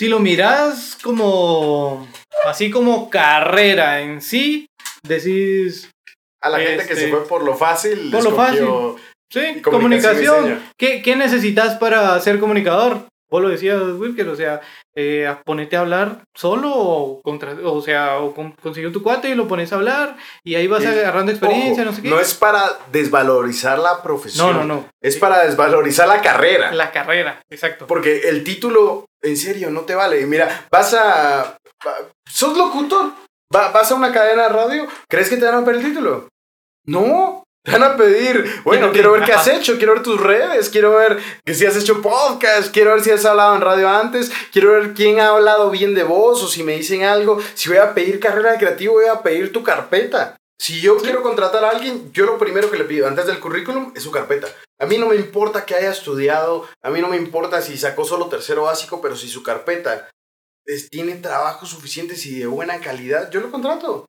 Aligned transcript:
si 0.00 0.08
lo 0.08 0.18
miras 0.18 0.96
como, 1.02 2.08
así 2.46 2.70
como 2.70 3.10
carrera 3.10 4.00
en 4.00 4.22
sí, 4.22 4.64
decís... 5.06 5.90
A 6.42 6.48
la 6.48 6.58
gente 6.58 6.86
que 6.86 6.94
se 6.94 7.04
Este, 7.04 7.10
fue 7.14 7.28
por 7.28 7.44
lo 7.44 7.54
fácil. 7.54 8.10
por 8.10 8.24
lo 8.24 8.30
escogió- 8.30 8.96
Sí, 9.30 9.60
comunicación 9.60 10.24
comunicación. 10.24 10.62
¿Qué, 10.78 11.02
¿Qué 11.02 11.16
necesitas 11.16 11.76
para 11.76 12.18
ser 12.20 12.40
comunicador? 12.40 13.08
Vos 13.30 13.40
lo 13.42 13.48
decías, 13.48 13.80
Wilker, 13.98 14.28
o 14.28 14.34
sea, 14.36 14.60
eh, 14.96 15.32
ponete 15.44 15.76
a 15.76 15.80
hablar 15.80 16.24
solo 16.36 16.72
o, 16.74 17.22
contra, 17.22 17.54
o 17.64 17.80
sea, 17.80 18.18
o 18.18 18.34
con- 18.34 18.52
consiguió 18.52 18.90
tu 18.90 19.02
cuate 19.02 19.28
y 19.28 19.34
lo 19.34 19.46
pones 19.46 19.72
a 19.72 19.76
hablar 19.76 20.16
y 20.44 20.56
ahí 20.56 20.66
vas 20.66 20.84
agarrando 20.84 21.30
experiencia, 21.30 21.82
Ojo, 21.84 21.90
no 21.92 21.96
sé 21.96 22.02
qué. 22.02 22.10
No 22.10 22.18
es 22.20 22.34
para 22.34 22.64
desvalorizar 22.90 23.78
la 23.78 24.02
profesión. 24.02 24.52
no, 24.52 24.64
no, 24.64 24.74
no. 24.74 24.84
Es 25.00 25.16
para 25.16 25.44
desvalorizar 25.44 26.08
la 26.08 26.20
carrera. 26.20 26.72
La 26.72 26.90
carrera, 26.90 27.40
exacto. 27.50 27.86
Porque 27.86 28.28
el 28.28 28.42
título, 28.44 29.06
en 29.22 29.36
serio, 29.36 29.70
no 29.70 29.82
te 29.82 29.94
vale. 29.94 30.26
Mira, 30.26 30.66
vas 30.70 30.94
a. 30.94 31.56
sos 32.28 32.56
locutor. 32.56 33.12
Va- 33.54 33.70
vas 33.72 33.90
a 33.90 33.94
una 33.94 34.12
cadena 34.12 34.44
de 34.44 34.48
radio. 34.50 34.86
¿Crees 35.08 35.28
que 35.28 35.36
te 35.36 35.44
van 35.44 35.62
a 35.62 35.64
pedir 35.64 35.80
el 35.80 35.86
título? 35.92 36.28
No. 36.86 37.42
Te 37.64 37.72
van 37.72 37.82
a 37.82 37.96
pedir, 37.96 38.62
bueno, 38.64 38.90
quiero 38.92 39.12
ver 39.12 39.22
qué 39.24 39.32
has 39.32 39.46
hecho, 39.48 39.76
quiero 39.76 39.92
ver 39.92 40.02
tus 40.02 40.18
redes, 40.20 40.70
quiero 40.70 40.92
ver 40.96 41.18
que 41.44 41.54
si 41.54 41.66
has 41.66 41.76
hecho 41.76 42.00
podcast, 42.00 42.72
quiero 42.72 42.92
ver 42.92 43.02
si 43.02 43.10
has 43.10 43.24
hablado 43.26 43.54
en 43.54 43.60
radio 43.60 43.88
antes, 43.88 44.32
quiero 44.50 44.72
ver 44.72 44.94
quién 44.94 45.20
ha 45.20 45.28
hablado 45.28 45.70
bien 45.70 45.94
de 45.94 46.02
vos 46.02 46.42
o 46.42 46.48
si 46.48 46.62
me 46.62 46.74
dicen 46.76 47.02
algo. 47.04 47.38
Si 47.54 47.68
voy 47.68 47.78
a 47.78 47.92
pedir 47.92 48.18
carrera 48.18 48.52
de 48.52 48.58
creativo, 48.58 48.94
voy 48.94 49.06
a 49.06 49.22
pedir 49.22 49.52
tu 49.52 49.62
carpeta. 49.62 50.36
Si 50.58 50.80
yo 50.80 50.96
quiero 50.98 51.22
contratar 51.22 51.64
a 51.64 51.70
alguien, 51.70 52.10
yo 52.12 52.24
lo 52.26 52.38
primero 52.38 52.70
que 52.70 52.78
le 52.78 52.84
pido 52.84 53.06
antes 53.06 53.26
del 53.26 53.40
currículum 53.40 53.92
es 53.94 54.02
su 54.02 54.10
carpeta. 54.10 54.46
A 54.78 54.86
mí 54.86 54.96
no 54.98 55.06
me 55.08 55.16
importa 55.16 55.64
que 55.66 55.74
haya 55.74 55.90
estudiado, 55.90 56.66
a 56.82 56.90
mí 56.90 57.00
no 57.00 57.08
me 57.08 57.16
importa 57.16 57.60
si 57.62 57.76
sacó 57.78 58.04
solo 58.04 58.26
tercero 58.28 58.62
básico, 58.64 59.00
pero 59.02 59.16
si 59.16 59.28
su 59.28 59.42
carpeta 59.42 60.08
es- 60.66 60.88
tiene 60.88 61.16
trabajos 61.16 61.68
suficientes 61.70 62.24
y 62.26 62.38
de 62.38 62.46
buena 62.46 62.78
calidad, 62.80 63.30
yo 63.30 63.40
lo 63.40 63.50
contrato. 63.50 64.06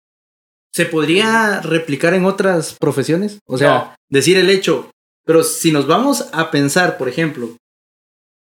¿Se 0.74 0.86
podría 0.86 1.62
replicar 1.62 2.14
en 2.14 2.26
otras 2.26 2.76
profesiones? 2.80 3.40
O 3.48 3.58
sea, 3.58 3.70
No. 3.74 3.96
decir 4.10 4.38
el 4.38 4.50
hecho. 4.50 4.90
Pero 5.26 5.44
si 5.44 5.72
nos 5.72 5.86
vamos 5.88 6.30
a 6.34 6.50
pensar, 6.50 6.98
por 6.98 7.08
ejemplo, 7.10 7.56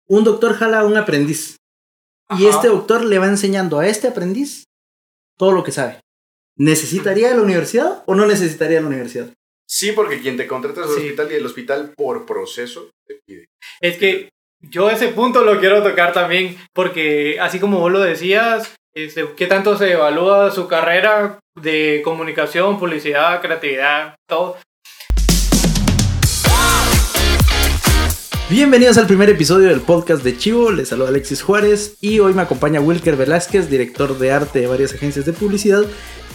un 0.07 0.23
doctor 0.23 0.53
jala 0.53 0.79
a 0.81 0.85
un 0.85 0.97
aprendiz. 0.97 1.55
Y 2.37 2.45
este 2.45 2.67
doctor 2.67 3.03
le 3.05 3.17
va 3.19 3.25
enseñando 3.27 3.79
a 3.79 3.87
este 3.87 4.07
aprendiz 4.07 4.65
todo 5.37 5.51
lo 5.51 5.63
que 5.63 5.71
sabe. 5.71 5.99
¿Necesitaría 6.57 7.33
la 7.33 7.41
universidad 7.41 8.03
o 8.05 8.13
no 8.15 8.25
necesitaría 8.27 8.81
la 8.81 8.87
universidad? 8.87 9.29
Sí, 9.67 9.93
porque 9.93 10.19
quien 10.19 10.35
te 10.37 10.45
contrata 10.47 10.81
es 10.81 10.87
el 10.89 10.93
Sí. 10.95 11.01
hospital 11.05 11.31
y 11.31 11.35
el 11.35 11.45
hospital 11.45 11.93
por 11.95 12.25
proceso 12.25 12.89
te 13.07 13.19
pide. 13.25 13.45
Es 13.81 13.97
que 13.97 14.29
yo 14.61 14.89
ese 14.89 15.07
punto 15.09 15.43
lo 15.43 15.59
quiero 15.59 15.81
tocar 15.81 16.11
también, 16.11 16.57
porque 16.73 17.39
así 17.39 17.59
como 17.59 17.79
vos 17.79 17.91
lo 17.91 17.99
decías, 18.01 18.75
este, 18.93 19.25
¿qué 19.37 19.47
tanto 19.47 19.77
se 19.77 19.91
evalúa 19.93 20.51
su 20.51 20.67
carrera 20.67 21.39
de 21.61 22.01
comunicación, 22.03 22.79
publicidad, 22.79 23.41
creatividad, 23.41 24.15
todo? 24.27 24.57
Bienvenidos 28.49 28.97
al 28.97 29.05
primer 29.05 29.29
episodio 29.29 29.69
del 29.69 29.81
podcast 29.81 30.23
de 30.23 30.35
Chivo, 30.35 30.71
les 30.71 30.89
saluda 30.89 31.09
Alexis 31.09 31.43
Juárez 31.43 31.97
y 32.01 32.19
hoy 32.19 32.33
me 32.33 32.41
acompaña 32.41 32.81
Wilker 32.81 33.15
Velázquez, 33.15 33.69
director 33.69 34.17
de 34.17 34.31
arte 34.31 34.59
de 34.59 34.67
varias 34.67 34.93
agencias 34.93 35.25
de 35.25 35.33
publicidad 35.33 35.83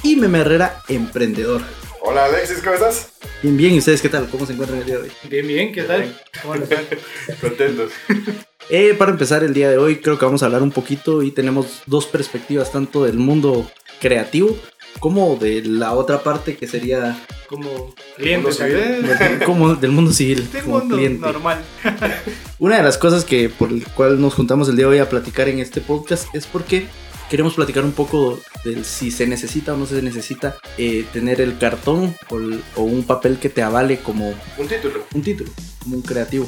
y 0.02 0.17
Meme 0.17 0.41
Herrera, 0.41 0.83
emprendedor. 0.89 1.62
Hola 2.00 2.27
Alexis, 2.27 2.58
¿cómo 2.58 2.75
estás? 2.75 3.12
Bien, 3.42 3.56
bien, 3.56 3.75
¿y 3.75 3.78
ustedes 3.78 4.00
qué 4.00 4.08
tal? 4.08 4.28
¿Cómo 4.28 4.47
se 4.47 4.52
encuentran 4.52 4.80
el 4.80 4.86
día 4.86 4.98
de 4.98 5.02
hoy? 5.02 5.12
Bien, 5.28 5.47
bien, 5.47 5.72
¿qué 5.72 5.83
tal? 5.83 6.17
Contentos. 7.41 7.92
Eh, 8.70 8.95
para 8.95 9.11
empezar 9.11 9.45
el 9.45 9.52
día 9.52 9.69
de 9.69 9.77
hoy 9.77 9.97
creo 9.97 10.19
que 10.19 10.25
vamos 10.25 10.42
a 10.42 10.47
hablar 10.47 10.62
un 10.62 10.70
poquito 10.70 11.22
y 11.22 11.33
tenemos 11.33 11.83
dos 11.84 12.06
perspectivas, 12.06 12.72
tanto 12.72 13.05
del 13.05 13.19
mundo 13.19 13.70
creativo 14.00 14.56
como 15.00 15.37
de 15.37 15.62
la 15.64 15.92
otra 15.92 16.23
parte 16.23 16.56
que 16.56 16.67
sería 16.67 17.17
Como 17.48 17.92
Mundo. 18.19 18.53
¿sabes? 18.53 19.42
como 19.45 19.74
del 19.74 19.91
mundo 19.91 20.13
civil, 20.13 20.51
De 20.52 20.61
como 20.63 20.79
mundo 20.79 20.96
cliente. 20.96 21.20
normal. 21.20 21.63
Una 22.58 22.77
de 22.79 22.83
las 22.83 22.96
cosas 22.98 23.24
que 23.24 23.48
por 23.48 23.70
el 23.70 23.85
cual 23.89 24.20
nos 24.20 24.35
juntamos 24.35 24.68
el 24.68 24.77
día 24.77 24.86
de 24.86 24.92
hoy 24.92 24.98
a 24.98 25.08
platicar 25.08 25.48
en 25.48 25.58
este 25.58 25.80
podcast 25.80 26.35
es 26.35 26.46
porque 26.46 26.86
queremos 27.30 27.55
platicar 27.55 27.85
un 27.85 27.92
poco 27.92 28.41
del 28.64 28.85
si 28.85 29.11
se 29.11 29.27
necesita 29.27 29.74
o 29.74 29.77
no 29.77 29.86
se 29.86 30.01
necesita 30.02 30.57
eh, 30.79 31.05
tener 31.13 31.41
el 31.41 31.58
cartón 31.58 32.14
o, 32.30 32.36
el- 32.39 32.63
o 32.77 32.83
un 32.83 33.05
papel 33.05 33.39
que 33.39 33.48
te 33.51 33.63
avale 33.63 33.98
como 33.98 34.35
Un 34.58 34.68
título. 34.68 35.05
un 35.14 35.23
título, 35.23 35.51
como 35.83 35.97
un 35.97 36.02
creativo. 36.02 36.47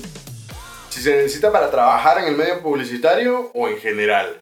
Si 0.88 1.00
se 1.02 1.14
necesita 1.16 1.52
para 1.52 1.70
trabajar 1.70 2.18
en 2.22 2.28
el 2.28 2.36
medio 2.36 2.62
publicitario 2.62 3.50
o 3.54 3.68
en 3.68 3.76
general. 3.78 4.38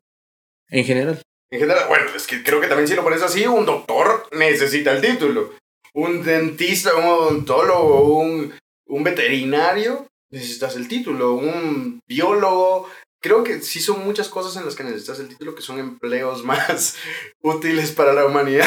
En 0.69 0.85
general. 0.85 1.21
En 1.55 1.61
general, 1.61 1.85
bueno, 1.89 2.07
es 2.17 2.27
que 2.27 2.43
creo 2.43 2.61
que 2.61 2.67
también 2.67 2.89
si 2.89 2.95
lo 2.95 3.05
pones 3.05 3.23
así, 3.23 3.47
un 3.47 3.65
doctor 3.65 4.27
necesita 4.33 4.93
el 4.93 5.01
título. 5.01 5.53
Un 5.95 6.25
dentista, 6.25 6.97
un 6.97 7.05
odontólogo, 7.05 8.19
un, 8.19 8.53
un 8.89 9.05
veterinario, 9.05 10.09
necesitas 10.33 10.75
el 10.77 10.89
título. 10.89 11.35
Un 11.35 12.01
biólogo. 12.09 12.89
Creo 13.23 13.45
que 13.45 13.63
sí 13.63 13.81
son 13.81 14.05
muchas 14.05 14.29
cosas 14.29 14.57
en 14.57 14.65
las 14.67 14.75
que 14.75 14.83
necesitas 14.85 15.19
el 15.21 15.29
título 15.29 15.55
que 15.55 15.63
son 15.63 15.79
empleos 15.79 16.43
más 16.51 16.97
útiles 17.43 17.93
para 17.93 18.13
la 18.13 18.27
humanidad. 18.27 18.67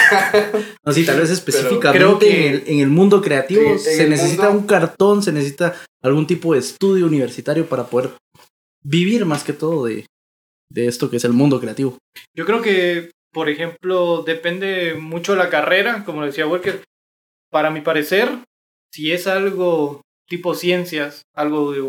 No, 0.86 0.94
sí, 0.94 1.06
tal 1.06 1.20
vez 1.20 1.30
específicamente 1.30 1.98
creo 1.98 2.20
que- 2.20 2.48
en, 2.48 2.54
el, 2.54 2.64
en 2.68 2.80
el 2.80 2.88
mundo 2.90 3.22
creativo 3.22 3.78
se 3.78 4.08
necesita 4.08 4.44
mundo- 4.50 4.62
un 4.62 4.66
cartón, 4.68 5.22
se 5.22 5.32
necesita 5.34 5.76
algún 6.02 6.26
tipo 6.26 6.54
de 6.54 6.60
estudio 6.60 7.06
universitario 7.06 7.66
para 7.68 7.86
poder 7.88 8.12
vivir 8.84 9.26
más 9.26 9.44
que 9.44 9.52
todo 9.54 9.86
de, 9.86 10.06
de 10.70 10.88
esto 10.88 11.10
que 11.10 11.18
es 11.18 11.24
el 11.26 11.34
mundo 11.34 11.60
creativo. 11.60 11.98
Yo 12.36 12.46
creo 12.46 12.62
que, 12.62 13.12
por 13.32 13.50
ejemplo, 13.50 14.24
depende 14.24 14.96
mucho 14.96 15.34
de 15.34 15.38
la 15.40 15.50
carrera, 15.50 16.04
como 16.06 16.26
decía 16.26 16.48
Walker. 16.48 16.84
Para 17.50 17.70
mi 17.70 17.82
parecer, 17.82 18.30
si 18.94 19.12
es 19.12 19.28
algo 19.28 20.02
tipo 20.28 20.54
ciencias, 20.56 21.22
algo 21.34 21.72
de 21.72 21.82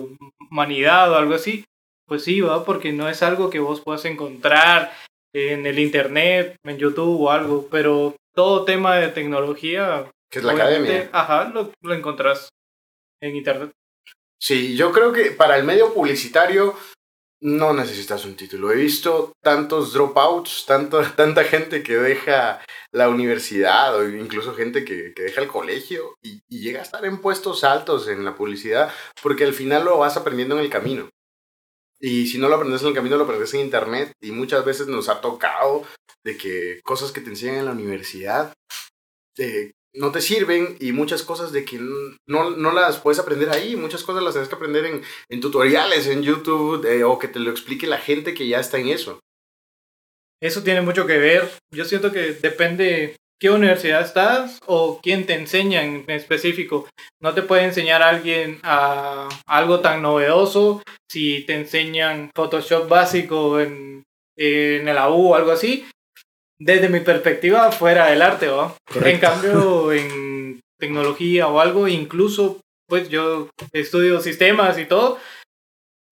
humanidad 0.50 1.10
o 1.12 1.16
algo 1.16 1.34
así, 1.34 1.64
pues 2.06 2.22
sí, 2.24 2.40
va, 2.40 2.64
porque 2.64 2.92
no 2.92 3.08
es 3.08 3.22
algo 3.22 3.50
que 3.50 3.58
vos 3.58 3.80
puedas 3.80 4.04
encontrar 4.04 4.92
en 5.34 5.66
el 5.66 5.78
internet, 5.78 6.56
en 6.64 6.78
YouTube 6.78 7.20
o 7.20 7.30
algo, 7.30 7.68
pero 7.70 8.14
todo 8.34 8.64
tema 8.64 8.96
de 8.96 9.08
tecnología, 9.08 10.08
Que 10.30 10.38
es 10.38 10.44
la 10.44 10.54
obviamente, 10.54 10.90
academia. 10.90 11.10
ajá, 11.12 11.50
lo, 11.52 11.72
lo 11.82 11.94
encontrás 11.94 12.48
en 13.20 13.36
internet. 13.36 13.70
Sí, 14.40 14.76
yo 14.76 14.92
creo 14.92 15.12
que 15.12 15.32
para 15.32 15.56
el 15.58 15.64
medio 15.64 15.92
publicitario 15.92 16.74
no 17.40 17.72
necesitas 17.72 18.24
un 18.24 18.36
título. 18.36 18.72
He 18.72 18.76
visto 18.76 19.32
tantos 19.42 19.92
dropouts, 19.92 20.66
tanto, 20.66 21.00
tanta 21.16 21.44
gente 21.44 21.82
que 21.82 21.96
deja 21.96 22.60
la 22.92 23.08
universidad 23.08 23.96
o 23.96 24.08
incluso 24.08 24.54
gente 24.54 24.84
que, 24.84 25.12
que 25.14 25.22
deja 25.22 25.42
el 25.42 25.48
colegio 25.48 26.16
y, 26.22 26.40
llega 26.48 26.80
a 26.80 26.82
estar 26.82 27.04
en 27.04 27.20
puestos 27.20 27.62
altos 27.62 28.08
en 28.08 28.24
la 28.24 28.34
publicidad 28.34 28.92
porque 29.22 29.44
al 29.44 29.54
final 29.54 29.84
lo 29.84 29.98
vas 29.98 30.16
aprendiendo 30.16 30.56
en 30.56 30.62
el 30.62 30.70
camino. 30.70 31.08
Y 32.00 32.26
si 32.26 32.38
no 32.38 32.48
lo 32.48 32.56
aprendes 32.56 32.82
en 32.82 32.88
el 32.88 32.94
camino, 32.94 33.16
lo 33.16 33.24
aprendes 33.24 33.54
en 33.54 33.60
internet 33.60 34.12
y 34.20 34.30
muchas 34.32 34.64
veces 34.64 34.86
nos 34.86 35.08
ha 35.08 35.20
tocado 35.20 35.84
de 36.24 36.36
que 36.36 36.80
cosas 36.82 37.12
que 37.12 37.20
te 37.20 37.30
enseñan 37.30 37.56
en 37.56 37.64
la 37.66 37.72
universidad 37.72 38.52
eh, 39.36 39.72
no 39.98 40.12
te 40.12 40.20
sirven 40.20 40.76
y 40.80 40.92
muchas 40.92 41.22
cosas 41.22 41.52
de 41.52 41.64
que 41.64 41.78
no, 41.78 42.50
no 42.50 42.72
las 42.72 42.98
puedes 42.98 43.18
aprender 43.18 43.50
ahí, 43.50 43.76
muchas 43.76 44.04
cosas 44.04 44.22
las 44.22 44.34
tienes 44.34 44.48
que 44.48 44.54
aprender 44.54 44.86
en, 44.86 45.02
en 45.28 45.40
tutoriales, 45.40 46.06
en 46.06 46.22
YouTube 46.22 46.84
eh, 46.86 47.04
o 47.04 47.18
que 47.18 47.28
te 47.28 47.40
lo 47.40 47.50
explique 47.50 47.86
la 47.86 47.98
gente 47.98 48.34
que 48.34 48.46
ya 48.46 48.60
está 48.60 48.78
en 48.78 48.88
eso. 48.88 49.20
Eso 50.40 50.62
tiene 50.62 50.82
mucho 50.82 51.06
que 51.06 51.18
ver. 51.18 51.50
Yo 51.74 51.84
siento 51.84 52.12
que 52.12 52.32
depende 52.32 53.16
qué 53.40 53.50
universidad 53.50 54.02
estás 54.02 54.60
o 54.66 55.00
quién 55.02 55.26
te 55.26 55.34
enseña 55.34 55.82
en 55.82 56.04
específico. 56.08 56.88
No 57.20 57.34
te 57.34 57.42
puede 57.42 57.64
enseñar 57.64 58.02
alguien 58.02 58.60
a 58.62 59.28
algo 59.46 59.80
tan 59.80 60.02
novedoso 60.02 60.82
si 61.10 61.44
te 61.44 61.54
enseñan 61.54 62.30
Photoshop 62.36 62.88
básico 62.88 63.58
en, 63.58 64.04
en 64.36 64.88
el 64.88 64.98
AU 64.98 65.32
o 65.32 65.34
algo 65.34 65.50
así. 65.50 65.86
Desde 66.60 66.88
mi 66.88 67.00
perspectiva, 67.00 67.70
fuera 67.72 68.06
del 68.06 68.22
arte, 68.22 68.48
¿va? 68.48 68.74
En 68.88 68.92
Correcto. 68.94 69.26
cambio, 69.26 69.92
en 69.92 70.60
tecnología 70.78 71.46
o 71.48 71.60
algo, 71.60 71.86
incluso, 71.88 72.60
pues 72.88 73.08
yo 73.08 73.48
estudio 73.72 74.20
sistemas 74.20 74.78
y 74.78 74.84
todo, 74.86 75.18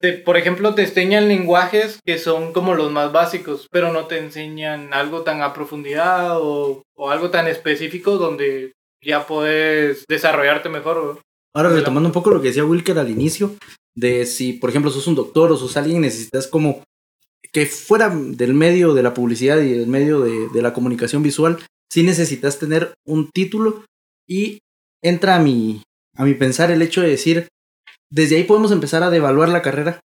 te- 0.00 0.12
por 0.12 0.37
ejemplo, 0.37 0.75
te 0.75 0.82
enseñan 0.82 1.28
lenguajes 1.28 1.98
que 2.04 2.19
son 2.19 2.52
como 2.52 2.75
los 2.75 2.90
más 2.93 3.12
básicos, 3.12 3.66
pero 3.70 3.93
no 3.93 4.06
te 4.06 4.19
enseñan 4.19 4.93
algo 4.93 5.22
tan 5.22 5.43
a 5.43 5.52
profundidad 5.52 6.40
o, 6.40 6.82
o 6.96 7.10
algo 7.10 7.31
tan 7.31 7.46
específico 7.49 8.16
donde 8.19 8.72
ya 9.02 9.26
puedes 9.26 10.04
desarrollarte 10.08 10.69
mejor. 10.69 10.96
¿no? 11.16 11.20
Ahora 11.54 11.70
retomando 11.70 12.08
un 12.08 12.12
poco 12.12 12.31
lo 12.31 12.40
que 12.40 12.49
decía 12.49 12.64
Wilker 12.64 12.99
al 12.99 13.10
inicio, 13.10 13.54
de 13.96 14.26
si 14.26 14.52
por 14.52 14.70
ejemplo 14.70 14.90
sos 14.90 15.06
un 15.06 15.14
doctor 15.14 15.50
o 15.52 15.56
sos 15.56 15.76
alguien, 15.76 16.02
necesitas 16.02 16.46
como 16.46 16.82
que 17.52 17.66
fuera 17.66 18.08
del 18.10 18.54
medio 18.54 18.94
de 18.94 19.02
la 19.02 19.14
publicidad 19.14 19.58
y 19.60 19.72
del 19.72 19.87
medio 19.87 20.20
de, 20.20 20.48
de 20.48 20.62
la 20.62 20.72
comunicación 20.72 21.22
visual, 21.22 21.58
sí 21.90 22.02
necesitas 22.02 22.58
tener 22.58 22.94
un 23.06 23.31
título 23.31 23.84
y 24.28 24.58
entra 25.02 25.37
a 25.37 25.38
mi, 25.40 25.82
a 26.16 26.25
mi 26.25 26.34
pensar 26.34 26.70
el 26.70 26.82
hecho 26.82 27.00
de 27.02 27.08
decir, 27.08 27.48
desde 28.10 28.37
ahí 28.37 28.44
podemos 28.44 28.72
empezar 28.72 29.02
a 29.02 29.10
devaluar 29.10 29.48
la 29.48 29.62
carrera. 29.62 30.00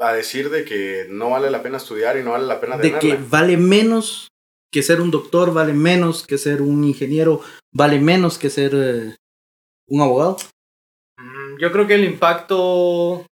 a 0.00 0.12
decir 0.12 0.50
de 0.50 0.64
que 0.64 1.06
no 1.10 1.30
vale 1.30 1.50
la 1.50 1.62
pena 1.62 1.76
estudiar 1.78 2.16
y 2.18 2.22
no 2.22 2.32
vale 2.32 2.46
la 2.46 2.60
pena 2.60 2.78
de 2.78 2.98
que 2.98 3.16
vale 3.16 3.56
menos 3.56 4.28
que 4.72 4.82
ser 4.82 5.00
un 5.00 5.10
doctor, 5.10 5.52
vale 5.52 5.72
menos 5.72 6.26
que 6.26 6.38
ser 6.38 6.60
un 6.62 6.84
ingeniero, 6.84 7.40
vale 7.72 7.98
menos 7.98 8.38
que 8.38 8.50
ser 8.50 8.72
eh, 8.74 9.16
un 9.88 10.00
abogado. 10.02 10.36
Mm, 11.18 11.58
Yo 11.58 11.72
creo 11.72 11.86
que 11.86 11.94
el 11.94 12.04
impacto 12.04 13.26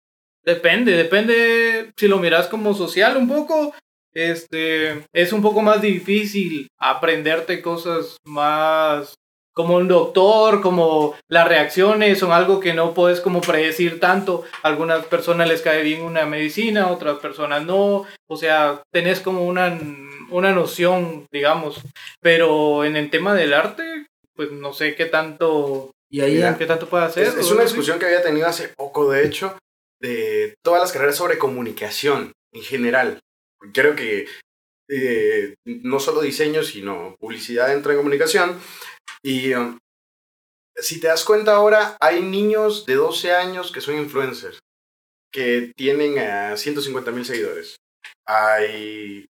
depende, 0.44 0.92
depende 0.92 1.92
si 1.96 2.08
lo 2.08 2.18
miras 2.18 2.48
como 2.48 2.74
social 2.74 3.16
un 3.16 3.28
poco. 3.28 3.74
Este 4.14 5.06
es 5.12 5.32
un 5.32 5.40
poco 5.40 5.62
más 5.62 5.80
difícil 5.80 6.68
aprenderte 6.78 7.62
cosas 7.62 8.18
más 8.24 9.14
como 9.54 9.76
un 9.76 9.88
doctor, 9.88 10.60
como 10.62 11.14
las 11.28 11.46
reacciones 11.46 12.18
son 12.18 12.32
algo 12.32 12.58
que 12.58 12.72
no 12.72 12.94
puedes 12.94 13.20
como 13.20 13.40
predecir 13.40 14.00
tanto. 14.00 14.44
A 14.62 14.68
algunas 14.68 15.04
personas 15.06 15.48
les 15.48 15.62
cae 15.62 15.82
bien 15.82 16.02
una 16.02 16.26
medicina, 16.26 16.84
a 16.84 16.92
otras 16.92 17.18
personas 17.18 17.64
no. 17.64 18.04
O 18.28 18.36
sea, 18.36 18.82
tenés 18.90 19.20
como 19.20 19.44
una, 19.46 19.78
una 20.30 20.52
noción, 20.52 21.26
digamos. 21.30 21.80
Pero 22.20 22.84
en 22.84 22.96
el 22.96 23.10
tema 23.10 23.34
del 23.34 23.52
arte, 23.52 24.06
pues 24.34 24.50
no 24.52 24.72
sé 24.72 24.94
qué 24.94 25.06
tanto 25.06 25.90
Y 26.10 26.20
ahí 26.20 26.42
¿Qué 26.58 26.66
tanto 26.66 26.88
puede 26.88 27.04
hacer? 27.04 27.26
Es, 27.26 27.36
es 27.36 27.50
una 27.50 27.62
discusión 27.62 27.98
que 27.98 28.06
había 28.06 28.22
tenido 28.22 28.46
hace 28.46 28.68
poco, 28.68 29.10
de 29.10 29.26
hecho, 29.26 29.56
de 30.02 30.54
todas 30.62 30.80
las 30.80 30.92
carreras 30.92 31.16
sobre 31.16 31.38
comunicación 31.38 32.32
en 32.52 32.62
general. 32.62 33.20
Creo 33.72 33.94
que 33.94 34.26
eh, 34.90 35.54
no 35.64 36.00
solo 36.00 36.20
diseño, 36.20 36.62
sino 36.64 37.16
publicidad 37.18 37.72
entra 37.72 37.92
en 37.92 37.98
comunicación. 37.98 38.60
Y 39.22 39.54
um, 39.54 39.78
si 40.76 41.00
te 41.00 41.06
das 41.06 41.24
cuenta 41.24 41.54
ahora, 41.54 41.96
hay 42.00 42.20
niños 42.20 42.84
de 42.84 42.96
12 42.96 43.32
años 43.32 43.70
que 43.70 43.80
son 43.80 43.96
influencers, 43.96 44.58
que 45.32 45.72
tienen 45.76 46.18
a 46.18 46.56
150 46.56 47.10
mil 47.12 47.24
seguidores. 47.24 47.76
Hay, 48.26 49.26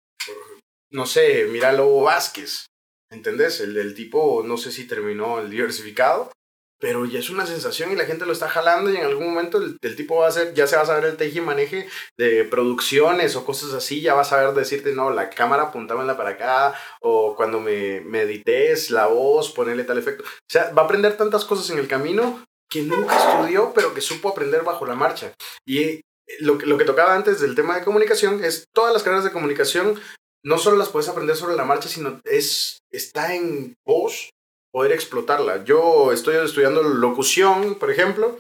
no 0.93 1.07
sé, 1.07 1.47
mira 1.47 1.73
Lobo 1.73 2.03
Vázquez, 2.03 2.67
¿entendés? 3.11 3.61
El 3.61 3.73
del 3.73 3.95
tipo, 3.95 4.43
no 4.45 4.59
sé 4.59 4.71
si 4.71 4.87
terminó 4.87 5.41
el 5.41 5.49
diversificado, 5.49 6.31
pero 6.81 7.05
ya 7.05 7.19
es 7.19 7.31
una 7.31 7.47
sensación 7.47 7.93
y 7.93 7.97
la 7.97 8.05
gente 8.05 8.27
lo 8.27 8.33
está 8.33 8.49
jalando 8.49 8.91
y 8.91 8.97
en 8.97 9.05
algún 9.05 9.29
momento 9.29 9.59
el, 9.59 9.77
el 9.81 9.97
tipo 9.97 10.17
va 10.17 10.27
a 10.27 10.29
hacer, 10.29 10.55
ya 10.55 10.67
se 10.67 10.77
va 10.77 10.83
a 10.83 10.87
saber 10.87 11.05
el 11.05 11.17
teje 11.17 11.39
y 11.39 11.43
maneje 11.43 11.89
de 12.17 12.45
producciones 12.45 13.37
o 13.37 13.45
cosas 13.45 13.73
así, 13.73 14.01
ya 14.01 14.15
va 14.15 14.23
a 14.23 14.25
saber 14.25 14.55
decirte, 14.55 14.93
no, 14.93 15.11
la 15.11 15.31
cámara 15.31 15.65
apuntámela 15.65 16.17
para 16.17 16.31
acá, 16.31 16.75
o 17.01 17.35
cuando 17.37 17.61
me, 17.61 18.01
me 18.01 18.23
edites 18.23 18.91
la 18.91 19.07
voz, 19.07 19.53
ponerle 19.53 19.85
tal 19.85 19.99
efecto. 19.99 20.25
O 20.25 20.51
sea, 20.51 20.71
va 20.73 20.83
a 20.83 20.85
aprender 20.85 21.17
tantas 21.17 21.45
cosas 21.45 21.69
en 21.71 21.79
el 21.79 21.89
camino 21.89 22.45
que 22.71 22.83
nunca 22.83 23.17
estudió, 23.17 23.73
pero 23.75 23.95
que 23.95 24.01
supo 24.01 24.29
aprender 24.29 24.63
bajo 24.63 24.87
la 24.87 24.95
marcha. 24.95 25.33
Y 25.67 25.79
eh, 25.83 26.03
lo 26.41 26.55
lo 26.57 26.77
que 26.77 26.85
tocaba 26.85 27.15
antes 27.15 27.41
del 27.41 27.55
tema 27.55 27.77
de 27.77 27.85
comunicación 27.85 28.45
es 28.45 28.65
todas 28.75 28.93
las 28.93 29.03
carreras 29.03 29.25
de 29.25 29.33
comunicación 29.33 29.99
no 30.45 30.59
solo 30.59 30.77
las 30.77 30.89
puedes 30.89 31.09
aprender 31.09 31.37
sobre 31.37 31.57
la 31.57 31.65
marcha, 31.65 31.89
sino 31.89 32.21
es, 32.25 32.79
está 32.93 33.35
en 33.35 33.75
vos 33.87 34.31
poder 34.79 34.93
explotarla. 34.93 35.65
Yo 35.65 36.13
estoy 36.13 36.37
estudiando 36.37 36.85
locución, 36.85 37.75
por 37.81 37.91
ejemplo, 37.91 38.39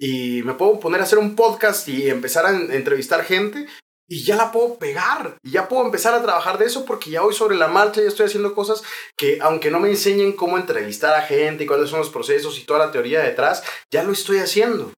y 0.00 0.40
me 0.44 0.54
puedo 0.54 0.78
poner 0.78 1.00
a 1.00 1.02
hacer 1.02 1.18
un 1.18 1.34
podcast 1.34 1.88
y 1.88 2.08
empezar 2.08 2.46
a 2.46 2.50
en- 2.50 2.70
entrevistar 2.70 3.24
gente 3.24 3.66
y 4.08 4.22
ya 4.22 4.36
la 4.36 4.52
puedo 4.52 4.76
pegar, 4.78 5.36
y 5.44 5.50
ya 5.50 5.68
puedo 5.68 5.84
empezar 5.84 6.14
a 6.14 6.22
trabajar 6.22 6.58
de 6.58 6.66
eso 6.66 6.84
porque 6.84 7.10
ya 7.10 7.22
voy 7.22 7.34
sobre 7.34 7.56
la 7.56 7.66
marcha, 7.66 8.00
ya 8.00 8.06
estoy 8.08 8.26
haciendo 8.26 8.54
cosas 8.54 8.84
que 9.18 9.38
aunque 9.40 9.72
no 9.72 9.80
me 9.80 9.88
enseñen 9.90 10.32
cómo 10.32 10.58
entrevistar 10.58 11.14
a 11.14 11.22
gente 11.22 11.64
y 11.64 11.66
cuáles 11.66 11.90
son 11.90 11.98
los 11.98 12.10
procesos 12.10 12.56
y 12.58 12.64
toda 12.64 12.78
la 12.86 12.92
teoría 12.92 13.20
detrás, 13.20 13.64
ya 13.92 14.04
lo 14.04 14.12
estoy 14.12 14.38
haciendo. 14.38 14.92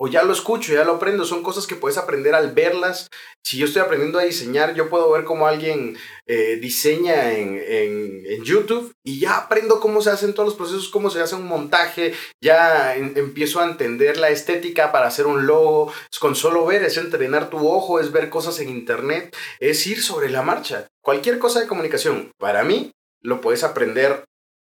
O 0.00 0.06
ya 0.06 0.22
lo 0.22 0.32
escucho, 0.32 0.72
ya 0.72 0.84
lo 0.84 0.92
aprendo. 0.92 1.24
Son 1.24 1.42
cosas 1.42 1.66
que 1.66 1.74
puedes 1.74 1.98
aprender 1.98 2.34
al 2.34 2.52
verlas. 2.52 3.08
Si 3.44 3.58
yo 3.58 3.66
estoy 3.66 3.82
aprendiendo 3.82 4.18
a 4.18 4.22
diseñar, 4.22 4.74
yo 4.74 4.88
puedo 4.88 5.10
ver 5.10 5.24
cómo 5.24 5.46
alguien 5.48 5.96
eh, 6.26 6.56
diseña 6.60 7.32
en, 7.32 7.60
en- 7.66 8.44
YouTube 8.44 8.92
y 9.04 9.18
ya 9.18 9.36
aprendo 9.38 9.80
cómo 9.80 10.00
se 10.00 10.10
hacen 10.10 10.32
todos 10.34 10.50
los 10.50 10.54
procesos, 10.56 10.88
cómo 10.88 11.10
se 11.10 11.20
hace 11.20 11.34
un 11.34 11.46
montaje, 11.46 12.14
ya 12.40 12.94
empiezo 12.96 13.60
a 13.60 13.64
entender 13.64 14.16
la 14.18 14.30
estética 14.30 14.92
para 14.92 15.08
hacer 15.08 15.26
un 15.26 15.46
logo. 15.46 15.92
Es 16.12 16.18
con 16.20 16.36
solo 16.36 16.64
ver, 16.64 16.84
es 16.84 16.96
entrenar 16.96 17.50
tu 17.50 17.68
ojo, 17.68 17.98
es 17.98 18.12
ver 18.12 18.30
cosas 18.30 18.60
en 18.60 18.68
internet, 18.68 19.34
es 19.58 19.84
ir 19.88 20.00
sobre 20.02 20.30
la 20.30 20.42
marcha. 20.42 20.86
Cualquier 21.02 21.38
cosa 21.40 21.58
de 21.60 21.66
comunicación, 21.66 22.30
para 22.38 22.62
mí, 22.62 22.92
lo 23.20 23.40
puedes 23.40 23.64
aprender 23.64 24.24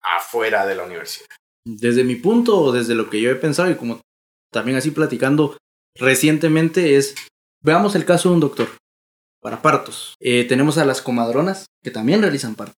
afuera 0.01 0.65
de 0.65 0.75
la 0.75 0.83
universidad. 0.83 1.27
desde 1.65 2.03
mi 2.03 2.15
punto 2.15 2.71
desde 2.71 2.95
lo 2.95 3.09
que 3.09 3.21
yo 3.21 3.29
he 3.29 3.35
pensado 3.35 3.69
y 3.69 3.75
como 3.75 4.01
también 4.51 4.77
así 4.77 4.91
platicando 4.91 5.57
recientemente 5.95 6.95
es, 6.95 7.15
veamos 7.63 7.95
el 7.95 8.05
caso 8.05 8.29
de 8.29 8.35
un 8.35 8.41
doctor 8.41 8.69
para 9.41 9.61
partos. 9.61 10.15
Eh, 10.19 10.45
tenemos 10.45 10.77
a 10.77 10.85
las 10.85 11.01
comadronas 11.01 11.65
que 11.83 11.91
también 11.91 12.21
realizan 12.21 12.55
partos. 12.55 12.75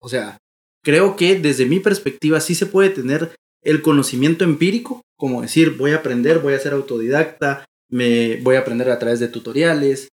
O 0.00 0.08
sea, 0.08 0.38
creo 0.82 1.16
que 1.16 1.38
desde 1.38 1.66
mi 1.66 1.80
perspectiva 1.80 2.40
sí 2.40 2.54
se 2.54 2.66
puede 2.66 2.90
tener 2.90 3.34
el 3.62 3.82
conocimiento 3.82 4.44
empírico, 4.44 5.02
como 5.18 5.42
decir, 5.42 5.76
voy 5.76 5.92
a 5.92 5.96
aprender, 5.96 6.38
voy 6.38 6.54
a 6.54 6.60
ser 6.60 6.72
autodidacta, 6.72 7.64
me 7.90 8.36
voy 8.36 8.56
a 8.56 8.60
aprender 8.60 8.90
a 8.90 8.98
través 8.98 9.18
de 9.18 9.28
tutoriales, 9.28 10.08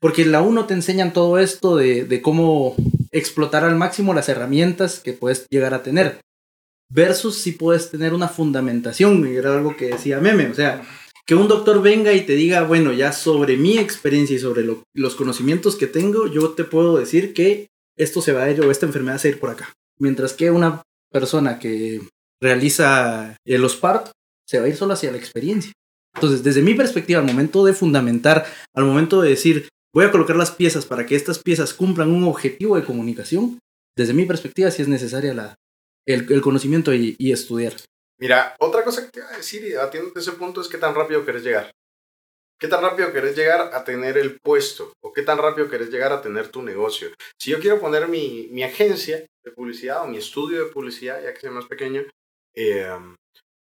porque 0.00 0.26
la 0.26 0.42
uno 0.42 0.66
te 0.66 0.74
enseñan 0.74 1.12
todo 1.12 1.38
esto 1.38 1.76
de 1.76 2.20
cómo 2.22 2.76
explotar 3.10 3.64
al 3.64 3.76
máximo 3.76 4.14
las 4.14 4.28
herramientas 4.28 5.00
que 5.00 5.12
puedes 5.12 5.46
llegar 5.48 5.74
a 5.74 5.82
tener 5.82 6.20
versus 6.90 7.36
si 7.38 7.52
puedes 7.52 7.90
tener 7.90 8.14
una 8.14 8.28
fundamentación, 8.28 9.26
era 9.26 9.54
algo 9.56 9.76
que 9.76 9.86
decía 9.86 10.20
Meme, 10.20 10.48
o 10.48 10.54
sea, 10.54 10.82
que 11.26 11.34
un 11.34 11.46
doctor 11.48 11.82
venga 11.82 12.12
y 12.14 12.22
te 12.22 12.34
diga, 12.34 12.62
bueno, 12.62 12.92
ya 12.92 13.12
sobre 13.12 13.56
mi 13.58 13.78
experiencia 13.78 14.34
y 14.36 14.38
sobre 14.38 14.62
lo- 14.64 14.82
los 14.94 15.14
conocimientos 15.14 15.76
que 15.76 15.86
tengo, 15.86 16.26
yo 16.26 16.50
te 16.50 16.64
puedo 16.64 16.96
decir 16.96 17.34
que 17.34 17.66
esto 17.98 18.22
se 18.22 18.32
va 18.32 18.44
a 18.44 18.50
ir 18.50 18.60
o 18.62 18.70
esta 18.70 18.86
enfermedad 18.86 19.18
se 19.18 19.28
va 19.28 19.32
a 19.32 19.34
ir 19.34 19.40
por 19.40 19.50
acá. 19.50 19.72
Mientras 20.00 20.32
que 20.32 20.50
una 20.50 20.82
persona 21.12 21.58
que 21.58 22.00
realiza 22.40 23.36
los 23.44 23.76
partos 23.76 24.12
se 24.46 24.58
va 24.58 24.64
a 24.66 24.68
ir 24.68 24.76
solo 24.76 24.94
hacia 24.94 25.10
la 25.12 25.18
experiencia. 25.18 25.72
Entonces, 26.14 26.42
desde 26.42 26.62
mi 26.62 26.74
perspectiva, 26.74 27.20
al 27.20 27.26
momento 27.26 27.64
de 27.64 27.74
fundamentar, 27.74 28.46
al 28.74 28.84
momento 28.84 29.20
de 29.20 29.30
decir, 29.30 29.68
voy 29.94 30.04
a 30.06 30.10
colocar 30.10 30.36
las 30.36 30.50
piezas 30.50 30.86
para 30.86 31.04
que 31.04 31.16
estas 31.16 31.40
piezas 31.40 31.74
cumplan 31.74 32.10
un 32.10 32.24
objetivo 32.24 32.76
de 32.76 32.84
comunicación, 32.84 33.58
desde 33.96 34.14
mi 34.14 34.24
perspectiva 34.24 34.70
sí 34.70 34.82
es 34.82 34.88
necesaria 34.88 35.34
la, 35.34 35.54
el, 36.08 36.40
conocimiento 36.40 36.94
y, 36.94 37.16
estudiar. 37.32 37.74
Mira, 38.18 38.56
otra 38.58 38.82
cosa 38.82 39.04
que 39.04 39.10
te 39.10 39.20
iba 39.20 39.28
a 39.28 39.36
decir 39.36 39.64
y 39.64 39.74
atiéndote 39.74 40.20
ese 40.20 40.32
punto 40.32 40.60
es 40.60 40.68
qué 40.68 40.78
tan 40.78 40.94
rápido 40.94 41.24
querés 41.24 41.44
llegar. 41.44 41.70
¿Qué 42.58 42.66
tan 42.66 42.82
rápido 42.82 43.12
querés 43.12 43.36
llegar 43.36 43.72
a 43.72 43.84
tener 43.84 44.18
el 44.18 44.40
puesto? 44.40 44.92
¿O 45.00 45.12
qué 45.12 45.22
tan 45.22 45.38
rápido 45.38 45.68
querés 45.68 45.90
llegar 45.90 46.12
a 46.12 46.20
tener 46.20 46.48
tu 46.48 46.62
negocio? 46.62 47.10
Si 47.38 47.50
yo 47.50 47.60
quiero 47.60 47.78
poner 47.78 48.08
mi, 48.08 48.48
mi 48.50 48.64
agencia 48.64 49.24
de 49.44 49.50
publicidad 49.52 50.02
o 50.02 50.06
mi 50.08 50.16
estudio 50.16 50.64
de 50.64 50.72
publicidad, 50.72 51.22
ya 51.22 51.32
que 51.32 51.40
soy 51.40 51.50
más 51.50 51.66
pequeño, 51.66 52.02
eh, 52.54 52.98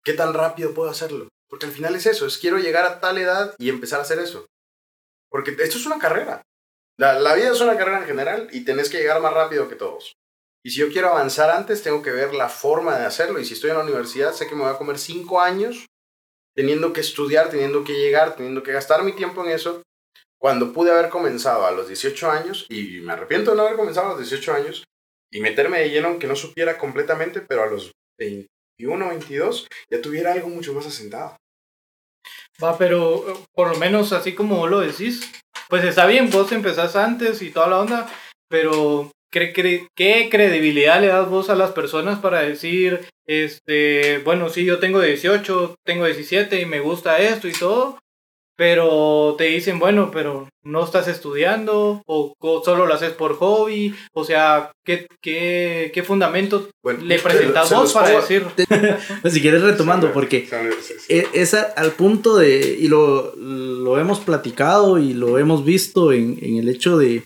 ¿qué 0.02 0.14
tan 0.14 0.32
rápido 0.32 0.72
puedo 0.72 0.88
hacerlo? 0.88 1.28
Porque 1.49 1.66
al 1.66 1.72
final 1.72 1.94
es 1.96 2.06
eso, 2.06 2.26
es 2.26 2.38
quiero 2.38 2.58
llegar 2.58 2.87
a 2.87 3.00
tal 3.00 3.18
edad 3.18 3.54
y 3.58 3.68
empezar 3.68 3.99
a 3.99 4.02
hacer 4.02 4.20
eso. 4.20 4.46
Porque 5.28 5.50
esto 5.50 5.76
es 5.76 5.84
una 5.84 5.99
carrera. 5.99 6.42
La, 6.96 7.18
la 7.18 7.34
vida 7.34 7.50
es 7.50 7.60
una 7.60 7.76
carrera 7.76 7.99
en 7.99 8.06
general 8.06 8.49
y 8.52 8.64
tenés 8.64 8.88
que 8.88 8.99
llegar 8.99 9.20
más 9.20 9.34
rápido 9.34 9.68
que 9.68 9.76
todos. 9.76 10.14
Y 10.64 10.71
si 10.71 10.81
yo 10.81 10.90
quiero 10.90 11.09
avanzar 11.09 11.50
antes, 11.50 11.83
tengo 11.83 12.02
que 12.02 12.11
ver 12.11 12.35
la 12.35 12.49
forma 12.49 12.99
de 12.99 13.07
hacerlo. 13.07 13.38
Y 13.38 13.45
si 13.45 13.55
estoy 13.55 13.71
en 13.71 13.79
la 13.79 13.85
universidad, 13.85 14.33
sé 14.33 14.47
que 14.47 14.55
me 14.55 14.62
voy 14.62 14.73
a 14.73 14.79
comer 14.79 14.99
cinco 14.99 15.40
años 15.40 15.87
teniendo 16.55 16.93
que 16.93 17.00
estudiar, 17.00 17.49
teniendo 17.49 17.85
que 17.85 17.95
llegar, 17.95 18.37
teniendo 18.37 18.62
que 18.62 18.73
gastar 18.73 19.02
mi 19.02 19.12
tiempo 19.12 19.45
en 19.45 19.52
eso. 19.52 19.83
Cuando 20.38 20.73
pude 20.73 20.90
haber 20.90 21.11
comenzado 21.11 21.67
a 21.67 21.71
los 21.71 21.88
18 21.88 22.31
años, 22.31 22.67
y 22.69 23.00
me 23.00 23.12
arrepiento 23.12 23.50
de 23.50 23.57
no 23.57 23.62
haber 23.62 23.76
comenzado 23.76 24.09
a 24.09 24.11
los 24.11 24.19
18 24.19 24.52
años, 24.52 24.85
y 25.33 25.40
meterme 25.40 25.81
de 25.81 25.90
lleno, 25.90 26.09
aunque 26.09 26.26
no 26.26 26.37
supiera 26.37 26.76
completamente, 26.76 27.40
pero 27.40 27.62
a 27.62 27.67
los 27.67 27.93
21, 28.19 29.09
22, 29.09 29.69
ya 29.90 30.02
tuviera 30.02 30.33
algo 30.33 30.49
mucho 30.49 30.75
más 30.75 30.87
asentado. 30.87 31.37
Va, 32.62 32.76
pero 32.76 33.31
eh, 33.31 33.35
por 33.55 33.69
lo 33.69 33.79
menos 33.79 34.12
así 34.12 34.35
como 34.35 34.57
vos 34.57 34.71
lo 34.71 34.81
decís, 34.81 35.31
pues 35.69 35.85
está 35.85 36.07
bien, 36.07 36.31
vos 36.31 36.50
empezás 36.52 36.97
antes 36.97 37.43
y 37.43 37.50
toda 37.50 37.69
la 37.69 37.79
onda, 37.79 38.12
pero 38.49 39.11
¿qué, 39.32 39.52
cre- 39.52 39.87
qué 39.96 40.28
credibilidad 40.30 41.00
le 41.00 41.08
das 41.08 41.28
vos 41.28 41.50
a 41.50 41.54
las 41.54 41.70
personas 41.72 42.18
para 42.18 42.40
decir, 42.42 43.00
este, 43.26 44.18
bueno, 44.25 44.49
sí, 44.49 44.64
yo 44.64 44.78
tengo 44.78 45.00
18, 45.00 45.75
tengo 45.87 46.04
17 46.06 46.60
y 46.60 46.66
me 46.66 46.80
gusta 46.80 47.18
esto 47.18 47.49
y 47.49 47.52
todo, 47.52 47.99
pero 48.56 49.37
te 49.38 49.44
dicen, 49.44 49.78
bueno, 49.78 50.10
pero 50.12 50.46
no 50.62 50.84
estás 50.84 51.08
estudiando 51.08 52.02
o, 52.06 52.34
o 52.38 52.62
solo 52.62 52.84
lo 52.84 52.92
haces 52.92 53.12
por 53.12 53.37
hobby, 53.37 53.94
o 54.12 54.22
sea, 54.25 54.72
¿qué, 54.84 55.06
qué, 55.22 55.90
qué 55.94 56.02
fundamento 56.02 56.68
Bueno, 56.84 57.02
le 57.02 57.16
se- 57.16 57.25
presentas 57.25 57.68
se 57.70 57.75
vos 57.75 57.92
para 57.94 58.08
pongo- 58.08 58.20
decir? 58.20 58.44
Pues 59.22 59.32
si 59.34 59.40
quieres 59.40 59.62
retomando, 59.62 60.08
Sí, 60.08 60.12
porque 60.12 60.46
sí, 60.82 60.94
sí. 60.99 61.06
e- 61.14 61.28
es 61.32 61.54
al 61.54 61.92
punto 61.92 62.37
de, 62.37 62.76
y 62.78 62.88
lo, 62.88 63.34
lo 63.37 63.99
hemos 63.99 64.20
platicado 64.20 64.99
y 64.99 65.14
lo 65.14 65.38
hemos 65.38 65.64
visto 65.64 66.12
en, 66.12 66.38
en 66.42 66.58
el 66.58 66.68
hecho 66.68 66.99
de, 66.99 67.22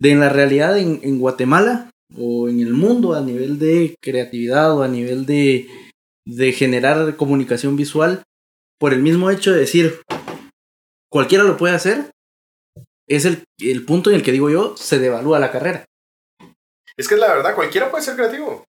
de 0.00 0.10
en 0.10 0.20
la 0.20 0.28
realidad 0.30 0.78
en, 0.78 1.00
en 1.02 1.18
Guatemala 1.18 1.90
o 2.18 2.48
en 2.48 2.60
el 2.60 2.72
mundo 2.72 3.14
a 3.14 3.20
nivel 3.20 3.58
de 3.58 3.94
creatividad 4.02 4.76
o 4.76 4.82
a 4.82 4.88
nivel 4.88 5.26
de, 5.26 5.68
de 6.26 6.52
generar 6.52 7.16
comunicación 7.16 7.76
visual, 7.76 8.22
por 8.78 8.92
el 8.94 9.02
mismo 9.02 9.30
hecho 9.30 9.52
de 9.52 9.60
decir, 9.60 10.00
cualquiera 11.10 11.44
lo 11.44 11.56
puede 11.56 11.74
hacer, 11.74 12.10
es 13.08 13.24
el, 13.24 13.44
el 13.58 13.84
punto 13.84 14.10
en 14.10 14.16
el 14.16 14.22
que 14.22 14.32
digo 14.32 14.50
yo, 14.50 14.76
se 14.76 14.98
devalúa 14.98 15.38
la 15.38 15.52
carrera. 15.52 15.84
Es 16.96 17.08
que 17.08 17.14
es 17.14 17.20
la 17.20 17.34
verdad, 17.34 17.54
cualquiera 17.54 17.90
puede 17.90 18.04
ser 18.04 18.16
creativo. 18.16 18.64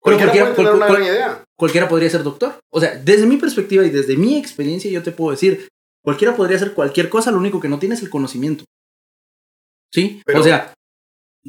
Cualquiera 0.00 0.32
cualquiera- 0.32 0.54
puede 0.54 0.68
tener 0.68 0.70
cual- 0.72 0.76
una 0.76 0.86
cual- 0.86 1.02
idea. 1.14 1.44
Cualquiera 1.56 1.88
podría 1.88 2.10
ser 2.10 2.22
doctor. 2.24 2.58
O 2.72 2.80
sea, 2.80 2.96
desde 2.96 3.26
mi 3.26 3.36
perspectiva 3.36 3.84
y 3.86 3.90
desde 3.90 4.16
mi 4.16 4.36
experiencia, 4.36 4.90
yo 4.90 5.02
te 5.02 5.12
puedo 5.12 5.30
decir, 5.30 5.68
cualquiera 6.04 6.36
podría 6.36 6.56
hacer 6.56 6.74
cualquier 6.74 7.08
cosa, 7.08 7.30
lo 7.30 7.38
único 7.38 7.60
que 7.60 7.68
no 7.68 7.78
tiene 7.78 7.94
es 7.94 8.02
el 8.02 8.10
conocimiento. 8.10 8.64
¿Sí? 9.94 10.20
Pero- 10.26 10.40
o 10.40 10.42
sea, 10.42 10.74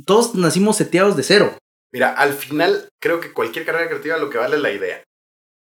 todos 0.06 0.36
nacimos 0.36 0.78
seteados 0.78 1.18
de 1.18 1.24
cero. 1.24 1.58
Mira, 1.92 2.14
al 2.14 2.34
final 2.34 2.90
creo 3.02 3.20
que 3.20 3.34
cualquier 3.34 3.66
carrera 3.66 3.88
creativa 3.88 4.18
lo 4.18 4.30
que 4.30 4.38
vale 4.38 4.58
es 4.58 4.62
la 4.62 4.72
idea. 4.72 5.04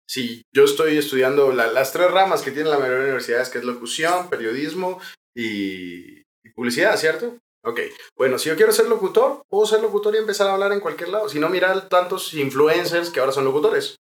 Si 0.09 0.41
yo 0.53 0.65
estoy 0.65 0.97
estudiando 0.97 1.51
la- 1.53 1.67
las 1.67 1.91
tres 1.93 2.11
ramas 2.11 2.41
que 2.41 2.51
tienen 2.51 2.71
la 2.71 2.77
mayoría 2.79 2.99
de 2.99 3.05
universidades, 3.05 3.49
que 3.49 3.59
es 3.59 3.63
locución, 3.63 4.29
periodismo 4.29 4.99
y, 5.35 6.19
y 6.43 6.49
publicidad, 6.53 6.97
¿cierto? 6.97 7.37
Ok, 7.63 7.79
bueno, 8.17 8.37
si 8.37 8.49
yo 8.49 8.55
quiero 8.55 8.71
ser 8.71 8.87
locutor, 8.87 9.41
puedo 9.49 9.65
ser 9.65 9.81
locutor 9.81 10.13
y 10.13 10.19
empezar 10.19 10.47
a 10.47 10.53
hablar 10.53 10.71
en 10.73 10.79
cualquier 10.79 11.09
lado. 11.09 11.29
Si 11.29 11.39
no, 11.39 11.49
mira 11.49 11.87
tantos 11.87 12.33
influencers 12.35 13.09
que 13.09 13.19
ahora 13.19 13.31
son 13.31 13.45
locutores. 13.45 13.95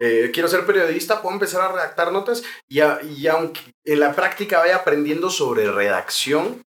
Eh, 0.00 0.30
quiero 0.32 0.48
ser 0.48 0.64
periodista, 0.64 1.20
puedo 1.20 1.34
empezar 1.34 1.60
a 1.60 1.72
redactar 1.72 2.12
notas 2.12 2.42
y, 2.68 2.80
a- 2.80 3.00
y 3.02 3.26
aunque 3.26 3.60
en 3.84 4.00
la 4.00 4.14
práctica 4.14 4.60
vaya 4.60 4.76
aprendiendo 4.76 5.28
sobre 5.28 5.70
redacción, 5.70 6.62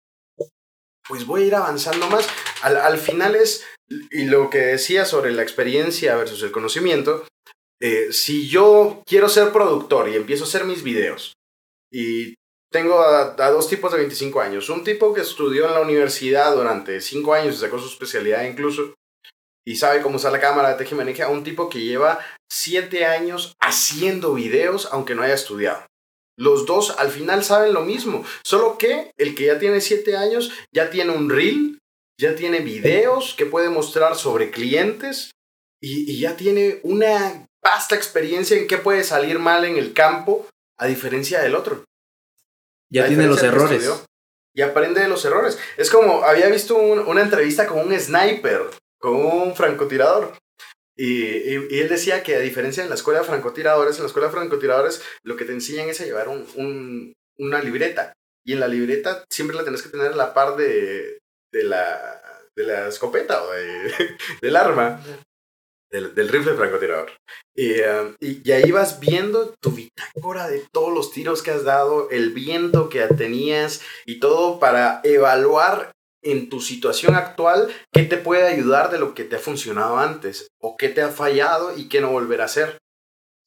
pues 1.07 1.25
voy 1.25 1.43
a 1.43 1.45
ir 1.45 1.55
avanzando 1.55 2.07
más. 2.09 2.27
Al, 2.61 2.77
al 2.77 2.97
final 2.97 3.35
es, 3.35 3.65
y 4.11 4.25
lo 4.25 4.49
que 4.49 4.59
decía 4.59 5.05
sobre 5.05 5.31
la 5.31 5.43
experiencia 5.43 6.15
versus 6.15 6.43
el 6.43 6.51
conocimiento, 6.51 7.25
eh, 7.79 8.11
si 8.11 8.47
yo 8.47 9.03
quiero 9.05 9.29
ser 9.29 9.51
productor 9.51 10.09
y 10.09 10.15
empiezo 10.15 10.43
a 10.43 10.47
hacer 10.47 10.65
mis 10.65 10.81
videos 10.81 11.33
y 11.91 12.33
tengo 12.71 12.99
a, 13.01 13.35
dos 13.51 13.69
tipos 13.69 13.91
de 13.91 13.99
25 13.99 14.41
años, 14.41 14.69
un 14.69 14.83
tipo 14.83 15.13
que 15.13 15.21
estudió 15.21 15.67
en 15.67 15.73
la 15.73 15.81
universidad 15.81 16.55
durante 16.55 16.99
5 16.99 17.33
años 17.33 17.55
y 17.55 17.59
sacó 17.59 17.79
su 17.79 17.87
especialidad 17.87 18.43
incluso 18.45 18.95
y 19.65 19.75
sabe 19.75 20.01
cómo 20.01 20.15
usar 20.15 20.31
la 20.31 20.39
cámara 20.39 20.69
de 20.69 20.75
tejimaneje, 20.75 21.23
a 21.23 21.29
un 21.29 21.43
tipo 21.43 21.69
que 21.69 21.79
lleva 21.79 22.19
7 22.51 23.05
años 23.05 23.53
haciendo 23.61 24.33
videos 24.33 24.89
aunque 24.91 25.13
no 25.13 25.21
haya 25.21 25.35
estudiado. 25.35 25.85
Los 26.37 26.65
dos 26.65 26.91
al 26.99 27.09
final 27.09 27.43
saben 27.43 27.73
lo 27.73 27.81
mismo, 27.81 28.23
solo 28.43 28.77
que 28.77 29.11
el 29.17 29.33
que 29.35 29.45
ya 29.45 29.57
tiene 29.59 29.81
7 29.81 30.15
años 30.15 30.51
ya 30.73 30.89
tiene 30.89 31.11
un 31.11 31.29
reel, 31.29 31.79
ya 32.19 32.35
tiene 32.35 32.59
videos 32.59 33.33
que 33.35 33.45
puede 33.45 33.69
mostrar 33.69 34.15
sobre 34.15 34.51
clientes 34.51 35.31
y, 35.81 36.11
y 36.11 36.19
ya 36.19 36.35
tiene 36.37 36.79
una 36.83 37.47
vasta 37.63 37.95
experiencia 37.95 38.57
en 38.57 38.67
qué 38.67 38.77
puede 38.77 39.03
salir 39.03 39.39
mal 39.39 39.65
en 39.65 39.77
el 39.77 39.93
campo 39.93 40.47
a 40.79 40.85
diferencia 40.87 41.41
del 41.41 41.55
otro. 41.55 41.83
Ya 42.91 43.05
A 43.05 43.07
tiene 43.07 43.25
los 43.27 43.41
errores. 43.43 43.81
estudió. 43.83 44.05
Y 44.55 44.61
aprende 44.61 45.01
de 45.01 45.07
los 45.07 45.23
errores. 45.25 45.59
Es 45.77 45.89
como, 45.91 46.23
había 46.23 46.47
visto 46.47 46.75
un- 46.75 46.99
una 46.99 47.21
entrevista 47.21 47.67
con 47.67 47.79
un 47.79 47.99
sniper, 47.99 48.63
con 48.99 49.15
un 49.15 49.55
francotirador. 49.55 50.33
Y, 50.97 51.53
él 51.79 51.89
decía 51.89 52.23
que 52.23 52.35
a 52.35 52.39
diferencia 52.39 52.81
en 52.83 52.89
la 52.89 52.95
escuela 52.95 53.19
de 53.19 53.25
francotiradores, 53.25 53.97
en 53.97 54.03
la 54.03 54.07
escuela 54.07 54.27
de 54.27 54.33
francotiradores 54.33 55.01
lo 55.23 55.35
que 55.35 55.45
te 55.45 55.53
enseñan 55.53 55.89
es 55.89 56.01
a 56.01 56.05
llevar 56.05 56.27
un- 56.27 56.47
un- 56.55 57.13
una 57.37 57.61
libreta. 57.61 58.13
Y 58.45 58.53
en 58.53 58.59
la 58.59 58.67
libreta 58.67 59.23
siempre 59.29 59.55
la 59.55 59.63
tenés 59.63 59.81
que 59.83 59.89
tener 59.89 60.15
la 60.15 60.33
par 60.33 60.55
de, 60.55 61.19
de, 61.53 61.63
la, 61.63 62.21
de 62.55 62.63
la 62.63 62.87
escopeta 62.87 63.43
o 63.43 63.51
de- 63.51 63.93
del 64.41 64.55
arma 64.55 64.99
del, 65.91 66.13
del 66.15 66.27
rifle 66.29 66.53
francotirador. 66.55 67.11
Y, 67.55 67.79
um, 67.81 68.15
y, 68.19 68.41
y 68.47 68.51
ahí 68.51 68.71
vas 68.71 68.99
viendo 68.99 69.53
tu 69.61 69.71
bitácora 69.71 70.47
de 70.49 70.63
todos 70.73 70.93
los 70.93 71.11
tiros 71.11 71.41
que 71.43 71.51
has 71.51 71.63
dado, 71.63 72.09
el 72.09 72.31
viento 72.31 72.89
que 72.89 73.01
tenías 73.07 73.81
y 74.05 74.19
todo 74.19 74.59
para 74.59 74.99
evaluar 75.03 75.91
en 76.23 76.49
tu 76.49 76.61
situación 76.61 77.15
actual 77.15 77.69
qué 77.93 78.03
te 78.03 78.17
puede 78.17 78.47
ayudar 78.47 78.91
de 78.91 78.99
lo 78.99 79.13
que 79.13 79.23
te 79.23 79.35
ha 79.35 79.39
funcionado 79.39 79.97
antes 79.97 80.47
o 80.59 80.75
qué 80.77 80.89
te 80.89 81.01
ha 81.01 81.09
fallado 81.09 81.77
y 81.77 81.89
qué 81.89 82.01
no 82.01 82.11
volver 82.11 82.41
a 82.41 82.45
hacer. 82.45 82.77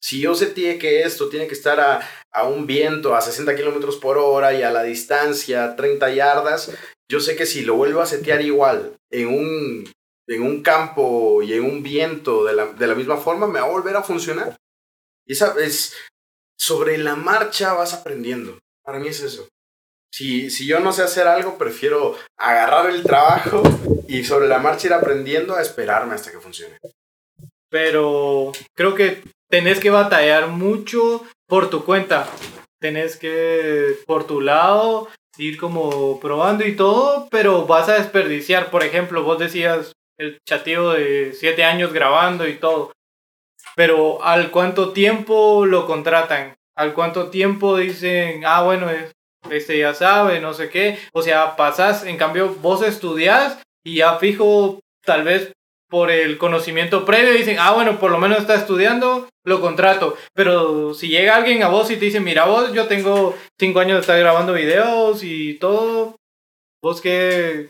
Si 0.03 0.19
yo 0.19 0.33
sentí 0.33 0.79
que 0.79 1.03
esto 1.03 1.29
tiene 1.29 1.47
que 1.47 1.53
estar 1.53 1.79
a, 1.79 2.01
a 2.31 2.47
un 2.47 2.65
viento 2.65 3.15
a 3.15 3.21
60 3.21 3.55
kilómetros 3.55 3.97
por 3.97 4.17
hora 4.17 4.53
y 4.53 4.63
a 4.63 4.71
la 4.71 4.83
distancia 4.83 5.75
30 5.75 6.13
yardas, 6.13 6.71
yo 7.09 7.19
sé 7.19 7.35
que 7.35 7.45
si 7.45 7.61
lo 7.61 7.75
vuelvo 7.75 8.01
a 8.01 8.07
setear 8.07 8.41
igual 8.41 8.95
en 9.11 9.27
un 9.27 9.91
en 10.27 10.43
un 10.43 10.63
campo 10.63 11.41
y 11.41 11.53
en 11.53 11.63
un 11.63 11.83
viento 11.83 12.45
de 12.45 12.53
la, 12.53 12.67
de 12.67 12.87
la 12.87 12.95
misma 12.95 13.17
forma, 13.17 13.47
me 13.47 13.59
va 13.59 13.65
a 13.65 13.71
volver 13.71 13.95
a 13.95 14.03
funcionar. 14.03 14.55
Y 15.25 15.33
esa 15.33 15.55
es, 15.59 15.93
sobre 16.57 16.97
la 16.97 17.15
marcha 17.15 17.73
vas 17.73 17.93
aprendiendo. 17.93 18.59
Para 18.83 18.99
mí 18.99 19.07
es 19.07 19.21
eso. 19.21 19.47
Si, 20.11 20.49
si 20.49 20.67
yo 20.67 20.79
no 20.79 20.91
sé 20.91 21.03
hacer 21.03 21.27
algo, 21.27 21.57
prefiero 21.57 22.15
agarrar 22.37 22.89
el 22.89 23.03
trabajo 23.03 23.63
y 24.07 24.23
sobre 24.25 24.47
la 24.47 24.59
marcha 24.59 24.87
ir 24.87 24.93
aprendiendo 24.93 25.55
a 25.55 25.61
esperarme 25.61 26.15
hasta 26.15 26.31
que 26.31 26.39
funcione. 26.39 26.77
Pero 27.69 28.51
creo 28.75 28.95
que 28.95 29.23
tenés 29.49 29.79
que 29.79 29.89
batallar 29.89 30.47
mucho 30.47 31.23
por 31.47 31.69
tu 31.69 31.85
cuenta. 31.85 32.27
Tenés 32.79 33.15
que, 33.15 33.95
por 34.05 34.25
tu 34.25 34.41
lado, 34.41 35.07
ir 35.37 35.57
como 35.57 36.19
probando 36.19 36.65
y 36.65 36.75
todo, 36.75 37.27
pero 37.31 37.65
vas 37.65 37.87
a 37.87 37.93
desperdiciar. 37.95 38.69
Por 38.69 38.83
ejemplo, 38.83 39.23
vos 39.23 39.39
decías 39.39 39.93
el 40.19 40.39
chateo 40.47 40.91
de 40.91 41.31
siete 41.33 41.63
años 41.63 41.93
grabando 41.93 42.47
y 42.47 42.55
todo. 42.55 42.91
Pero 43.75 44.21
¿al 44.23 44.51
cuánto 44.51 44.91
tiempo 44.91 45.65
lo 45.65 45.85
contratan? 45.87 46.55
¿Al 46.75 46.93
cuánto 46.93 47.29
tiempo 47.29 47.77
dicen, 47.77 48.43
ah, 48.45 48.63
bueno, 48.63 48.89
es- 48.89 49.11
este 49.49 49.79
ya 49.79 49.93
sabe, 49.93 50.39
no 50.39 50.53
sé 50.53 50.69
qué? 50.69 50.97
O 51.13 51.21
sea, 51.21 51.55
pasás, 51.55 52.05
en 52.05 52.17
cambio, 52.17 52.55
vos 52.61 52.83
estudiás 52.83 53.59
y 53.83 53.97
ya 53.97 54.17
fijo, 54.17 54.79
tal 55.03 55.23
vez 55.23 55.51
por 55.89 56.09
el 56.09 56.37
conocimiento 56.37 57.03
previo, 57.03 57.33
dicen, 57.33 57.57
ah, 57.59 57.73
bueno, 57.73 57.99
por 57.99 58.11
lo 58.11 58.17
menos 58.17 58.39
está 58.39 58.55
estudiando, 58.55 59.27
lo 59.45 59.59
contrato. 59.59 60.15
Pero 60.33 60.93
si 60.93 61.09
llega 61.09 61.35
alguien 61.35 61.63
a 61.63 61.67
vos 61.67 61.91
y 61.91 61.97
te 61.97 62.05
dice, 62.05 62.21
mira 62.21 62.45
vos, 62.45 62.71
yo 62.73 62.87
tengo 62.87 63.35
cinco 63.59 63.81
años 63.81 63.95
de 63.95 64.01
estar 64.01 64.17
grabando 64.17 64.53
videos 64.53 65.21
y 65.23 65.55
todo, 65.55 66.15
vos 66.81 67.01
que 67.01 67.69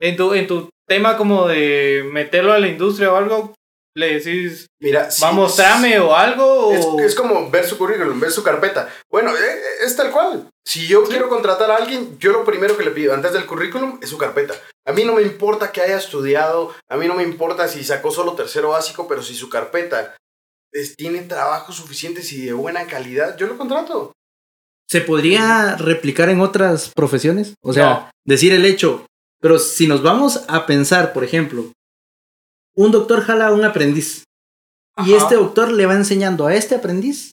en 0.00 0.16
tu, 0.16 0.32
en 0.32 0.46
tu 0.46 0.70
tema 0.88 1.18
como 1.18 1.46
de 1.46 2.08
meterlo 2.10 2.54
a 2.54 2.58
la 2.58 2.68
industria 2.68 3.12
o 3.12 3.16
algo, 3.16 3.54
le 3.98 4.18
decís, 4.20 4.66
Mira, 4.80 5.10
si- 5.10 5.22
va 5.22 5.28
a 5.28 5.32
mostrarme 5.32 5.98
o 6.00 6.14
algo, 6.14 6.72
Es, 6.72 6.84
o... 6.86 7.00
es 7.00 7.14
como 7.14 7.50
ver 7.50 7.66
su 7.66 7.76
currículum, 7.76 8.18
ver 8.20 8.30
su 8.30 8.42
carpeta. 8.42 8.88
Bueno, 9.10 9.30
eh, 9.36 9.40
eh, 9.40 9.84
es 9.84 9.96
tal 9.96 10.10
cual. 10.10 10.48
Si 10.64 10.86
yo 10.86 11.02
quiero 11.04 11.28
contratar 11.28 11.70
a 11.70 11.76
alguien, 11.76 12.18
yo 12.18 12.32
lo 12.32 12.44
primero 12.44 12.76
que 12.76 12.84
le 12.84 12.90
pido 12.92 13.12
antes 13.14 13.32
del 13.32 13.46
currículum 13.46 13.98
es 14.02 14.08
su 14.10 14.18
carpeta. 14.18 14.54
A 14.86 14.92
mí 14.92 15.04
no 15.04 15.14
me 15.14 15.22
importa 15.22 15.72
que 15.72 15.80
haya 15.82 15.96
estudiado, 15.98 16.74
a 16.88 16.96
mí 16.96 17.06
no 17.06 17.14
me 17.14 17.22
importa 17.22 17.68
si 17.68 17.82
sacó 17.84 18.10
solo 18.10 18.34
tercero 18.34 18.70
básico, 18.70 19.08
pero 19.08 19.22
si 19.22 19.34
su 19.34 19.48
carpeta 19.48 20.14
es- 20.72 20.94
tiene 20.96 21.22
trabajos 21.22 21.76
suficientes 21.76 22.32
y 22.32 22.46
de 22.46 22.52
buena 22.52 22.86
calidad, 22.86 23.36
yo 23.36 23.46
lo 23.46 23.56
contrato. 23.58 24.12
¿Se 24.88 25.00
podría 25.02 25.76
replicar 25.76 26.28
en 26.30 26.40
otras 26.40 26.90
profesiones? 26.94 27.54
O 27.62 27.72
sea, 27.72 27.84
No. 27.90 28.10
decir 28.24 28.52
el 28.52 28.64
hecho. 28.64 29.04
Pero 29.40 29.58
si 29.58 29.86
nos 29.86 30.02
vamos 30.02 30.44
a 30.48 30.66
pensar, 30.66 31.12
por 31.12 31.24
ejemplo, 31.24 31.72
un 32.78 32.92
doctor 32.92 33.22
jala 33.22 33.48
a 33.48 33.52
un 33.52 33.64
aprendiz. 33.64 34.24
Y 35.04 35.14
este 35.14 35.34
doctor 35.34 35.70
le 35.72 35.86
va 35.86 35.94
enseñando 35.94 36.46
a 36.46 36.54
este 36.54 36.76
aprendiz 36.76 37.32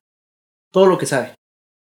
todo 0.72 0.88
lo 0.88 0.98
que 0.98 1.06
sabe. 1.06 1.34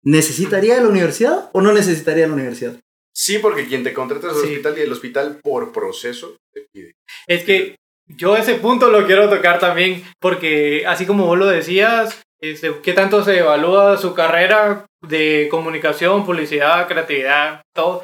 ¿Necesitaría 0.03 0.79
la 0.79 0.87
universidad 0.87 1.49
o 1.53 1.61
no 1.61 1.71
necesitaría 1.73 2.27
la 2.27 2.33
universidad? 2.33 2.75
Sí, 3.13 3.39
porque 3.39 3.67
quien 3.67 3.83
te 3.83 3.93
contrata 3.93 4.27
es 4.27 4.33
el 4.35 4.41
Sí. 4.41 4.47
hospital 4.49 4.77
y 4.77 4.81
el 4.81 4.91
hospital 4.91 5.39
por 5.43 5.71
proceso 5.71 6.37
te 6.53 6.67
pide. 6.71 6.91
Es 7.27 7.43
que 7.43 7.75
yo 8.07 8.37
ese 8.37 8.55
punto 8.55 8.89
lo 8.91 9.05
quiero 9.07 9.27
tocar 9.29 9.59
también, 9.59 10.03
porque 10.19 10.85
así 10.85 11.05
como 11.07 11.25
vos 11.25 11.37
lo 11.37 11.47
decías, 11.47 12.21
este, 12.39 12.79
¿qué 12.83 12.93
tanto 12.93 13.23
se 13.23 13.39
evalúa 13.39 13.97
su 13.97 14.13
carrera 14.13 14.85
de 15.01 15.47
comunicación, 15.49 16.25
publicidad, 16.25 16.87
creatividad, 16.87 17.61
todo? 17.75 18.03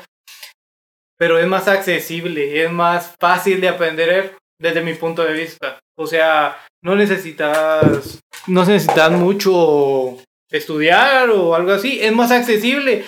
Pero 1.18 1.38
es 1.38 1.48
más 1.48 1.68
accesible, 1.68 2.64
es 2.64 2.72
más 2.72 3.16
fácil 3.20 3.62
de 3.62 3.70
aprender 3.70 4.36
desde 4.64 4.82
mi 4.82 4.94
punto 4.94 5.24
de 5.26 5.34
vista. 5.34 5.78
O 5.98 6.08
sea, 6.08 6.58
no 6.82 6.96
necesitas, 6.96 8.20
no 8.48 8.66
necesitas 8.66 9.12
mucho 9.12 10.18
estudiar 10.50 11.30
o 11.30 11.54
algo 11.54 11.74
así, 11.74 12.00
es 12.02 12.14
más 12.14 12.32
accesible. 12.32 13.04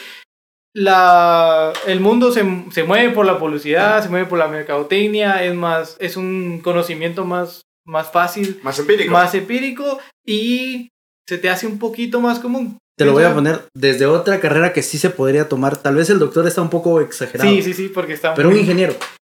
La, 0.74 1.72
el 1.88 2.02
mundo 2.02 2.34
se, 2.34 2.44
se 2.72 2.84
mueve 2.84 3.12
por 3.12 3.26
la 3.26 3.40
publicidad, 3.40 4.04
se 4.04 4.10
mueve 4.10 4.26
por 4.26 4.38
la 4.38 4.50
mercadotecnia, 4.50 5.44
es 5.46 5.56
más, 5.56 5.96
es 6.02 6.18
un 6.18 6.60
conocimiento 6.62 7.24
más, 7.24 7.62
más 7.86 8.12
fácil, 8.12 8.60
Más 8.62 8.78
empírico. 8.78 9.14
más 9.14 9.34
empírico 9.34 10.00
y 10.26 10.90
se 11.26 11.38
te 11.38 11.50
hace 11.50 11.66
un 11.68 11.80
poquito 11.80 12.20
más 12.20 12.40
común. 12.40 12.78
Te 12.98 13.06
lo 13.06 13.14
voy 13.14 13.24
a 13.24 13.34
poner 13.34 13.62
desde 13.74 14.06
otra 14.06 14.42
carrera 14.42 14.74
que 14.74 14.84
sí 14.84 14.98
se 14.98 15.10
podría 15.10 15.48
tomar. 15.48 15.78
Tal 15.78 15.96
vez 15.96 16.10
el 16.10 16.20
doctor 16.20 16.46
está 16.48 16.62
un 16.62 16.70
poco 16.70 17.00
exagerado. 17.00 17.50
Sí, 17.50 17.62
sí, 17.62 17.74
sí, 17.74 17.88
porque 17.88 18.14
está 18.14 18.34
Pero 18.34 18.50
un 18.50 18.58
ingeniero. 18.58 18.96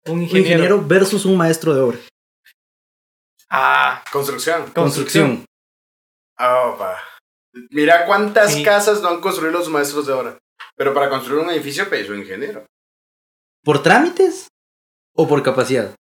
Un 0.09 0.19
Un 0.21 0.23
ingeniero. 0.25 0.81
versus 0.87 1.25
un 1.25 1.37
maestro 1.37 1.75
de 1.75 1.81
obra. 1.81 1.99
Ah, 3.51 4.05
Construcción. 4.13 4.71
construcción. 4.73 5.45
Ah, 6.37 6.75
pa. 6.79 7.03
Mira 7.71 8.07
cuántas 8.07 8.55
Sí. 8.55 8.63
casas 8.63 9.01
no 9.03 9.09
han 9.09 9.21
construido 9.21 9.53
los 9.59 9.69
maestros 9.69 10.07
de 10.07 10.13
obra. 10.13 10.39
Pero 10.77 10.95
para 10.95 11.09
construir 11.09 11.43
un 11.43 11.51
edificio, 11.51 11.89
pues 11.89 12.09
un 12.09 12.19
ingeniero. 12.21 12.67
¿Por 13.65 13.83
trámites 13.83 14.49
o 15.17 15.27
por 15.27 15.43
capacidad? 15.43 15.95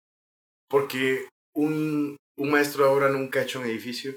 Porque 0.68 1.28
un, 1.54 2.16
un 2.36 2.50
maestro 2.50 2.84
de 2.84 2.90
obra 2.90 3.08
nunca 3.08 3.38
ha 3.40 3.42
hecho 3.42 3.60
un 3.60 3.66
edificio, 3.66 4.16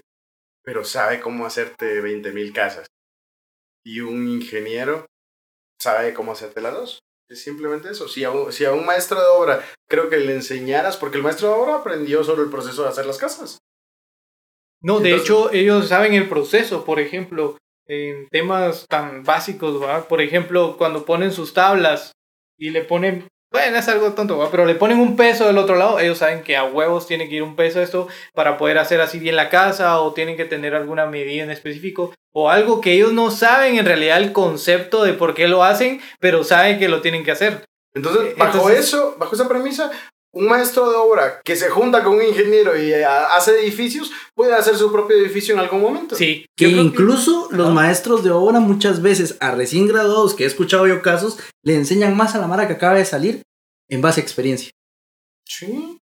pero 0.64 0.84
sabe 0.84 1.20
cómo 1.20 1.46
hacerte 1.46 2.02
20.000 2.02 2.54
casas. 2.54 2.88
Y 3.86 4.00
un 4.00 4.28
ingeniero 4.28 5.06
sabe 5.80 6.14
cómo 6.14 6.32
hacerte 6.32 6.62
las 6.62 6.74
dos. 6.74 7.00
Es 7.30 7.44
simplemente 7.44 7.90
eso. 7.90 8.08
Si 8.08 8.24
a, 8.24 8.32
un, 8.32 8.52
si 8.54 8.64
a 8.64 8.72
un 8.72 8.86
maestro 8.86 9.20
de 9.20 9.28
obra 9.28 9.66
creo 9.88 10.10
que 10.10 10.18
le 10.18 10.34
enseñaras, 10.34 10.96
porque 10.96 11.18
el 11.18 11.24
maestro 11.24 11.50
de 11.50 11.56
obra 11.56 11.76
aprendió 11.76 12.24
solo 12.24 12.44
el 12.44 12.50
proceso 12.50 12.84
de 12.84 12.90
hacer 12.90 13.06
las 13.06 13.18
casas. 13.18 13.58
No, 14.82 15.00
de 15.00 15.16
hecho, 15.16 15.52
ellos 15.52 15.88
saben 15.88 16.14
el 16.14 16.30
proceso, 16.30 16.86
por 16.86 17.00
ejemplo, 17.00 17.58
en 17.88 18.28
temas 18.30 18.86
tan 18.88 19.24
básicos, 19.24 19.82
¿va? 19.82 20.08
Por 20.08 20.22
ejemplo, 20.22 20.78
cuando 20.78 21.04
ponen 21.04 21.32
sus 21.32 21.54
tablas 21.54 22.12
y 22.58 22.70
le 22.70 22.84
ponen, 22.84 23.28
bueno, 23.52 23.78
es 23.78 23.88
algo 23.88 24.14
tonto, 24.14 24.38
¿va? 24.38 24.52
Pero 24.52 24.66
le 24.66 24.76
ponen 24.76 25.00
un 25.00 25.16
peso 25.16 25.46
del 25.48 25.58
otro 25.58 25.76
lado, 25.76 26.00
ellos 26.00 26.18
saben 26.18 26.44
que 26.44 26.58
a 26.58 26.64
huevos 26.66 27.08
tiene 27.08 27.30
que 27.30 27.36
ir 27.36 27.44
un 27.44 27.56
peso 27.56 27.82
esto 27.82 28.08
para 28.34 28.58
poder 28.58 28.78
hacer 28.78 29.00
así 29.02 29.20
bien 29.20 29.36
la 29.36 29.50
casa 29.50 30.00
o 30.02 30.14
tienen 30.14 30.36
que 30.38 30.46
tener 30.46 30.76
alguna 30.76 31.06
medida 31.06 31.44
en 31.44 31.52
específico 31.52 32.14
o 32.34 32.50
algo 32.52 32.82
que 32.82 32.94
ellos 32.94 33.14
no 33.14 33.32
saben 33.32 33.78
en 33.78 33.86
realidad 33.86 34.18
el 34.18 34.32
concepto 34.34 35.04
de 35.04 35.14
por 35.14 35.34
qué 35.34 35.48
lo 35.48 35.64
hacen, 35.64 36.02
pero 36.20 36.44
saben 36.44 36.78
que 36.78 36.90
lo 36.90 37.02
tienen 37.02 37.24
que 37.24 37.32
hacer. 37.32 37.64
Entonces, 37.96 38.32
Eh, 38.32 38.36
bajo 38.38 38.58
entonces- 38.58 38.80
eso, 38.86 39.16
bajo 39.18 39.34
esa 39.34 39.48
premisa, 39.48 39.90
un 40.34 40.48
maestro 40.48 40.90
de 40.90 40.96
obra 40.96 41.42
que 41.44 41.56
se 41.56 41.70
junta 41.70 42.04
con 42.04 42.16
un 42.16 42.24
ingeniero 42.24 42.80
y 42.80 42.92
eh, 42.94 43.06
hace 43.06 43.60
edificios, 43.60 44.12
puede 44.36 44.54
hacer 44.54 44.76
su 44.76 44.92
propio 44.92 45.18
edificio 45.18 45.54
en 45.54 45.60
algún 45.60 45.82
momento. 45.82 46.16
Sí, 46.16 46.46
Que 46.56 46.68
incluso 46.68 47.48
los 47.52 47.74
maestros 47.74 48.24
de 48.24 48.32
obra 48.32 48.60
muchas 48.60 49.02
veces 49.02 49.38
a 49.40 49.52
recién 49.52 49.88
graduados, 49.88 50.36
que 50.36 50.44
he 50.44 50.48
escuchado 50.48 50.88
yo 50.88 51.02
casos, 51.02 51.40
le 51.64 51.76
enseñan 51.76 52.16
más 52.16 52.36
a 52.36 52.40
la 52.40 52.48
mara 52.48 52.68
que 52.68 52.74
acaba 52.74 52.96
de 52.96 53.06
salir 53.06 53.42
en 53.90 54.02
base 54.02 54.22
a 54.22 54.24
experiencia. 54.24 54.70
Sí. 55.46 55.98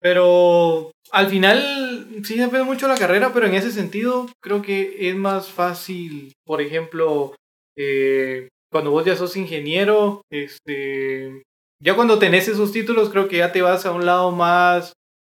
Pero 0.00 0.90
al 1.12 1.28
final 1.28 2.08
sí 2.24 2.36
depende 2.36 2.64
mucho 2.64 2.86
de 2.86 2.94
la 2.94 2.98
carrera, 2.98 3.32
pero 3.32 3.46
en 3.46 3.54
ese 3.54 3.70
sentido 3.70 4.28
creo 4.42 4.60
que 4.60 5.08
es 5.08 5.14
más 5.14 5.48
fácil, 5.48 6.32
por 6.44 6.60
ejemplo, 6.60 7.36
eh, 7.76 8.48
cuando 8.70 8.90
vos 8.90 9.04
ya 9.04 9.16
sos 9.16 9.36
ingeniero, 9.36 10.22
este, 10.30 11.42
ya 11.82 11.94
cuando 11.94 12.18
tenés 12.18 12.48
esos 12.48 12.72
títulos 12.72 13.10
creo 13.10 13.28
que 13.28 13.38
ya 13.38 13.52
te 13.52 13.62
vas 13.62 13.84
a 13.86 13.90
un 13.92 14.06
lado 14.06 14.30
más 14.30 14.92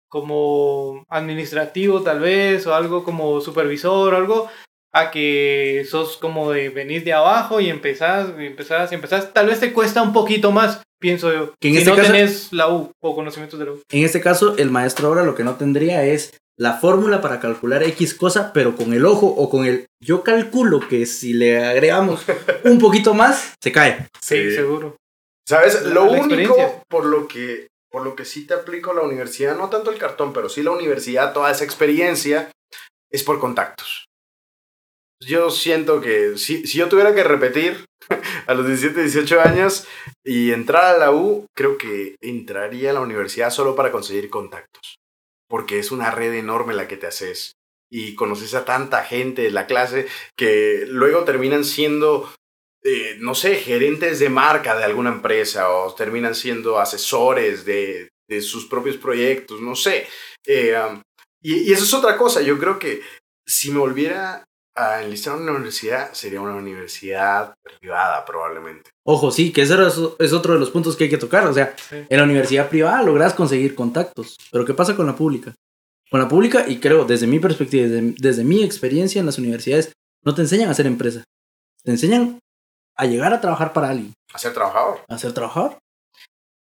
como 0.09 1.05
administrativo 1.09 2.03
tal 2.03 2.21
vez, 2.21 2.67
o 2.67 2.75
algo 2.75 3.03
como 3.05 3.41
supervisor 3.41 4.15
o 4.15 4.17
algo, 4.17 4.49
a 4.93 5.11
que 5.11 5.85
sos 5.91 6.17
como 6.19 6.53
de 6.53 6.69
venir 6.69 7.03
de 7.03 7.13
abajo 7.13 7.61
y 7.61 7.69
empezás, 7.69 8.29
y 8.39 8.47
empezás, 8.47 8.93
y 8.93 8.95
empezás, 8.95 9.33
tal 9.33 9.47
vez 9.49 9.59
te 9.59 9.73
cuesta 9.73 10.03
un 10.03 10.13
poquito 10.13 10.53
más, 10.53 10.83
pienso 11.01 11.33
yo, 11.33 11.53
Que 11.61 11.69
en 11.69 11.75
si 11.75 11.79
este 11.81 11.91
no 11.91 11.97
caso- 11.97 12.13
tenés 12.13 12.53
la 12.53 12.69
U 12.73 12.93
o 13.03 13.15
conocimientos 13.17 13.59
de 13.59 13.65
la 13.67 13.73
U. 13.73 13.81
En 13.91 14.05
este 14.05 14.21
caso, 14.21 14.55
el 14.57 14.71
maestro 14.71 15.09
ahora 15.09 15.25
lo 15.25 15.35
que 15.35 15.43
no 15.43 15.57
tendría 15.57 16.05
es 16.05 16.39
la 16.57 16.75
fórmula 16.75 17.21
para 17.21 17.41
calcular 17.41 17.83
X 17.83 18.15
cosa, 18.15 18.53
pero 18.53 18.77
con 18.77 18.93
el 18.93 19.05
ojo 19.05 19.27
o 19.27 19.51
con 19.51 19.65
el... 19.67 19.87
Yo 20.01 20.23
calculo 20.23 20.79
que 20.89 21.07
si 21.07 21.33
le 21.33 21.65
agregamos 21.65 22.25
un 22.65 22.79
poquito 22.79 23.15
más, 23.15 23.55
se 23.61 23.73
cae. 23.73 24.07
Sí, 24.21 24.37
Sí. 24.51 24.55
seguro. 24.55 24.95
¿Sabes? 25.47 25.83
Lo 25.83 26.05
único 26.05 26.83
por 26.89 27.05
lo 27.07 27.29
que 27.29 27.69
por 27.91 28.03
lo 28.03 28.17
que 28.17 28.25
sí 28.25 28.45
te 28.45 28.55
aplico 28.55 28.93
la 28.93 29.03
universidad, 29.03 29.57
no 29.57 29.71
tanto 29.71 29.93
el 29.93 29.99
cartón, 29.99 30.33
pero 30.33 30.49
sí 30.49 30.65
la 30.65 30.73
universidad, 30.73 31.33
toda 31.33 31.53
esa 31.53 31.63
experiencia, 31.63 32.51
es 33.09 33.23
por 33.23 33.39
contactos. 33.39 34.07
Yo 35.21 35.49
siento 35.51 36.01
que 36.01 36.37
si, 36.37 36.67
si 36.67 36.79
yo 36.79 36.89
tuviera 36.89 37.15
que 37.15 37.23
repetir 37.23 37.85
a 38.49 38.55
los 38.55 38.67
17, 38.67 39.01
18 39.01 39.41
años 39.41 39.87
y 40.25 40.51
entrar 40.51 40.87
a 40.87 40.99
la 40.99 41.13
U, 41.13 41.47
creo 41.57 41.79
que 41.79 42.17
entraría 42.21 42.91
a 42.91 42.95
la 42.95 43.01
universidad 43.01 43.51
solo 43.51 43.77
para 43.77 43.93
conseguir 43.93 44.29
contactos. 44.29 44.97
Porque 45.49 45.79
es 45.79 45.93
una 45.93 46.11
red 46.11 46.35
enorme 46.35 46.75
la 46.75 46.89
que 46.89 46.97
te 46.97 47.07
haces. 47.07 47.53
Y 47.93 48.17
conoces 48.17 48.55
a 48.55 48.65
tanta 48.65 49.05
gente 49.05 49.43
de 49.43 49.53
la 49.53 49.67
clase 49.67 50.09
que 50.37 50.85
luego 50.89 51.23
terminan 51.23 51.65
siendo 51.65 52.29
eh, 52.85 53.17
no 53.19 53.35
sé, 53.35 53.57
gerentes 53.57 54.19
de 54.19 54.29
marca 54.29 54.77
de 54.77 54.85
alguna 54.85 55.11
empresa 55.11 55.71
o 55.71 55.95
terminan 55.95 56.35
siendo 56.35 56.79
asesores 56.79 57.65
de, 57.65 58.09
de 58.29 58.41
sus 58.43 58.67
propios 58.67 58.97
proyectos, 58.99 59.61
no 59.61 59.75
sé. 59.75 60.07
Eh, 60.47 60.75
um, 60.79 61.01
y, 61.43 61.71
y 61.71 61.73
eso 61.73 61.85
es 61.85 61.95
otra 61.95 62.17
cosa, 62.17 62.43
yo 62.43 62.59
creo 62.59 62.79
que 62.79 63.01
si 63.47 63.71
me 63.71 63.79
volviera 63.79 64.45
a 64.77 65.03
enlistar 65.03 65.35
a 65.35 65.37
una 65.37 65.53
universidad, 65.53 66.13
sería 66.15 66.41
una 66.41 66.57
universidad 66.57 67.55
privada 67.81 68.25
probablemente. 68.25 68.91
Ojo, 69.07 69.31
sí, 69.31 69.53
que 69.53 69.63
ese 69.63 69.75
es 70.19 70.33
otro 70.33 70.55
de 70.55 70.59
los 70.59 70.71
puntos 70.71 70.97
que 70.97 71.05
hay 71.05 71.11
que 71.11 71.17
tocar. 71.19 71.47
O 71.47 71.55
sea, 71.55 71.77
Sí. 71.89 71.97
en 72.09 72.17
la 72.19 72.25
universidad 72.25 72.69
privada 72.69 73.03
logras 73.03 73.35
conseguir 73.35 73.75
contactos. 73.77 74.37
Pero 74.51 74.65
¿qué 74.65 74.75
pasa 74.75 74.97
con 74.97 75.07
la 75.07 75.15
pública? 75.15 75.55
Con 76.11 76.19
la 76.21 76.27
pública, 76.29 76.65
y 76.67 76.81
creo, 76.81 77.05
desde 77.05 77.27
mi 77.29 77.39
perspectiva, 77.39 77.87
desde, 77.87 78.15
desde 78.19 78.43
mi 78.45 78.65
experiencia 78.65 79.21
en 79.21 79.27
las 79.27 79.39
universidades, 79.39 79.93
no 80.25 80.35
te 80.35 80.43
enseñan 80.43 80.69
a 80.69 80.73
hacer 80.73 80.87
empresa. 80.87 81.23
Te 81.85 81.93
enseñan 81.93 82.41
a 82.97 83.07
llegar 83.07 83.33
a 83.33 83.41
trabajar 83.41 83.73
para 83.73 83.91
alguien, 83.91 84.13
A 84.33 84.39
ser 84.39 84.53
trabajador. 84.53 85.01
a 85.09 85.19
ser 85.19 85.33
trabajador. 85.33 85.79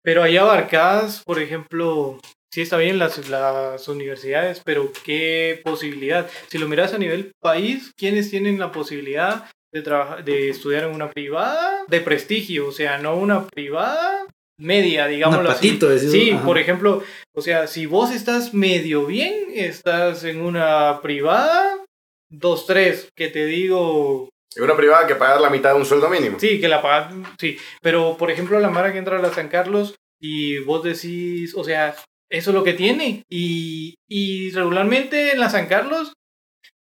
Pero 0.03 0.23
ahí 0.23 0.37
abarcas, 0.37 1.23
por 1.25 1.39
ejemplo, 1.39 2.19
sí 2.53 2.61
está 2.61 2.77
bien 2.77 2.99
las, 2.99 3.27
las 3.29 3.87
universidades, 3.87 4.61
pero 4.63 4.91
qué 5.03 5.61
posibilidad. 5.63 6.29
Si 6.47 6.57
lo 6.57 6.67
miras 6.67 6.93
a 6.93 6.97
nivel 6.99 7.31
país, 7.41 7.91
¿quiénes 7.97 8.29
tienen 8.29 8.59
la 8.59 8.71
posibilidad 8.71 9.49
de, 9.73 9.81
trabajar, 9.81 10.23
de 10.23 10.49
estudiar 10.49 10.83
en 10.83 10.93
una 10.93 11.09
privada 11.09 11.83
de 11.87 12.01
prestigio? 12.01 12.67
O 12.67 12.71
sea, 12.71 12.99
no 12.99 13.15
una 13.15 13.47
privada 13.47 14.25
media, 14.59 15.07
digámoslo 15.07 15.49
así. 15.49 15.67
patito, 15.69 15.89
decís, 15.89 16.11
Sí, 16.11 16.31
ajá. 16.31 16.45
por 16.45 16.59
ejemplo, 16.59 17.03
o 17.35 17.41
sea, 17.41 17.65
si 17.67 17.87
vos 17.87 18.11
estás 18.11 18.53
medio 18.53 19.05
bien, 19.07 19.33
estás 19.55 20.23
en 20.23 20.39
una 20.39 21.01
privada, 21.01 21.83
dos, 22.29 22.67
tres, 22.67 23.09
que 23.17 23.27
te 23.29 23.45
digo, 23.45 24.29
Una 24.57 24.75
privada 24.77 25.05
que 25.07 25.15
pagar 25.15 25.41
la 25.41 25.49
mitad 25.49 25.71
de 25.73 25.79
un 25.79 25.85
sueldo 25.85 26.09
mínimo. 26.09 26.39
Sí, 26.39 26.59
que 26.59 26.67
la 26.67 26.81
pagas, 26.81 27.13
sí. 27.39 27.57
Pero, 27.81 28.15
por 28.17 28.31
ejemplo, 28.31 28.59
la 28.59 28.69
Mara 28.69 28.91
que 28.91 28.99
entra 28.99 29.17
a 29.17 29.21
la 29.21 29.33
San 29.33 29.49
Carlos 29.49 29.95
y 30.19 30.59
vos 30.59 30.83
decís, 30.83 31.53
o 31.55 31.63
sea, 31.63 31.95
eso 32.31 32.49
es 32.51 32.53
lo 32.55 32.63
que 32.63 32.73
tiene. 32.73 33.23
Y, 33.29 33.95
y 34.09 34.51
regularmente 34.51 35.31
en 35.33 35.39
la 35.39 35.49
San 35.49 35.67
Carlos, 35.67 36.13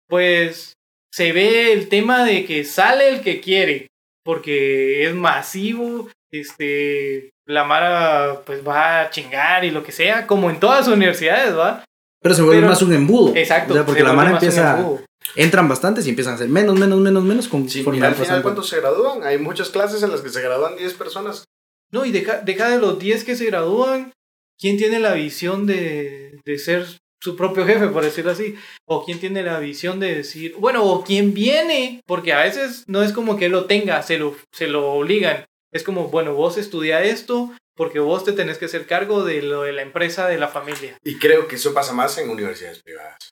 pues 0.09 0.75
se 1.13 1.33
ve 1.33 1.73
el 1.73 1.89
tema 1.89 2.25
de 2.25 2.45
que 2.45 2.65
sale 2.65 3.09
el 3.09 3.21
que 3.23 3.41
quiere, 3.41 3.89
porque 4.25 5.07
es 5.07 5.15
masivo, 5.15 6.11
este, 6.33 7.31
la 7.47 7.65
Mara 7.65 8.41
pues 8.45 8.67
va 8.67 9.01
a 9.03 9.11
chingar 9.11 9.65
y 9.65 9.71
lo 9.71 9.83
que 9.83 9.93
sea, 9.93 10.27
como 10.27 10.51
en 10.51 10.61
todas 10.61 10.87
las 10.87 10.95
universidades, 10.95 11.57
¿va? 11.57 11.85
Pero 12.23 12.35
se 12.35 12.43
vuelve 12.43 12.61
Pero- 12.61 12.71
más 12.71 12.83
un 12.83 12.93
embudo. 12.95 13.35
Exacto. 13.35 13.73
O 13.73 13.77
sea, 13.77 13.85
porque 13.85 14.01
se 14.03 14.07
la 14.07 14.13
mara 14.13 14.31
empieza. 14.31 14.79
Entran 15.37 15.69
bastantes 15.69 16.07
y 16.07 16.11
empiezan 16.11 16.33
a 16.33 16.37
hacer 16.37 16.49
menos, 16.49 16.79
menos, 16.79 17.01
menos, 17.01 17.25
menos. 17.25 17.49
Con, 17.49 17.69
Sí, 17.69 17.85
mira, 17.91 18.09
al 18.09 18.15
final. 18.15 18.43
¿cuántos 18.43 18.69
se 18.69 18.81
gradúan? 18.81 19.25
Hay 19.25 19.39
muchas 19.39 19.71
clases 19.71 20.03
en 20.03 20.11
las 20.11 20.21
que 20.21 20.29
se 20.29 20.43
gradúan 20.43 20.77
10 20.77 20.95
personas. 20.95 21.45
No, 21.91 22.05
y 22.05 22.13
deja, 22.13 22.39
deja 22.39 22.71
de 22.71 22.79
los 22.79 22.99
10 22.99 23.25
que 23.25 23.37
se 23.37 23.47
gradúan, 23.47 24.13
¿quién 24.59 24.77
tiene 24.77 24.99
la 24.99 25.15
visión 25.15 25.67
de, 25.67 26.41
de 26.45 26.59
ser 26.59 26.87
su 27.23 27.37
propio 27.37 27.67
jefe, 27.67 27.89
por 27.89 28.03
decirlo 28.03 28.31
así? 28.31 28.57
O 28.87 29.05
quién 29.05 29.21
tiene 29.21 29.43
la 29.43 29.59
visión 29.61 30.01
de 30.01 30.15
decir, 30.15 30.55
bueno, 30.59 30.85
o 30.85 31.05
quién 31.05 31.35
viene, 31.35 32.01
porque 32.07 32.33
a 32.33 32.43
veces 32.43 32.85
no 32.87 33.03
es 33.03 33.13
como 33.13 33.37
que 33.37 33.47
él 33.47 33.53
lo 33.53 33.67
tenga, 33.67 34.03
se 34.03 34.19
lo, 34.19 34.37
se 34.53 34.67
lo 34.67 34.93
obligan. 34.93 35.45
Es 35.73 35.83
como, 35.85 36.09
bueno, 36.09 36.35
vos 36.35 36.59
estudia 36.59 37.03
esto 37.03 37.53
porque 37.75 38.01
vos 38.01 38.25
te 38.25 38.33
tenés 38.33 38.59
que 38.59 38.67
hacer 38.67 38.87
cargo 38.87 39.25
de 39.25 39.43
lo 39.43 39.63
de 39.63 39.73
la 39.73 39.83
empresa, 39.83 40.29
de 40.29 40.39
la 40.39 40.49
familia. 40.49 40.99
Y 41.03 41.19
creo 41.19 41.49
que 41.49 41.57
eso 41.57 41.73
pasa 41.73 41.93
más 41.93 42.19
en 42.19 42.29
universidades 42.29 42.83
privadas. 42.83 43.32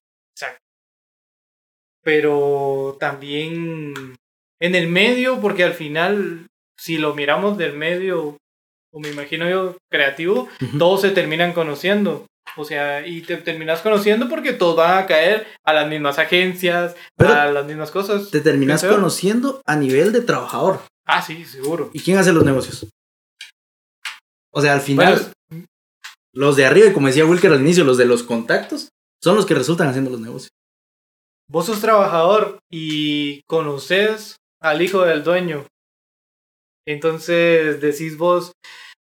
Pero 2.03 2.97
también 2.99 4.17
en 4.61 4.75
el 4.75 4.89
medio, 4.89 5.41
porque 5.41 5.65
al 5.65 5.75
final, 5.75 6.47
si 6.79 6.99
lo 6.99 7.15
miramos 7.15 7.59
del 7.59 7.77
medio, 7.77 8.39
o 8.93 9.01
me 9.01 9.09
imagino 9.11 9.49
yo, 9.49 9.77
creativo, 9.91 10.49
todos 10.79 11.03
se 11.03 11.11
terminan 11.11 11.53
conociendo. 11.53 12.27
O 12.57 12.65
sea, 12.65 13.07
y 13.07 13.21
te 13.21 13.37
terminas 13.37 13.81
conociendo 13.81 14.29
porque 14.29 14.53
todos 14.53 14.77
van 14.77 14.99
a 14.99 15.07
caer 15.07 15.47
a 15.65 15.73
las 15.73 15.89
mismas 15.89 16.19
agencias, 16.19 16.97
Pero 17.17 17.33
a 17.33 17.47
las 17.47 17.67
mismas 17.67 17.91
cosas. 17.91 18.31
Te 18.31 18.41
terminas 18.41 18.85
conociendo 18.85 19.63
a 19.67 19.77
nivel 19.77 20.13
de 20.13 20.21
trabajador. 20.23 20.81
Ah, 21.07 21.23
sí, 21.23 21.45
seguro. 21.45 21.91
¿Y 21.93 22.01
quién 22.01 22.19
hace 22.19 22.33
los 22.33 22.45
negocios? 22.45 22.87
O 24.53 24.61
sea, 24.61 24.73
al 24.73 24.81
final, 24.81 25.33
Bueno, 25.49 25.67
los 26.33 26.57
de 26.57 26.67
arriba, 26.67 26.89
y 26.89 26.93
como 26.93 27.07
decía 27.07 27.25
Wilker 27.25 27.53
al 27.53 27.61
inicio, 27.61 27.85
los 27.85 27.99
de 27.99 28.05
los 28.05 28.23
contactos, 28.23 28.89
son 29.23 29.37
los 29.37 29.47
que 29.47 29.55
resultan 29.55 29.89
haciendo 29.89 30.11
los 30.11 30.21
negocios. 30.21 30.51
Vos 31.51 31.67
sos 31.67 31.81
trabajador 31.81 32.59
y 32.71 33.43
conoces 33.43 34.37
al 34.61 34.83
hijo 34.83 35.03
del 35.03 35.25
dueño. 35.25 35.67
Entonces 36.87 37.81
decís 37.81 38.17
vos, 38.17 38.53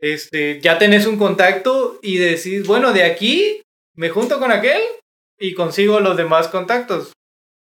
este, 0.01 0.61
ya 0.61 0.79
tenés 0.79 1.07
un 1.07 1.18
contacto 1.18 1.99
y 2.03 2.18
decís, 2.18 2.66
bueno, 2.66 2.92
de 2.92 3.05
aquí 3.05 3.62
me 3.97 4.11
junto 4.11 4.38
con 4.38 4.51
aquel 4.51 4.81
y 5.38 5.55
consigo 5.55 6.01
los 6.01 6.16
demás 6.16 6.49
contactos. 6.49 7.12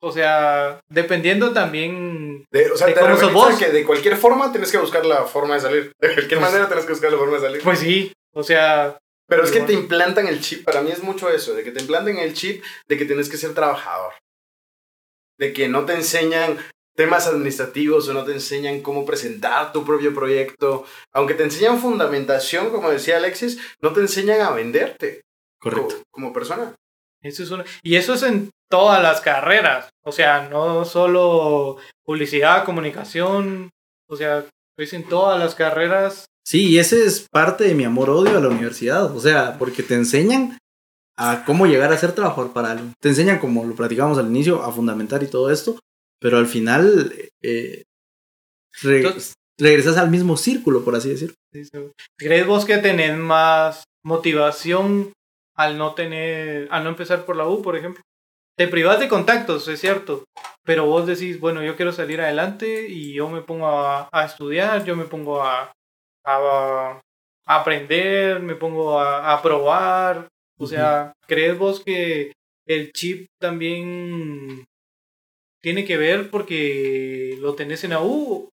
O 0.04 0.12
sea, 0.12 0.80
dependiendo 0.90 1.54
también. 1.54 2.46
De, 2.52 2.72
o 2.72 2.78
sea, 2.78 2.88
de 2.88 2.94
te 2.94 3.00
cómo 3.02 3.18
sos 3.18 3.32
vos. 3.34 3.56
que 3.60 3.70
de 3.70 3.86
cualquier 3.86 4.18
forma 4.18 4.52
tienes 4.52 4.72
que 4.72 4.80
buscar 4.80 5.06
la 5.06 5.26
forma 5.26 5.54
de 5.56 5.60
salir. 5.60 5.92
De 6.00 6.08
cualquier 6.14 6.40
Pues- 6.40 6.52
manera 6.52 6.68
tienes 6.68 6.86
que 6.86 6.92
buscar 6.94 7.12
la 7.12 7.18
forma 7.20 7.36
de 7.36 7.42
salir. 7.42 7.62
Pues 7.62 7.80
sí, 7.80 8.12
o 8.34 8.42
sea, 8.44 8.98
Pero 9.28 9.44
es 9.44 9.52
que 9.52 9.62
te 9.62 9.74
implantan 9.74 10.28
el 10.28 10.42
chip, 10.42 10.66
para 10.66 10.82
mí 10.82 10.92
es 10.92 11.04
mucho 11.04 11.30
eso, 11.30 11.54
de 11.54 11.64
que 11.64 11.72
te 11.72 11.80
implanten 11.82 12.18
el 12.18 12.34
chip 12.34 12.64
de 12.90 12.98
que 12.98 13.06
tienes 13.06 13.30
que 13.30 13.38
ser 13.38 13.54
trabajador. 13.54 14.14
De 15.42 15.52
que 15.52 15.68
no 15.68 15.84
te 15.86 15.94
enseñan 15.96 16.58
temas 16.96 17.26
administrativos 17.28 18.08
o 18.08 18.14
no 18.14 18.24
te 18.24 18.34
enseñan 18.34 18.82
cómo 18.82 19.06
presentar 19.06 19.74
tu 19.74 19.84
propio 19.84 20.14
proyecto. 20.14 20.86
Aunque 21.14 21.34
te 21.34 21.44
enseñan 21.44 21.80
fundamentación, 21.80 22.70
como 22.70 22.90
decía 22.92 23.18
Alexis, 23.18 23.58
no 23.82 23.92
te 23.92 24.02
enseñan 24.02 24.42
a 24.42 24.52
venderte 24.52 25.22
Correcto. 25.60 25.96
co- 25.98 26.04
como 26.12 26.32
persona. 26.32 26.76
eso 27.24 27.44
es 27.44 27.52
una... 27.52 27.66
Y 27.82 27.96
eso 27.96 28.14
es 28.14 28.24
en 28.24 28.52
todas 28.70 29.02
las 29.02 29.20
carreras. 29.22 29.90
O 30.04 30.12
sea, 30.12 30.48
no 30.50 30.86
solo 30.86 31.78
publicidad, 32.06 32.64
comunicación. 32.66 33.70
O 34.08 34.16
sea, 34.16 34.46
es 34.78 34.94
en 34.94 35.04
todas 35.08 35.40
las 35.40 35.56
carreras. 35.56 36.26
Sí, 36.46 36.70
y 36.70 36.80
ese 36.80 37.06
es 37.06 37.28
parte 37.32 37.64
de 37.64 37.74
mi 37.76 37.84
amor-odio 37.84 38.38
a 38.38 38.42
la 38.42 38.50
universidad. 38.50 39.16
O 39.16 39.20
sea, 39.20 39.58
porque 39.58 39.82
te 39.84 39.94
enseñan 39.96 40.58
a 41.30 41.44
cómo 41.46 41.68
llegar 41.68 41.92
a 41.94 41.98
ser 41.98 42.14
trabajador 42.14 42.54
para 42.54 42.72
algo. 42.72 42.86
Te 43.00 43.10
enseñan, 43.10 43.40
como 43.40 43.64
lo 43.66 43.76
platicábamos 43.76 44.18
al 44.18 44.28
inicio, 44.28 44.64
a 44.64 44.72
fundamentar 44.72 45.22
y 45.24 45.28
todo 45.28 45.52
esto. 45.52 45.80
Pero 46.20 46.38
al 46.38 46.48
final 46.48 47.14
eh, 47.42 47.84
re- 48.84 48.98
Entonces- 48.98 49.34
regresas 49.60 49.98
al 49.98 50.10
mismo 50.10 50.38
círculo, 50.38 50.84
por 50.84 50.96
así 50.96 51.10
decirlo. 51.10 51.36
¿Crees 52.18 52.46
vos 52.48 52.66
que 52.66 52.78
tenés 52.78 53.18
más 53.18 53.84
motivación 54.04 55.14
al 55.56 55.78
no 55.78 55.94
tener, 55.94 56.68
al 56.72 56.84
no 56.84 56.90
empezar 56.92 57.26
por 57.26 57.36
la 57.36 57.48
U, 57.48 57.62
por 57.62 57.76
ejemplo? 57.76 58.02
Te 58.58 58.68
privas 58.68 59.00
de 59.00 59.08
contactos, 59.08 59.68
es 59.68 59.80
cierto, 59.82 60.24
pero 60.64 60.86
vos 60.86 61.08
decís, 61.08 61.40
bueno, 61.40 61.64
yo 61.64 61.76
quiero 61.76 61.92
salir 61.92 62.22
adelante 62.22 62.88
y 62.88 63.14
yo 63.14 63.28
me 63.30 63.42
pongo 63.42 63.68
a, 63.68 64.08
a 64.12 64.26
estudiar, 64.26 64.84
yo 64.86 64.96
me 64.96 65.06
pongo 65.06 65.42
a, 65.44 65.72
a- 66.26 67.00
a 67.48 67.56
aprender, 67.56 68.40
me 68.42 68.56
pongo 68.56 69.00
a, 69.00 69.34
a 69.34 69.42
probar. 69.42 70.28
O 70.62 70.68
sea, 70.68 71.14
¿crees 71.28 71.58
vos 71.58 71.82
que 71.84 72.34
el 72.68 72.92
chip 72.94 73.28
también 73.40 74.66
tiene 75.62 75.86
que 75.86 75.98
ver 75.98 76.30
porque 76.30 77.36
lo 77.40 77.56
tenés 77.56 77.84
en 77.84 77.92
la 77.92 78.02
U 78.02 78.50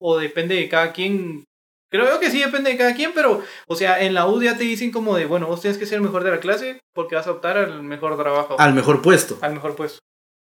o 0.00 0.18
depende 0.18 0.54
de 0.56 0.68
cada 0.68 0.92
quien? 0.92 1.44
Creo 1.90 2.20
que 2.20 2.30
sí 2.30 2.40
depende 2.40 2.70
de 2.70 2.76
cada 2.76 2.94
quien, 2.94 3.12
pero, 3.14 3.42
o 3.66 3.74
sea, 3.74 4.02
en 4.04 4.12
la 4.12 4.28
U 4.28 4.42
ya 4.42 4.58
te 4.58 4.64
dicen 4.64 4.90
como 4.90 5.16
de, 5.16 5.24
bueno, 5.24 5.46
vos 5.46 5.62
tienes 5.62 5.78
que 5.78 5.86
ser 5.86 5.96
el 5.96 6.02
mejor 6.02 6.22
de 6.22 6.30
la 6.30 6.40
clase 6.40 6.80
porque 6.94 7.14
vas 7.14 7.26
a 7.26 7.32
optar 7.32 7.56
al 7.56 7.82
mejor 7.82 8.16
trabajo, 8.18 8.56
Al 8.58 8.74
mejor 8.74 9.00
puesto. 9.00 9.38
al 9.40 9.54
mejor 9.54 9.74
puesto. 9.74 9.98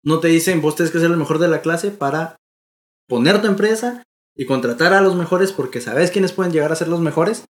No 0.04 0.20
te 0.20 0.28
dicen, 0.28 0.60
vos 0.60 0.76
tenés 0.76 0.92
que 0.92 0.98
ser 0.98 1.10
el 1.10 1.16
mejor 1.16 1.38
de 1.38 1.48
la 1.48 1.62
clase 1.62 1.90
para 1.90 2.36
poner 3.08 3.40
tu 3.40 3.46
empresa 3.46 4.02
y 4.36 4.44
contratar 4.46 4.92
a 4.92 5.00
los 5.00 5.14
mejores 5.16 5.52
porque 5.52 5.80
sabes 5.80 6.10
quiénes 6.10 6.32
pueden 6.32 6.52
llegar 6.52 6.72
a 6.72 6.76
ser 6.76 6.88
los 6.88 7.00
mejores 7.00 7.46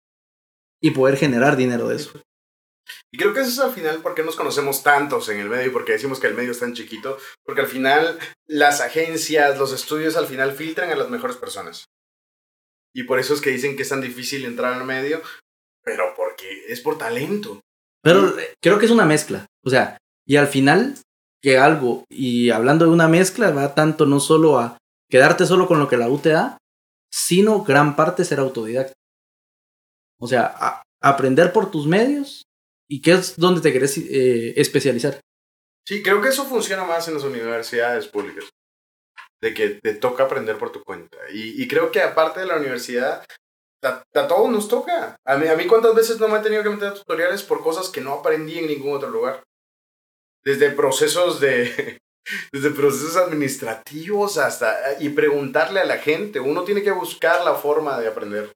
y 0.82 0.90
poder 0.92 1.16
generar 1.16 1.56
dinero 1.56 1.88
de 1.88 1.96
eso. 1.96 2.20
Y 3.12 3.18
creo 3.18 3.32
que 3.34 3.40
eso 3.40 3.50
es 3.50 3.58
al 3.58 3.72
final 3.72 3.98
por 4.02 4.14
qué 4.14 4.22
nos 4.22 4.36
conocemos 4.36 4.82
tantos 4.82 5.28
en 5.28 5.40
el 5.40 5.48
medio 5.48 5.66
y 5.66 5.70
por 5.70 5.84
qué 5.84 5.92
decimos 5.92 6.20
que 6.20 6.26
el 6.26 6.34
medio 6.34 6.52
es 6.52 6.60
tan 6.60 6.74
chiquito. 6.74 7.18
Porque 7.44 7.60
al 7.62 7.66
final 7.66 8.18
las 8.46 8.80
agencias, 8.80 9.58
los 9.58 9.72
estudios 9.72 10.16
al 10.16 10.26
final 10.26 10.52
filtran 10.52 10.90
a 10.90 10.96
las 10.96 11.10
mejores 11.10 11.36
personas. 11.36 11.84
Y 12.94 13.04
por 13.04 13.18
eso 13.18 13.34
es 13.34 13.40
que 13.40 13.50
dicen 13.50 13.76
que 13.76 13.82
es 13.82 13.88
tan 13.88 14.00
difícil 14.00 14.44
entrar 14.44 14.72
al 14.74 14.84
medio, 14.84 15.22
pero 15.84 16.14
porque 16.16 16.64
es 16.68 16.80
por 16.80 16.98
talento. 16.98 17.60
Pero 18.02 18.38
eh, 18.38 18.54
creo 18.62 18.78
que 18.78 18.86
es 18.86 18.90
una 18.92 19.04
mezcla. 19.04 19.46
O 19.64 19.70
sea, 19.70 19.98
y 20.26 20.36
al 20.36 20.48
final, 20.48 20.96
que 21.42 21.58
algo, 21.58 22.04
y 22.08 22.50
hablando 22.50 22.84
de 22.86 22.90
una 22.92 23.08
mezcla, 23.08 23.50
va 23.50 23.74
tanto 23.74 24.06
no 24.06 24.20
solo 24.20 24.58
a 24.58 24.78
quedarte 25.10 25.46
solo 25.46 25.66
con 25.66 25.78
lo 25.78 25.88
que 25.88 25.96
la 25.96 26.08
U 26.08 26.18
te 26.18 26.30
da, 26.30 26.58
sino 27.12 27.62
gran 27.64 27.96
parte 27.96 28.24
ser 28.24 28.40
autodidacta. 28.40 28.92
O 30.20 30.26
sea, 30.26 30.54
a- 30.58 30.82
aprender 31.00 31.52
por 31.52 31.70
tus 31.70 31.86
medios 31.86 32.42
y 32.88 33.02
qué 33.02 33.12
es 33.12 33.36
donde 33.36 33.60
te 33.60 33.72
querés 33.72 33.98
eh, 33.98 34.54
especializar. 34.56 35.20
Sí, 35.86 36.02
creo 36.02 36.20
que 36.20 36.28
eso 36.28 36.44
funciona 36.44 36.84
más 36.84 37.06
en 37.08 37.14
las 37.14 37.24
universidades 37.24 38.08
públicas. 38.08 38.44
De 39.40 39.54
que 39.54 39.78
te 39.82 39.94
toca 39.94 40.24
aprender 40.24 40.58
por 40.58 40.72
tu 40.72 40.82
cuenta. 40.82 41.16
Y, 41.32 41.68
creo 41.68 41.92
que 41.92 42.02
aparte 42.02 42.40
de 42.40 42.46
la 42.46 42.56
universidad, 42.56 43.24
a, 43.84 44.02
a 44.14 44.28
todos 44.28 44.50
nos 44.50 44.68
toca. 44.68 45.16
A 45.24 45.36
mí, 45.36 45.46
a 45.46 45.56
mí 45.56 45.66
cuántas 45.66 45.94
veces 45.94 46.18
no 46.18 46.28
me 46.28 46.38
he 46.38 46.42
tenido 46.42 46.62
que 46.62 46.70
meter 46.70 46.88
a 46.88 46.94
tutoriales 46.94 47.42
por 47.42 47.62
cosas 47.62 47.88
que 47.88 48.00
no 48.00 48.14
aprendí 48.14 48.58
en 48.58 48.66
ningún 48.66 48.96
otro 48.96 49.10
lugar. 49.10 49.44
Desde 50.44 50.70
procesos 50.70 51.40
de... 51.40 51.98
Desde 52.52 52.70
procesos 52.70 53.16
administrativos 53.16 54.36
hasta... 54.36 55.00
Y 55.00 55.10
preguntarle 55.10 55.80
a 55.80 55.86
la 55.86 55.98
gente. 55.98 56.40
Uno 56.40 56.64
tiene 56.64 56.82
que 56.82 56.90
buscar 56.90 57.44
la 57.44 57.54
forma 57.54 57.98
de 57.98 58.08
aprender. 58.08 58.52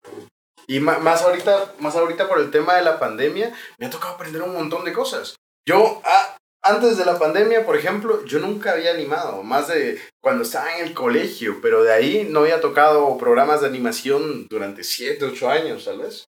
Y 0.66 0.80
más 0.80 1.22
ahorita, 1.22 1.74
más 1.78 1.96
ahorita 1.96 2.28
por 2.28 2.40
el 2.40 2.50
tema 2.50 2.76
de 2.76 2.82
la 2.82 2.98
pandemia, 2.98 3.52
me 3.78 3.86
ha 3.86 3.90
tocado 3.90 4.14
aprender 4.14 4.42
un 4.42 4.54
montón 4.54 4.84
de 4.84 4.92
cosas. 4.92 5.36
Yo, 5.66 6.00
ah, 6.04 6.36
antes 6.62 6.96
de 6.96 7.04
la 7.04 7.18
pandemia, 7.18 7.66
por 7.66 7.76
ejemplo, 7.76 8.24
yo 8.24 8.38
nunca 8.38 8.72
había 8.72 8.92
animado, 8.92 9.42
más 9.42 9.68
de 9.68 9.98
cuando 10.20 10.44
estaba 10.44 10.76
en 10.76 10.86
el 10.86 10.94
colegio, 10.94 11.58
pero 11.60 11.82
de 11.82 11.92
ahí 11.92 12.28
no 12.30 12.40
había 12.40 12.60
tocado 12.60 13.18
programas 13.18 13.60
de 13.60 13.66
animación 13.66 14.46
durante 14.48 14.84
7, 14.84 15.24
8 15.24 15.50
años, 15.50 15.84
tal 15.84 15.98
vez. 15.98 16.26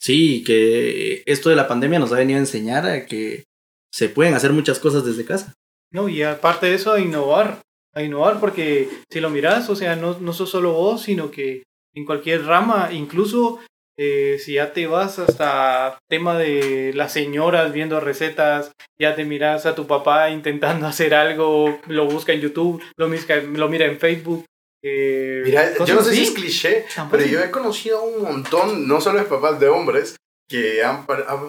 Sí, 0.00 0.44
que 0.44 1.22
esto 1.26 1.50
de 1.50 1.56
la 1.56 1.68
pandemia 1.68 1.98
nos 1.98 2.12
ha 2.12 2.16
venido 2.16 2.38
a 2.38 2.40
enseñar 2.40 2.86
a 2.86 3.06
que 3.06 3.44
se 3.92 4.08
pueden 4.08 4.34
hacer 4.34 4.52
muchas 4.52 4.78
cosas 4.78 5.04
desde 5.04 5.24
casa. 5.24 5.54
No, 5.90 6.08
y 6.08 6.22
aparte 6.22 6.66
de 6.66 6.74
eso, 6.74 6.92
a 6.92 7.00
innovar. 7.00 7.60
A 7.94 8.02
innovar, 8.02 8.40
porque 8.40 8.88
si 9.10 9.20
lo 9.20 9.30
miras, 9.30 9.70
o 9.70 9.76
sea, 9.76 9.94
no, 9.94 10.18
no 10.18 10.32
sos 10.32 10.50
solo 10.50 10.72
vos, 10.72 11.02
sino 11.02 11.30
que 11.30 11.62
en 11.94 12.04
cualquier 12.04 12.44
rama, 12.44 12.90
incluso 12.92 13.58
eh, 13.98 14.38
si 14.44 14.54
ya 14.54 14.72
te 14.72 14.86
vas 14.88 15.18
hasta 15.20 15.98
tema 16.10 16.36
de 16.36 16.92
las 16.94 17.12
señoras 17.12 17.72
viendo 17.72 18.00
recetas, 18.00 18.72
ya 19.00 19.14
te 19.14 19.24
miras 19.24 19.66
a 19.66 19.74
tu 19.76 19.86
papá 19.86 20.30
intentando 20.30 20.86
hacer 20.88 21.14
algo, 21.14 21.78
lo 21.86 22.06
busca 22.06 22.32
en 22.32 22.40
YouTube, 22.40 22.82
lo, 22.96 23.08
misca- 23.08 23.36
lo 23.42 23.68
mira 23.68 23.86
en 23.86 23.98
Facebook. 24.00 24.44
eh, 24.82 25.42
Mira, 25.44 25.72
yo 25.86 25.94
no 25.94 26.02
sé 26.02 26.14
si 26.14 26.22
es 26.24 26.30
cliché, 26.32 26.84
pero 27.10 27.24
yo 27.24 27.40
he 27.40 27.50
conocido 27.50 28.02
un 28.02 28.22
montón, 28.22 28.86
no 28.88 29.00
solo 29.00 29.18
de 29.20 29.24
papás, 29.26 29.60
de 29.60 29.68
hombres, 29.68 30.16
que 30.48 30.82
han, 30.84 31.06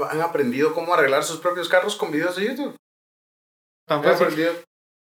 han 0.09 0.21
aprendido 0.21 0.73
cómo 0.73 0.93
arreglar 0.93 1.23
sus 1.23 1.39
propios 1.39 1.67
carros 1.67 1.95
con 1.95 2.11
videos 2.11 2.35
de 2.35 2.45
YouTube. 2.45 2.75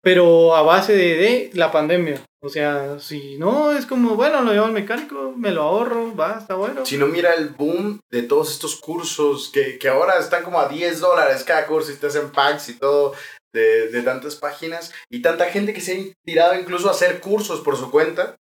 Pero 0.04 0.56
a 0.56 0.62
base 0.62 0.94
de, 0.96 1.16
de 1.16 1.50
la 1.54 1.72
pandemia. 1.72 2.22
O 2.42 2.48
sea, 2.48 3.00
si 3.00 3.38
no, 3.38 3.74
es 3.74 3.86
como, 3.86 4.16
bueno, 4.16 4.42
lo 4.42 4.54
llevo 4.54 4.66
al 4.66 4.72
mecánico, 4.72 5.34
me 5.36 5.52
lo 5.52 5.64
ahorro, 5.64 6.16
va, 6.16 6.38
está 6.40 6.56
bueno. 6.56 6.86
Si 6.86 6.98
no, 6.98 7.08
mira 7.08 7.34
el 7.34 7.50
boom 7.50 8.00
de 8.10 8.24
todos 8.24 8.52
estos 8.52 8.78
cursos 8.78 9.50
que, 9.54 9.78
que 9.78 9.90
ahora 9.90 10.18
están 10.18 10.44
como 10.44 10.60
a 10.60 10.70
10 10.70 11.02
dólares 11.02 11.44
cada 11.44 11.68
curso 11.68 11.92
y 11.92 11.96
te 11.96 12.08
hacen 12.08 12.32
packs 12.32 12.70
y 12.70 12.80
todo 12.80 13.14
de, 13.54 13.90
de 13.90 14.02
tantas 14.04 14.38
páginas 14.38 14.94
y 15.10 15.22
tanta 15.22 15.46
gente 15.52 15.74
que 15.74 15.82
se 15.82 15.94
ha 16.00 16.14
tirado 16.26 16.56
incluso 16.58 16.88
a 16.88 16.92
hacer 16.92 17.20
cursos 17.20 17.60
por 17.60 17.76
su 17.76 17.92
cuenta 17.92 18.38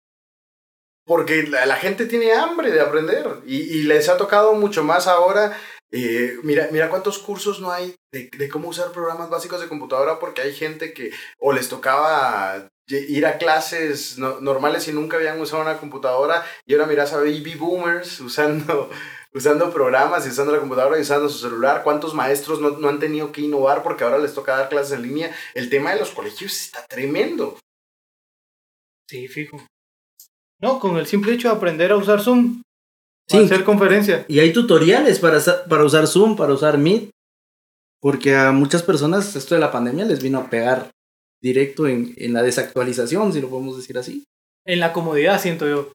porque 1.06 1.44
la, 1.44 1.66
la 1.66 1.76
gente 1.76 2.06
tiene 2.06 2.34
hambre 2.34 2.72
de 2.72 2.82
aprender 2.82 3.40
y, 3.46 3.58
y 3.58 3.84
les 3.84 4.10
ha 4.10 4.18
tocado 4.18 4.54
mucho 4.56 4.84
más 4.84 5.08
ahora. 5.08 5.58
eh, 5.92 6.38
mira, 6.44 6.68
mira 6.72 6.90
cuántos 6.90 7.20
cursos 7.20 7.62
no 7.62 7.72
hay 7.72 7.96
de, 8.12 8.30
de 8.36 8.50
cómo 8.50 8.70
usar 8.70 8.92
programas 8.92 9.30
básicos 9.30 9.62
de 9.62 9.68
computadora 9.70 10.20
porque 10.20 10.42
hay 10.42 10.54
gente 10.54 10.94
que 10.94 11.12
o 11.40 11.54
les 11.54 11.70
tocaba 11.70 12.68
ir 12.88 13.26
a 13.26 13.38
clases 13.38 14.18
no- 14.18 14.40
normales 14.42 14.88
y 14.88 14.94
nunca 14.94 15.18
habían 15.18 15.40
usado 15.42 15.62
una 15.64 15.78
computadora 15.78 16.44
y 16.66 16.74
ahora 16.74 16.86
miras 16.86 17.14
a 17.14 17.18
baby 17.18 17.56
boomers 17.56 18.20
usando, 18.20 18.90
usando 19.34 19.72
programas 19.72 20.26
y 20.26 20.30
usando 20.30 20.52
la 20.54 20.60
computadora 20.60 20.98
y 20.98 21.02
usando 21.02 21.30
su 21.30 21.40
celular. 21.40 21.84
¿Cuántos 21.84 22.14
maestros 22.14 22.62
no, 22.62 22.72
no 22.72 22.90
han 22.90 23.00
tenido 23.00 23.32
que 23.32 23.42
innovar 23.42 23.82
porque 23.84 24.04
ahora 24.04 24.18
les 24.20 24.34
toca 24.34 24.56
dar 24.58 24.70
clases 24.70 24.94
en 24.94 25.02
línea? 25.04 25.36
El 25.56 25.70
tema 25.70 25.94
de 25.94 26.00
los 26.00 26.12
colegios 26.12 26.52
está 26.54 26.86
tremendo. 26.88 27.58
Sí, 29.10 29.28
fijo. 29.28 29.66
No, 30.62 30.80
con 30.80 30.98
el 30.98 31.06
simple 31.06 31.34
hecho 31.34 31.50
de 31.50 31.56
aprender 31.56 31.92
a 31.92 31.98
usar 31.98 32.22
Zoom, 32.22 32.62
Sí. 33.28 33.38
hacer 33.38 33.64
conferencia. 33.64 34.24
Y 34.28 34.40
hay 34.40 34.54
tutoriales 34.54 35.20
para, 35.20 35.40
para 35.68 35.84
usar 35.84 36.08
Zoom, 36.08 36.36
para 36.36 36.54
usar 36.54 36.78
Meet, 36.78 37.10
porque 38.00 38.36
a 38.36 38.52
muchas 38.52 38.84
personas 38.84 39.36
esto 39.36 39.56
de 39.56 39.62
la 39.62 39.72
pandemia 39.72 40.06
les 40.06 40.22
vino 40.22 40.40
a 40.40 40.50
pegar 40.50 40.92
directo 41.46 41.88
en, 41.88 42.14
en 42.18 42.34
la 42.34 42.42
desactualización, 42.42 43.32
si 43.32 43.40
lo 43.40 43.50
podemos 43.50 43.78
decir 43.78 43.98
así. 43.98 44.24
En 44.66 44.80
la 44.80 44.92
comodidad, 44.94 45.40
siento 45.40 45.68
yo. 45.70 45.92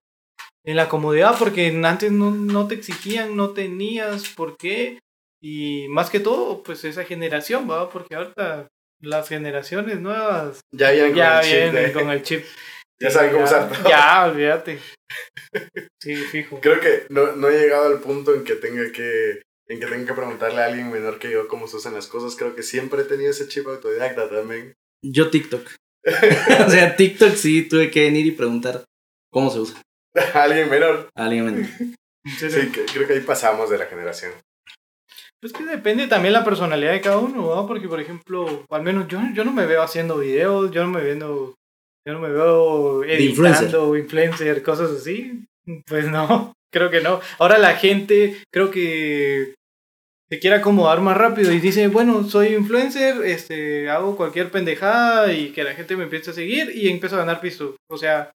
En 0.64 0.76
la 0.76 0.88
comodidad, 0.88 1.34
porque 1.38 1.66
antes 1.84 2.12
no, 2.12 2.30
no 2.30 2.68
te 2.68 2.74
exigían, 2.76 3.36
no 3.36 3.50
tenías 3.50 4.28
por 4.28 4.56
qué. 4.56 5.00
Y 5.42 5.86
más 5.88 6.08
que 6.10 6.20
todo, 6.20 6.62
pues 6.62 6.84
esa 6.84 7.04
generación, 7.04 7.68
¿va? 7.68 7.90
Porque 7.90 8.14
ahorita 8.14 8.68
las 9.02 9.28
generaciones 9.28 9.98
nuevas 10.00 10.60
Ya 10.72 10.90
vienen 10.92 11.14
con 11.14 11.22
el 11.22 11.40
chip 11.42 11.52
vienen 11.52 11.74
de- 11.86 11.92
con 11.92 12.10
el 12.10 12.22
chip. 12.22 12.44
Ya 13.02 13.10
saben 13.10 13.32
cómo 13.32 13.44
usar 13.44 13.66
todo. 13.72 13.88
Ya, 13.88 14.26
olvídate. 14.30 14.78
Sí, 16.02 16.14
fijo. 16.16 16.60
Creo 16.60 16.80
que 16.80 17.06
no, 17.08 17.34
no 17.34 17.48
he 17.48 17.58
llegado 17.58 17.86
al 17.86 18.00
punto 18.00 18.34
en 18.34 18.44
que 18.44 18.56
tenga 18.56 18.92
que 18.92 19.40
en 19.68 19.80
que 19.80 19.86
tenga 19.86 20.04
que 20.06 20.12
preguntarle 20.12 20.60
a 20.60 20.66
alguien 20.66 20.90
menor 20.92 21.18
que 21.18 21.30
yo 21.30 21.48
cómo 21.48 21.66
se 21.66 21.76
usan 21.78 21.94
las 21.94 22.08
cosas. 22.08 22.36
Creo 22.36 22.54
que 22.54 22.62
siempre 22.62 23.00
he 23.00 23.04
tenido 23.04 23.30
ese 23.30 23.48
chip 23.48 23.66
autodidacta 23.68 24.28
también. 24.28 24.74
Yo 25.02 25.30
TikTok. 25.30 25.66
o 26.66 26.70
sea, 26.70 26.96
TikTok 26.96 27.34
sí 27.34 27.68
tuve 27.68 27.90
que 27.90 28.04
venir 28.04 28.26
y 28.26 28.32
preguntar 28.32 28.84
cómo 29.30 29.50
se 29.50 29.60
usa. 29.60 29.82
Alguien 30.34 30.68
menor. 30.70 31.08
Alguien 31.14 31.44
menor. 31.44 31.66
Sí, 32.38 32.46
creo 32.92 33.06
que 33.06 33.14
ahí 33.14 33.20
pasamos 33.20 33.70
de 33.70 33.78
la 33.78 33.86
generación. 33.86 34.32
Pues 35.40 35.54
que 35.54 35.64
depende 35.64 36.06
también 36.06 36.34
la 36.34 36.44
personalidad 36.44 36.92
de 36.92 37.00
cada 37.00 37.18
uno, 37.18 37.48
¿va? 37.48 37.66
Porque, 37.66 37.88
por 37.88 37.98
ejemplo, 37.98 38.66
al 38.68 38.82
menos 38.82 39.08
yo, 39.08 39.20
yo 39.32 39.42
no 39.42 39.52
me 39.52 39.64
veo 39.64 39.82
haciendo 39.82 40.18
videos, 40.18 40.70
yo 40.70 40.84
no 40.84 40.90
me 40.90 41.00
veo, 41.02 41.54
yo 42.06 42.12
no 42.12 42.20
me 42.20 42.28
veo 42.28 43.02
influencer. 43.04 43.64
editando, 43.64 43.96
influencer, 43.96 44.62
cosas 44.62 44.90
así. 44.90 45.46
Pues 45.86 46.08
no, 46.08 46.52
creo 46.72 46.90
que 46.90 47.00
no. 47.00 47.20
Ahora 47.38 47.56
la 47.56 47.76
gente, 47.76 48.42
creo 48.52 48.70
que 48.70 49.54
se 50.30 50.38
quiere 50.38 50.56
acomodar 50.56 51.00
más 51.00 51.16
rápido 51.16 51.52
y 51.52 51.58
dice, 51.58 51.88
bueno, 51.88 52.22
soy 52.28 52.54
influencer, 52.54 53.24
este, 53.24 53.90
hago 53.90 54.16
cualquier 54.16 54.50
pendejada 54.50 55.32
y 55.32 55.50
que 55.50 55.64
la 55.64 55.74
gente 55.74 55.96
me 55.96 56.04
empiece 56.04 56.30
a 56.30 56.34
seguir 56.34 56.70
y 56.74 56.88
empiezo 56.88 57.16
a 57.16 57.20
ganar 57.20 57.40
piso. 57.40 57.74
O 57.90 57.96
sea, 57.98 58.30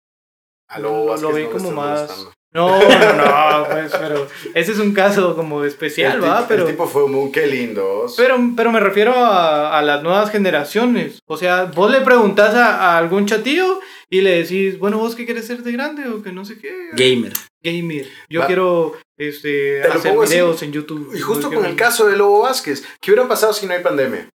Lo- 0.77 1.15
lo 1.17 1.31
ve 1.31 1.43
no 1.45 1.49
como 1.51 1.71
más- 1.71 2.27
no, 2.53 2.79
no, 2.79 3.15
no, 3.59 3.67
pues, 3.69 3.91
pero 3.99 4.27
ese 4.53 4.71
es 4.71 4.79
un 4.79 4.93
caso 4.93 5.35
como 5.35 5.65
especial, 5.65 6.15
el, 6.17 6.23
¿va? 6.23 6.47
Pero... 6.47 6.63
el 6.65 6.71
tipo 6.71 6.87
fue 6.87 7.07
muy 7.09 7.29
qué 7.31 7.47
lindo. 7.47 8.05
Pero, 8.15 8.37
pero 8.55 8.71
me 8.71 8.79
refiero 8.79 9.13
a, 9.13 9.77
a 9.77 9.81
las 9.81 10.01
nuevas 10.03 10.31
generaciones. 10.31 11.19
O 11.27 11.35
sea, 11.35 11.65
vos 11.65 11.91
le 11.91 11.99
preguntás 12.01 12.55
a, 12.55 12.93
a 12.93 12.97
algún 12.97 13.25
chatillo 13.25 13.81
y 14.09 14.21
le 14.21 14.41
decís, 14.41 14.79
bueno, 14.79 14.97
vos 14.99 15.15
qué 15.15 15.25
quieres 15.25 15.45
ser 15.47 15.63
de 15.63 15.71
grande 15.73 16.07
o 16.07 16.23
que 16.23 16.31
no 16.31 16.45
sé 16.45 16.57
qué. 16.57 16.73
Gamer. 16.93 17.33
Gamer. 17.65 18.07
Yo 18.29 18.41
Va. 18.41 18.47
quiero 18.47 18.93
este, 19.17 19.81
hacer 19.83 20.17
así. 20.17 20.33
videos 20.33 20.61
en 20.61 20.71
YouTube. 20.71 21.13
Y 21.15 21.19
justo 21.19 21.51
con 21.51 21.65
el 21.65 21.75
caso 21.75 22.07
de 22.07 22.15
Lobo 22.15 22.41
Vázquez, 22.41 22.83
¿qué 23.01 23.11
hubiera 23.11 23.27
pasado 23.27 23.53
si 23.53 23.65
no 23.65 23.73
hay 23.73 23.81
pandemia? 23.81 24.29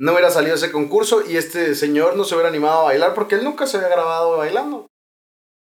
No 0.00 0.12
hubiera 0.12 0.30
salido 0.30 0.56
ese 0.56 0.72
concurso 0.72 1.22
y 1.26 1.36
este 1.36 1.74
señor 1.74 2.16
no 2.16 2.24
se 2.24 2.34
hubiera 2.34 2.50
animado 2.50 2.80
a 2.80 2.84
bailar 2.84 3.14
porque 3.14 3.36
él 3.36 3.44
nunca 3.44 3.66
se 3.66 3.76
había 3.76 3.88
grabado 3.88 4.36
bailando. 4.36 4.86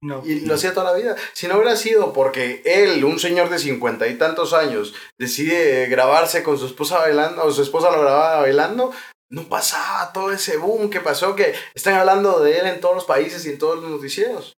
No. 0.01 0.23
Y 0.25 0.41
lo 0.41 0.55
hacía 0.55 0.75
toda 0.75 0.93
la 0.93 0.97
vida. 0.97 1.17
Si 1.33 1.49
no 1.49 1.57
hubiera 1.57 1.77
sido 1.77 2.13
porque 2.13 2.63
él, 2.65 3.05
un 3.05 3.19
señor 3.19 3.49
de 3.49 3.59
cincuenta 3.59 4.07
y 4.07 4.17
tantos 4.17 4.53
años, 4.53 4.95
decide 5.19 5.87
grabarse 5.87 6.43
con 6.43 6.59
su 6.59 6.67
esposa 6.67 6.99
bailando, 6.99 7.43
o 7.45 7.51
su 7.51 7.63
esposa 7.63 7.91
lo 7.91 8.01
grababa 8.01 8.43
bailando, 8.43 8.93
no 9.31 9.49
pasaba 9.49 10.13
todo 10.13 10.31
ese 10.31 10.57
boom 10.57 10.89
que 10.91 11.01
pasó, 11.01 11.35
que 11.35 11.53
están 11.75 11.95
hablando 11.95 12.41
de 12.41 12.59
él 12.59 12.67
en 12.67 12.81
todos 12.81 12.95
los 12.95 13.05
países 13.05 13.45
y 13.45 13.51
en 13.51 13.59
todos 13.59 13.83
los 13.83 13.91
noticieros. 13.91 14.58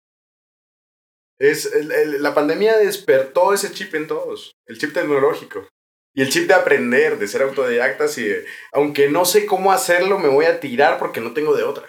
Es, 1.40 1.74
el- 1.74 1.92
el- 1.92 2.22
la 2.24 2.34
pandemia 2.34 2.78
despertó 2.78 3.54
ese 3.54 3.72
chip 3.72 3.96
en 3.96 4.08
todos, 4.08 4.52
el 4.68 4.78
chip 4.78 4.94
tecnológico. 4.94 5.68
Y 6.16 6.22
el 6.22 6.30
chip 6.30 6.48
de 6.48 6.54
aprender, 6.56 7.18
de 7.20 7.28
ser 7.28 7.44
autodidactas 7.44 8.18
y 8.18 8.24
de, 8.26 8.46
aunque 8.74 9.10
no 9.10 9.26
sé 9.26 9.46
cómo 9.46 9.72
hacerlo, 9.72 10.18
me 10.20 10.28
voy 10.28 10.46
a 10.46 10.60
tirar 10.60 10.98
porque 11.00 11.22
no 11.22 11.34
tengo 11.34 11.56
de 11.56 11.64
otra. 11.64 11.86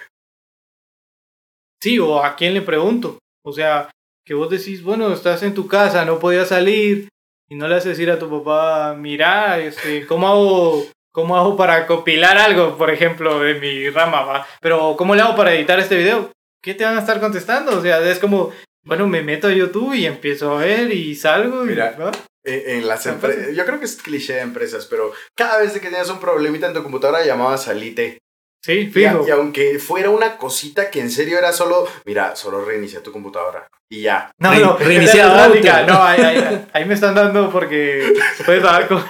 Sí, 1.81 1.99
o 1.99 2.23
a 2.23 2.35
quién 2.35 2.53
le 2.53 2.61
pregunto. 2.61 3.17
O 3.43 3.51
sea, 3.51 3.89
que 4.25 4.33
vos 4.35 4.49
decís, 4.49 4.83
bueno, 4.83 5.11
estás 5.11 5.41
en 5.43 5.53
tu 5.53 5.67
casa, 5.67 6.05
no 6.05 6.19
podías 6.19 6.49
salir 6.49 7.09
y 7.49 7.55
no 7.55 7.67
le 7.67 7.75
haces 7.75 7.97
decir 7.97 8.11
a 8.11 8.19
tu 8.19 8.29
papá, 8.29 8.93
mira, 8.97 9.59
este, 9.59 10.05
¿cómo 10.05 10.27
hago, 10.27 10.85
cómo 11.11 11.35
hago 11.35 11.57
para 11.57 11.87
compilar 11.87 12.37
algo, 12.37 12.77
por 12.77 12.91
ejemplo, 12.91 13.39
de 13.39 13.55
mi 13.55 13.89
rama, 13.89 14.21
va? 14.21 14.47
Pero, 14.61 14.95
¿cómo 14.95 15.15
le 15.15 15.23
hago 15.23 15.35
para 15.35 15.53
editar 15.55 15.79
este 15.79 15.97
video? 15.97 16.31
¿Qué 16.63 16.75
te 16.75 16.83
van 16.85 16.95
a 16.95 16.99
estar 16.99 17.19
contestando? 17.19 17.77
O 17.77 17.81
sea, 17.81 17.99
es 18.09 18.19
como, 18.19 18.53
bueno, 18.83 19.07
me 19.07 19.21
meto 19.21 19.47
a 19.47 19.51
YouTube 19.51 19.93
y 19.93 20.05
empiezo 20.05 20.57
a 20.57 20.61
ver 20.61 20.91
y 20.91 21.15
salgo 21.15 21.63
y... 21.65 21.67
Mira, 21.69 21.95
¿va? 21.99 22.11
En, 22.43 22.77
en 22.79 22.87
las 22.87 23.05
empresas, 23.05 23.55
yo 23.55 23.65
creo 23.65 23.77
que 23.79 23.85
es 23.85 23.95
cliché 23.97 24.33
de 24.33 24.41
empresas, 24.41 24.87
pero 24.87 25.11
cada 25.35 25.59
vez 25.59 25.73
que 25.73 25.79
tenías 25.79 26.09
un 26.09 26.19
problemita 26.19 26.67
en 26.67 26.73
tu 26.73 26.81
computadora 26.81 27.23
llamabas 27.23 27.67
al 27.67 27.83
IT. 27.83 28.17
Sí, 28.63 28.73
Y, 28.73 28.87
fijo. 28.91 29.25
y 29.27 29.31
aunque 29.31 29.79
fuera 29.79 30.09
una 30.11 30.37
cosita 30.37 30.89
que 30.91 30.99
en 31.01 31.09
serio 31.11 31.37
era 31.37 31.51
solo, 31.51 31.87
mira, 32.05 32.35
solo 32.35 32.63
reinicia 32.63 33.01
tu 33.03 33.11
computadora 33.11 33.67
y 33.89 34.01
ya. 34.01 34.31
No, 34.39 34.51
Re- 34.51 34.59
no, 34.59 34.77
la 34.79 35.47
router. 35.47 35.87
No, 35.87 36.03
ahí, 36.03 36.21
ahí, 36.21 36.65
ahí 36.73 36.85
me 36.85 36.93
están 36.93 37.13
dando 37.15 37.51
porque 37.51 38.11
pues 38.45 38.63
algo. 38.63 39.03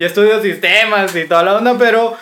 Yo 0.00 0.06
estudio 0.06 0.40
sistemas 0.42 1.14
y 1.16 1.24
toda 1.26 1.42
la 1.44 1.56
onda, 1.56 1.76
pero 1.78 2.16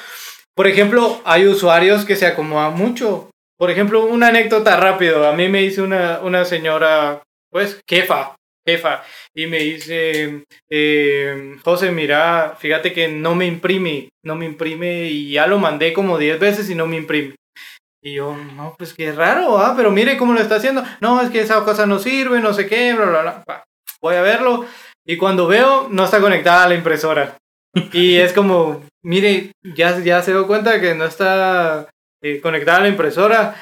por 0.55 0.67
ejemplo, 0.67 1.21
hay 1.25 1.47
usuarios 1.47 2.05
que 2.07 2.17
se 2.17 2.27
acomodan 2.27 2.75
mucho. 2.75 3.31
Por 3.59 3.71
ejemplo, 3.71 4.05
una 4.05 4.29
anécdota 4.29 4.77
rápido. 4.77 5.27
A 5.27 5.33
mí 5.33 5.49
me 5.49 5.63
dice 5.63 5.83
una, 5.83 6.21
una 6.21 6.45
señora, 6.45 7.23
pues, 7.51 7.81
jefa, 7.89 8.37
jefa, 8.67 9.03
y 9.35 9.47
me 9.47 9.59
dice, 9.59 10.45
eh, 10.69 11.57
José, 11.65 11.93
mira, 11.93 12.57
fíjate 12.59 12.93
que 12.93 13.09
no 13.09 13.35
me 13.35 13.47
imprime, 13.47 14.09
no 14.25 14.35
me 14.35 14.47
imprime 14.47 15.05
y 15.05 15.31
ya 15.31 15.47
lo 15.47 15.59
mandé 15.59 15.93
como 15.93 16.19
10 16.19 16.39
veces 16.41 16.69
y 16.69 16.75
no 16.75 16.87
me 16.87 16.97
imprime. 16.97 17.37
Y 18.03 18.15
yo, 18.15 18.37
no, 18.37 18.75
pues 18.77 18.93
qué 18.95 19.13
raro, 19.13 19.59
¿ah? 19.59 19.75
Pero 19.77 19.91
mire 19.91 20.17
cómo 20.17 20.33
lo 20.33 20.41
está 20.41 20.57
haciendo. 20.57 20.85
No, 21.01 21.21
es 21.21 21.31
que 21.31 21.41
esa 21.41 21.65
cosa 21.65 21.87
no 21.87 21.99
sirve, 21.99 22.41
no 22.41 22.53
sé 22.53 22.67
qué, 22.67 22.95
bla, 22.95 23.07
bla, 23.07 23.43
bla. 23.45 23.65
Voy 24.01 24.15
a 24.15 24.23
verlo. 24.23 24.67
Y 25.05 25.17
cuando 25.17 25.47
veo, 25.47 25.89
no 25.91 26.05
está 26.05 26.21
conectada 26.21 26.65
a 26.65 26.69
la 26.69 26.75
impresora. 26.75 27.37
Y 27.93 28.17
es 28.17 28.33
como, 28.33 28.83
mire, 29.03 29.53
ya, 29.63 29.99
ya 30.01 30.23
se 30.23 30.33
dio 30.33 30.47
cuenta 30.47 30.81
que 30.81 30.95
no 30.95 31.05
está 31.05 31.89
eh, 32.27 32.41
conectada 32.41 32.79
a 32.79 32.81
la 32.83 32.89
impresora. 32.89 33.55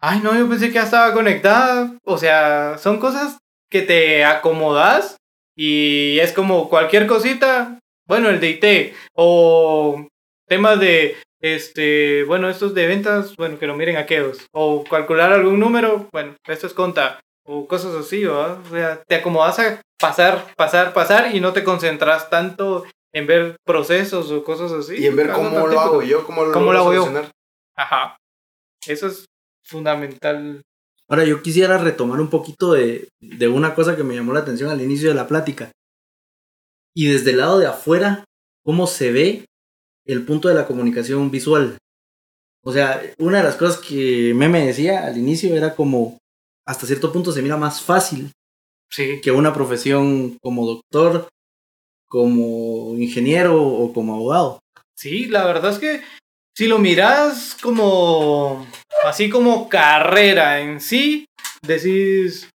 Ay, 0.00 0.20
no, 0.20 0.36
yo 0.36 0.48
pensé 0.48 0.68
que 0.68 0.74
ya 0.74 0.84
estaba 0.84 1.12
conectada. 1.12 1.96
O 2.04 2.18
sea, 2.18 2.76
son 2.78 2.98
cosas 2.98 3.38
que 3.70 3.82
te 3.82 4.24
acomodas 4.24 5.16
y 5.56 6.18
es 6.18 6.32
como 6.32 6.68
cualquier 6.68 7.06
cosita. 7.06 7.78
Bueno, 8.08 8.28
el 8.28 8.40
de 8.40 8.50
IT 8.50 8.94
o 9.14 10.08
temas 10.48 10.80
de 10.80 11.16
este, 11.40 12.24
bueno, 12.24 12.50
estos 12.50 12.74
de 12.74 12.86
ventas, 12.86 13.36
bueno, 13.36 13.58
que 13.58 13.66
lo 13.66 13.76
miren 13.76 13.96
aquellos. 13.96 14.46
O 14.52 14.84
calcular 14.84 15.32
algún 15.32 15.60
número, 15.60 16.08
bueno, 16.12 16.34
esto 16.48 16.66
es 16.66 16.74
conta. 16.74 17.20
O 17.46 17.66
cosas 17.66 17.94
así, 17.94 18.24
¿verdad? 18.24 18.58
O 18.66 18.70
sea, 18.70 19.02
te 19.06 19.16
acomodas 19.16 19.58
a 19.58 19.80
pasar, 20.00 20.46
pasar, 20.56 20.92
pasar 20.92 21.34
y 21.34 21.40
no 21.40 21.52
te 21.52 21.62
concentras 21.62 22.30
tanto 22.30 22.84
en 23.12 23.26
ver 23.26 23.56
procesos 23.64 24.30
o 24.30 24.44
cosas 24.44 24.72
así. 24.72 24.96
y 24.96 25.06
en 25.06 25.16
ver 25.16 25.30
cómo 25.30 25.66
lo 25.66 25.80
hago 25.80 26.02
yo, 26.02 26.24
cómo 26.24 26.44
lo, 26.44 26.52
¿Cómo 26.52 26.72
lo 26.72 26.78
hago 26.78 26.94
yo? 26.94 27.30
Ajá. 27.80 28.16
Eso 28.86 29.06
es 29.06 29.24
fundamental. 29.64 30.62
Ahora, 31.08 31.24
yo 31.24 31.42
quisiera 31.42 31.78
retomar 31.78 32.20
un 32.20 32.30
poquito 32.30 32.72
de, 32.72 33.08
de 33.20 33.48
una 33.48 33.74
cosa 33.74 33.96
que 33.96 34.04
me 34.04 34.14
llamó 34.14 34.32
la 34.32 34.40
atención 34.40 34.70
al 34.70 34.80
inicio 34.80 35.08
de 35.08 35.14
la 35.14 35.26
plática. 35.26 35.72
Y 36.94 37.06
desde 37.08 37.30
el 37.32 37.38
lado 37.38 37.58
de 37.58 37.66
afuera, 37.66 38.24
¿cómo 38.64 38.86
se 38.86 39.12
ve 39.12 39.44
el 40.06 40.24
punto 40.24 40.48
de 40.48 40.54
la 40.54 40.66
comunicación 40.66 41.30
visual? 41.30 41.78
O 42.64 42.72
sea, 42.72 43.00
una 43.18 43.38
de 43.38 43.44
las 43.44 43.56
cosas 43.56 43.78
que 43.78 44.32
Meme 44.34 44.66
decía 44.66 45.06
al 45.06 45.16
inicio 45.16 45.56
era 45.56 45.74
como, 45.74 46.18
hasta 46.66 46.86
cierto 46.86 47.12
punto 47.12 47.32
se 47.32 47.42
mira 47.42 47.56
más 47.56 47.80
fácil 47.80 48.30
Sí. 48.92 49.20
que 49.22 49.30
una 49.30 49.54
profesión 49.54 50.36
como 50.42 50.66
doctor, 50.66 51.28
como 52.08 52.96
ingeniero 52.98 53.62
o 53.62 53.92
como 53.92 54.14
abogado. 54.14 54.58
Sí, 54.96 55.26
la 55.26 55.46
verdad 55.46 55.70
es 55.72 55.78
que 55.78 56.02
si 56.60 56.66
lo 56.66 56.78
miras 56.78 57.56
como 57.62 58.66
así 59.04 59.30
como 59.30 59.66
carrera 59.70 60.60
en 60.60 60.78
sí, 60.78 61.24
decís, 61.62 62.50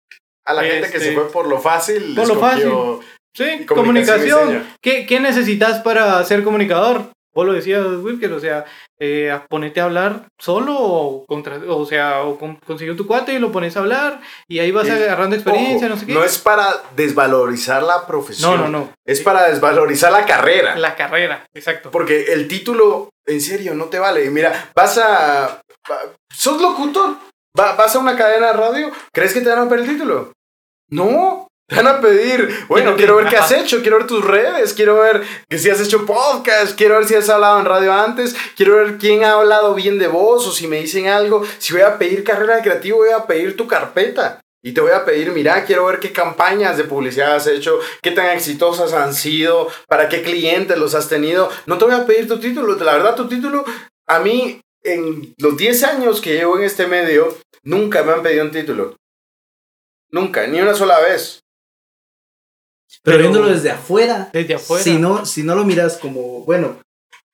A 0.45 0.53
la 0.53 0.61
gente 0.61 0.91
que 0.91 0.97
Este, 0.97 1.09
se 1.09 1.13
fue 1.13 1.31
por 1.31 1.47
lo 1.47 1.59
fácil, 1.59 2.13
por 2.13 2.27
lo 2.27 2.35
escogió 2.35 2.99
sí, 3.35 3.65
comunicación. 3.65 4.63
¿Qué, 4.79 5.07
¿Qué 5.07 5.19
necesitas 5.19 5.81
para 5.81 6.23
ser 6.23 6.43
comunicador? 6.43 7.09
Vos 7.33 7.47
lo 7.47 7.53
decías, 7.53 7.83
Wilker, 8.03 8.31
o 8.33 8.39
sea, 8.39 8.65
eh, 8.99 9.37
ponete 9.49 9.81
a 9.81 9.85
hablar 9.85 10.27
solo 10.39 10.75
o, 10.77 11.25
contra, 11.25 11.57
o 11.67 11.85
sea, 11.85 12.21
o 12.23 12.37
con, 12.37 12.55
consiguió 12.57 12.95
tu 12.95 13.05
cuate 13.07 13.33
y 13.33 13.39
lo 13.39 13.51
pones 13.51 13.75
a 13.75 13.79
hablar 13.81 14.21
y 14.47 14.59
ahí 14.59 14.71
vas 14.71 14.89
agarrando 14.89 15.35
experiencia, 15.35 15.87
Ojo, 15.87 15.95
no 15.95 15.99
sé 15.99 16.05
qué. 16.05 16.13
no 16.13 16.23
es 16.23 16.37
para 16.37 16.67
desvalorizar 16.95 17.83
la 17.83 18.05
profesión. 18.07 18.57
no, 18.57 18.67
no, 18.67 18.79
no. 18.79 18.89
Es 19.05 19.21
para 19.21 19.49
desvalorizar 19.49 20.11
la 20.11 20.25
carrera. 20.25 20.75
La 20.77 20.95
carrera, 20.95 21.45
exacto. 21.53 21.91
Porque 21.91 22.33
el 22.33 22.47
título, 22.47 23.09
en 23.25 23.41
serio, 23.41 23.73
no 23.75 23.85
te 23.85 23.99
vale. 23.99 24.29
Mira, 24.29 24.71
vas 24.75 24.97
a. 24.97 25.61
sos 26.33 26.61
locutor. 26.61 27.17
Va- 27.57 27.75
vas 27.75 27.95
a 27.95 27.99
una 27.99 28.17
cadena 28.17 28.47
de 28.47 28.53
radio. 28.53 28.91
¿Crees 29.13 29.33
que 29.33 29.41
te 29.41 29.49
van 29.49 29.71
a 29.71 29.75
el 29.75 29.87
título? 29.87 30.31
No. 30.89 31.44
Te 31.67 31.77
van 31.77 31.87
a 31.87 31.99
pedir, 31.99 32.47
bueno, 32.67 32.95
quiero 32.95 33.15
ver 33.15 33.27
qué 33.27 33.37
has 33.37 33.51
hecho, 33.59 33.81
quiero 33.81 33.97
ver 33.97 34.05
tus 34.05 34.23
redes, 34.23 34.73
quiero 34.73 34.99
ver 34.99 35.23
que 35.49 35.57
si 35.57 35.71
has 35.71 35.81
hecho 35.81 36.05
podcast, 36.05 36.77
quiero 36.77 36.95
ver 36.95 37.07
si 37.07 37.15
has 37.15 37.27
hablado 37.27 37.59
en 37.59 37.65
radio 37.65 37.91
antes, 37.91 38.35
quiero 38.55 38.75
ver 38.75 38.99
quién 38.99 39.23
ha 39.23 39.31
hablado 39.31 39.73
bien 39.73 39.97
de 39.97 40.07
vos 40.07 40.45
o 40.45 40.51
si 40.51 40.67
me 40.67 40.79
dicen 40.79 41.07
algo. 41.07 41.43
Si 41.57 41.73
voy 41.73 41.81
a 41.81 41.97
pedir 41.97 42.23
carrera 42.23 42.57
de 42.57 42.61
creativo, 42.61 42.97
voy 42.97 43.09
a 43.09 43.25
pedir 43.25 43.57
tu 43.57 43.67
carpeta. 43.67 44.41
Y 44.63 44.73
te 44.73 44.81
voy 44.81 44.91
a 44.91 45.05
pedir, 45.05 45.31
mira, 45.31 45.63
quiero 45.65 45.85
ver 45.85 45.99
qué 45.99 46.11
campañas 46.11 46.77
de 46.77 46.85
publicidad 46.85 47.35
has 47.35 47.45
hecho, 47.47 47.79
qué 48.01 48.11
tan 48.11 48.29
exitosas 48.29 48.93
han 48.93 49.13
sido, 49.13 49.67
para 49.87 50.09
qué 50.09 50.23
clientes 50.23 50.77
los 50.77 50.95
has 50.95 51.07
tenido. 51.07 51.49
No 51.65 51.77
te 51.77 51.85
voy 51.85 51.93
a 51.93 52.05
pedir 52.05 52.27
tu 52.27 52.39
título, 52.39 52.75
la 52.75 52.93
verdad 52.93 53.15
tu 53.15 53.27
título, 53.27 53.63
a 54.07 54.19
mí 54.19 54.61
en 54.83 55.33
los 55.37 55.57
10 55.57 55.83
años 55.83 56.21
que 56.21 56.33
llevo 56.33 56.57
en 56.57 56.63
este 56.63 56.87
medio, 56.87 57.35
nunca 57.63 58.03
me 58.03 58.13
han 58.13 58.23
pedido 58.23 58.43
un 58.43 58.51
título. 58.51 58.95
Nunca, 60.09 60.47
ni 60.47 60.61
una 60.61 60.73
sola 60.73 60.99
vez. 60.99 61.44
Pero, 63.03 63.17
Pero- 63.17 63.29
viéndolo 63.29 63.53
desde 63.53 63.71
afuera, 63.71 64.29
Desde 64.33 64.55
afuera. 64.55 64.83
si 64.83 64.97
no, 64.97 65.25
si 65.25 65.43
no 65.43 65.55
lo 65.55 65.63
miras 65.65 65.97
como, 65.97 66.43
bueno, 66.45 66.79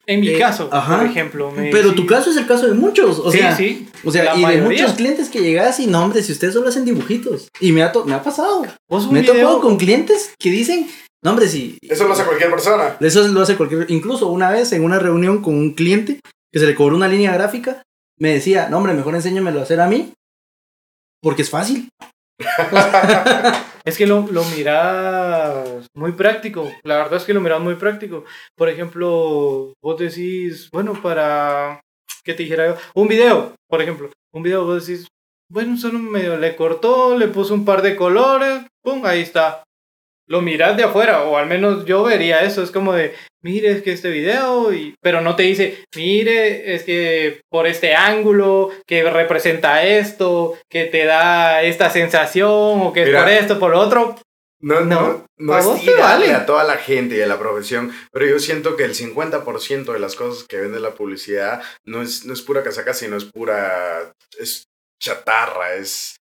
En 0.07 0.19
mi 0.19 0.29
Eh, 0.29 0.39
caso, 0.39 0.67
ajá. 0.71 0.97
por 0.97 1.05
ejemplo. 1.05 1.51
me 1.51 1.69
Pero 1.69 1.89
decís- 1.89 1.95
tu 1.95 2.05
caso 2.07 2.31
es 2.31 2.37
el 2.37 2.47
caso 2.47 2.65
de 2.67 2.73
muchos. 2.73 3.19
O 3.19 3.31
sí, 3.31 3.37
sea, 3.37 3.55
sí. 3.55 3.87
O 4.03 4.11
sea, 4.11 4.33
y 4.35 4.39
de 4.39 4.41
mayoría. 4.43 4.81
muchos 4.81 4.93
clientes 4.97 5.29
que 5.29 5.41
llegas 5.41 5.79
y 5.79 5.85
no, 5.85 6.03
hombre, 6.03 6.23
si 6.23 6.31
ustedes 6.31 6.55
solo 6.55 6.67
hacen 6.69 6.85
dibujitos. 6.85 7.47
Y 7.61 7.71
me 7.71 7.83
ha, 7.83 7.91
to- 7.91 8.03
me 8.03 8.15
ha 8.15 8.23
pasado. 8.23 8.63
Me 9.11 9.19
he 9.19 9.23
topado 9.23 9.61
con 9.61 9.77
clientes 9.77 10.33
que 10.39 10.49
dicen, 10.49 10.89
no, 11.23 11.29
hombre, 11.29 11.47
si. 11.47 11.77
Eso 11.83 12.07
lo 12.07 12.13
hace 12.13 12.25
cualquier 12.25 12.49
persona. 12.49 12.97
Eso 12.99 13.25
lo 13.27 13.41
hace 13.41 13.55
cualquier. 13.55 13.85
Incluso 13.91 14.27
una 14.27 14.49
vez 14.49 14.71
en 14.73 14.83
una 14.83 14.97
reunión 14.97 15.41
con 15.43 15.53
un 15.55 15.75
cliente 15.75 16.19
que 16.51 16.59
se 16.59 16.65
le 16.65 16.73
cobró 16.75 16.95
una 16.95 17.07
línea 17.07 17.31
gráfica, 17.33 17.83
me 18.17 18.33
decía, 18.33 18.69
no, 18.69 18.77
hombre, 18.79 18.93
mejor 18.95 19.13
enséñamelo 19.15 19.59
a 19.59 19.63
hacer 19.63 19.79
a 19.79 19.87
mí. 19.87 20.11
Porque 21.21 21.43
es 21.43 21.49
fácil. 21.51 21.89
Es 23.83 23.97
que 23.97 24.05
lo, 24.05 24.27
lo 24.31 24.43
miras 24.45 25.87
muy 25.95 26.11
práctico. 26.11 26.71
La 26.83 26.97
verdad 26.97 27.15
es 27.15 27.23
que 27.23 27.33
lo 27.33 27.41
miras 27.41 27.59
muy 27.59 27.75
práctico. 27.75 28.25
Por 28.55 28.69
ejemplo, 28.69 29.73
vos 29.81 29.97
decís, 29.97 30.69
bueno, 30.71 30.93
para. 31.01 31.81
¿Qué 32.23 32.35
te 32.35 32.43
dijera 32.43 32.67
yo? 32.67 32.75
Un 32.93 33.07
video, 33.07 33.55
por 33.67 33.81
ejemplo. 33.81 34.11
Un 34.31 34.43
video, 34.43 34.65
vos 34.65 34.85
decís, 34.85 35.07
bueno, 35.49 35.77
solo 35.77 35.97
medio 35.97 36.37
le 36.37 36.55
cortó, 36.55 37.17
le 37.17 37.27
puso 37.27 37.53
un 37.53 37.65
par 37.65 37.81
de 37.81 37.95
colores, 37.95 38.61
pum, 38.83 39.03
ahí 39.05 39.21
está. 39.21 39.63
Lo 40.31 40.41
miras 40.41 40.77
de 40.77 40.85
afuera, 40.85 41.23
o 41.23 41.35
al 41.35 41.47
menos 41.47 41.83
yo 41.83 42.03
vería 42.03 42.41
eso. 42.41 42.63
Es 42.63 42.71
como 42.71 42.93
de, 42.93 43.13
mire, 43.41 43.69
es 43.71 43.81
que 43.81 43.91
este 43.91 44.09
video, 44.09 44.73
y... 44.73 44.95
pero 45.01 45.19
no 45.19 45.35
te 45.35 45.43
dice, 45.43 45.83
mire, 45.93 46.73
es 46.73 46.83
que 46.83 47.41
por 47.49 47.67
este 47.67 47.95
ángulo, 47.95 48.69
que 48.87 49.03
representa 49.03 49.83
esto, 49.83 50.57
que 50.69 50.85
te 50.85 51.03
da 51.03 51.63
esta 51.63 51.89
sensación, 51.89 52.49
o 52.49 52.93
que 52.93 53.03
es 53.03 53.09
por 53.09 53.27
esto, 53.27 53.59
por 53.59 53.71
lo 53.71 53.79
otro. 53.81 54.15
No, 54.61 54.79
no, 54.79 55.01
No, 55.01 55.25
no, 55.37 55.57
es 55.57 55.97
vale. 55.97 56.31
a 56.33 56.45
toda 56.45 56.63
la 56.63 56.77
gente 56.77 57.17
y 57.17 57.21
a 57.21 57.27
la 57.27 57.37
profesión, 57.37 57.91
pero 58.13 58.25
yo 58.25 58.39
siento 58.39 58.77
que 58.77 58.85
el 58.85 58.93
50% 58.95 59.91
de 59.91 59.99
las 59.99 60.15
cosas 60.15 60.45
que 60.47 60.61
vende 60.61 60.79
la 60.79 60.93
publicidad 60.93 61.61
no 61.83 62.01
es, 62.01 62.25
no 62.25 62.33
es 62.33 62.41
pura 62.41 62.63
casaca, 62.63 62.93
sino 62.93 63.17
es 63.17 63.25
pura, 63.25 64.13
es 64.39 64.63
chatarra, 64.97 65.73
es, 65.73 66.20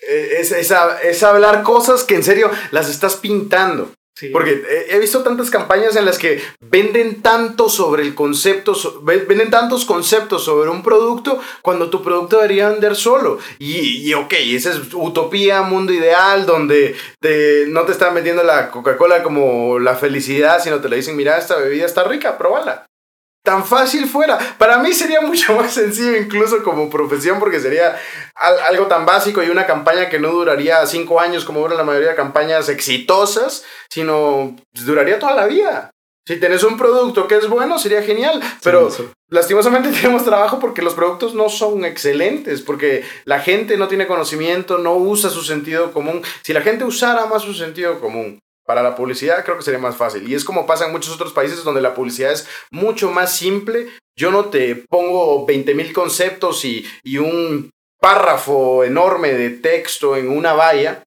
es, 0.00 0.52
es, 0.52 0.70
a- 0.72 1.00
es 1.02 1.22
hablar 1.22 1.62
cosas 1.62 2.04
que 2.04 2.14
en 2.14 2.22
serio 2.22 2.50
las 2.70 2.88
estás 2.88 3.16
pintando. 3.16 3.90
Sí. 4.16 4.30
Porque 4.30 4.64
he, 4.90 4.98
visto 4.98 5.22
tantas 5.22 5.48
campañas 5.48 5.94
en 5.94 6.04
las 6.04 6.18
que 6.18 6.42
venden 6.58 7.22
tanto 7.22 7.68
sobre 7.68 8.02
el 8.02 8.16
concepto, 8.16 8.72
venden 9.02 9.48
tantos 9.48 9.84
conceptos 9.84 10.42
sobre 10.44 10.70
un 10.70 10.82
producto 10.82 11.40
cuando 11.62 11.88
tu 11.88 12.02
producto 12.02 12.34
debería 12.38 12.68
vender 12.68 12.96
solo. 12.96 13.38
Y, 13.60 14.08
y 14.08 14.14
ok, 14.14 14.32
esa 14.40 14.72
es 14.72 14.80
utopía, 14.92 15.62
mundo 15.62 15.92
ideal, 15.92 16.46
donde 16.46 16.96
te- 17.20 17.66
no 17.68 17.82
te 17.82 17.92
están 17.92 18.12
vendiendo 18.12 18.42
la 18.42 18.72
Coca-Cola 18.72 19.22
como 19.22 19.78
la 19.78 19.94
felicidad, 19.94 20.60
sino 20.60 20.80
te 20.80 20.88
le 20.88 20.96
dicen, 20.96 21.14
mira, 21.16 21.38
esta 21.38 21.54
bebida 21.56 21.86
está 21.86 22.02
rica, 22.02 22.36
pruébala. 22.38 22.86
Tan 23.44 23.64
fácil 23.64 24.06
fuera. 24.06 24.36
Para 24.58 24.78
mí 24.78 24.92
sería 24.92 25.20
mucho 25.20 25.54
más 25.56 25.72
sencillo 25.72 26.16
incluso 26.16 26.62
como 26.62 26.90
profesión 26.90 27.38
porque 27.38 27.60
sería 27.60 27.96
al- 28.34 28.58
algo 28.60 28.86
tan 28.86 29.06
básico 29.06 29.42
y 29.42 29.48
una 29.48 29.66
campaña 29.66 30.08
que 30.08 30.18
no 30.18 30.30
duraría 30.30 30.84
cinco 30.86 31.20
años 31.20 31.44
como 31.44 31.60
duran 31.60 31.78
la 31.78 31.84
mayoría 31.84 32.10
de 32.10 32.14
campañas 32.16 32.68
exitosas, 32.68 33.64
sino 33.90 34.54
duraría 34.72 35.18
toda 35.18 35.34
la 35.34 35.46
vida. 35.46 35.90
Si 36.26 36.36
tenés 36.38 36.62
un 36.62 36.76
producto 36.76 37.26
que 37.26 37.36
es 37.36 37.48
bueno, 37.48 37.78
sería 37.78 38.02
genial, 38.02 38.42
pero 38.62 38.90
Sí, 38.90 39.08
lastimosamente 39.30 39.90
tenemos 39.98 40.24
trabajo 40.26 40.58
porque 40.58 40.82
los 40.82 40.92
productos 40.92 41.32
no 41.34 41.48
son 41.48 41.86
excelentes, 41.86 42.60
porque 42.60 43.02
la 43.24 43.40
gente 43.40 43.78
no 43.78 43.88
tiene 43.88 44.06
conocimiento, 44.06 44.76
no 44.76 44.94
usa 44.96 45.30
su 45.30 45.42
sentido 45.42 45.90
común. 45.92 46.20
Si 46.42 46.52
la 46.52 46.60
gente 46.60 46.84
usara 46.84 47.24
más 47.24 47.42
su 47.44 47.54
sentido 47.54 47.98
común 47.98 48.38
para 48.68 48.82
la 48.82 48.94
publicidad, 48.94 49.42
creo 49.46 49.56
que 49.56 49.62
sería 49.62 49.80
más 49.80 49.96
fácil. 49.96 50.28
Y 50.28 50.34
es 50.34 50.44
como 50.44 50.66
pasa 50.66 50.84
en 50.84 50.92
muchos 50.92 51.14
otros 51.14 51.32
países 51.32 51.64
donde 51.64 51.80
la 51.80 51.94
publicidad 51.94 52.32
es 52.32 52.46
mucho 52.70 53.10
más 53.10 53.34
simple. 53.34 53.86
Yo 54.14 54.30
no 54.30 54.50
te 54.50 54.76
pongo 54.76 55.46
20 55.46 55.74
mil 55.74 55.94
conceptos 55.94 56.66
y, 56.66 56.84
y 57.02 57.16
un 57.16 57.70
párrafo 57.98 58.84
enorme 58.84 59.32
de 59.32 59.48
texto 59.48 60.18
en 60.18 60.28
una 60.28 60.52
valla. 60.52 61.02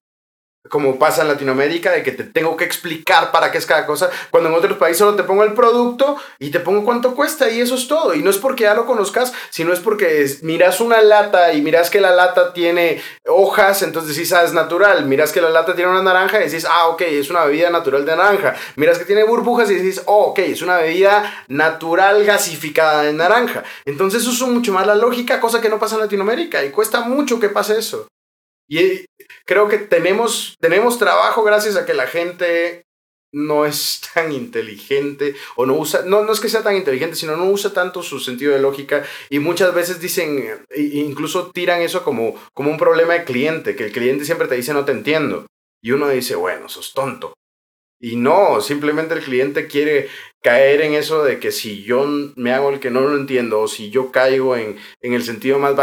Como 0.72 0.98
pasa 0.98 1.20
en 1.20 1.28
Latinoamérica, 1.28 1.90
de 1.90 2.02
que 2.02 2.12
te 2.12 2.24
tengo 2.24 2.56
que 2.56 2.64
explicar 2.64 3.30
para 3.30 3.52
qué 3.52 3.58
es 3.58 3.66
cada 3.66 3.84
cosa, 3.84 4.08
cuando 4.30 4.48
en 4.48 4.54
otros 4.54 4.78
países 4.78 5.00
solo 5.00 5.14
te 5.14 5.22
pongo 5.22 5.44
el 5.44 5.52
producto 5.52 6.16
y 6.38 6.48
te 6.48 6.60
pongo 6.60 6.82
cuánto 6.82 7.14
cuesta 7.14 7.50
y 7.50 7.60
eso 7.60 7.74
es 7.74 7.88
todo. 7.88 8.14
Y 8.14 8.22
no 8.22 8.30
es 8.30 8.38
porque 8.38 8.64
ya 8.64 8.72
lo 8.72 8.86
conozcas, 8.86 9.34
sino 9.50 9.74
es 9.74 9.80
porque 9.80 10.24
miras 10.40 10.80
una 10.80 11.02
lata 11.02 11.52
y 11.52 11.60
miras 11.60 11.90
que 11.90 12.00
la 12.00 12.12
lata 12.12 12.54
tiene 12.54 13.02
hojas, 13.28 13.82
entonces 13.82 14.16
decís, 14.16 14.32
ah, 14.32 14.44
es 14.44 14.54
natural. 14.54 15.04
Miras 15.04 15.30
que 15.30 15.42
la 15.42 15.50
lata 15.50 15.74
tiene 15.74 15.90
una 15.90 16.02
naranja 16.02 16.40
y 16.40 16.44
decís, 16.44 16.66
ah, 16.66 16.88
ok, 16.88 17.02
es 17.02 17.28
una 17.28 17.44
bebida 17.44 17.68
natural 17.68 18.06
de 18.06 18.16
naranja. 18.16 18.54
Miras 18.76 18.98
que 18.98 19.04
tiene 19.04 19.24
burbujas 19.24 19.70
y 19.70 19.74
decís, 19.74 20.00
oh, 20.06 20.30
ok, 20.30 20.38
es 20.38 20.62
una 20.62 20.78
bebida 20.78 21.44
natural 21.48 22.24
gasificada 22.24 23.02
de 23.02 23.12
naranja. 23.12 23.62
Entonces 23.84 24.26
uso 24.26 24.46
mucho 24.46 24.72
más 24.72 24.86
la 24.86 24.94
lógica, 24.94 25.38
cosa 25.38 25.60
que 25.60 25.68
no 25.68 25.78
pasa 25.78 25.96
en 25.96 26.00
Latinoamérica 26.00 26.64
y 26.64 26.70
cuesta 26.70 27.02
mucho 27.02 27.38
que 27.38 27.50
pase 27.50 27.78
eso. 27.78 28.06
Y 28.72 28.78
eh, 28.78 29.04
creo 29.44 29.68
que 29.68 29.76
tenemos, 29.76 30.56
tenemos 30.58 30.98
trabajo 30.98 31.44
gracias 31.44 31.76
a 31.76 31.84
que 31.84 31.92
la 31.92 32.06
gente 32.06 32.84
no 33.34 33.66
es 33.66 34.00
tan 34.14 34.32
inteligente 34.32 35.34
o 35.56 35.66
no 35.66 35.74
usa, 35.74 36.04
no, 36.06 36.24
no 36.24 36.32
es 36.32 36.40
que 36.40 36.48
sea 36.48 36.62
tan 36.62 36.76
inteligente, 36.76 37.16
sino 37.16 37.36
no 37.36 37.44
usa 37.50 37.74
tanto 37.74 38.02
su 38.02 38.18
sentido 38.18 38.54
de 38.54 38.60
lógica 38.62 39.04
y 39.28 39.40
muchas 39.40 39.74
veces 39.74 40.00
dicen, 40.00 40.38
e- 40.70 40.80
e 40.80 40.98
incluso 41.00 41.50
tiran 41.50 41.82
eso 41.82 42.02
como, 42.02 42.34
como 42.54 42.70
un 42.70 42.78
problema 42.78 43.12
de 43.12 43.24
cliente, 43.24 43.76
que 43.76 43.84
el 43.84 43.92
cliente 43.92 44.24
siempre 44.24 44.48
te 44.48 44.54
dice 44.54 44.72
no 44.72 44.86
te 44.86 44.92
entiendo 44.92 45.44
y 45.82 45.90
uno 45.90 46.08
dice, 46.08 46.34
bueno, 46.34 46.70
sos 46.70 46.94
tonto. 46.94 47.34
Y 48.00 48.16
no, 48.16 48.62
simplemente 48.62 49.12
el 49.12 49.20
cliente 49.22 49.66
quiere 49.66 50.08
caer 50.42 50.80
en 50.80 50.94
eso 50.94 51.22
de 51.24 51.38
que 51.38 51.52
si 51.52 51.82
yo 51.84 52.06
me 52.36 52.52
hago 52.54 52.70
el 52.70 52.80
que 52.80 52.90
no 52.90 53.02
lo 53.02 53.16
entiendo 53.18 53.60
o 53.60 53.68
si 53.68 53.90
yo 53.90 54.10
caigo 54.10 54.56
en, 54.56 54.78
en 55.02 55.12
el 55.12 55.22
sentido 55.24 55.58
más, 55.58 55.74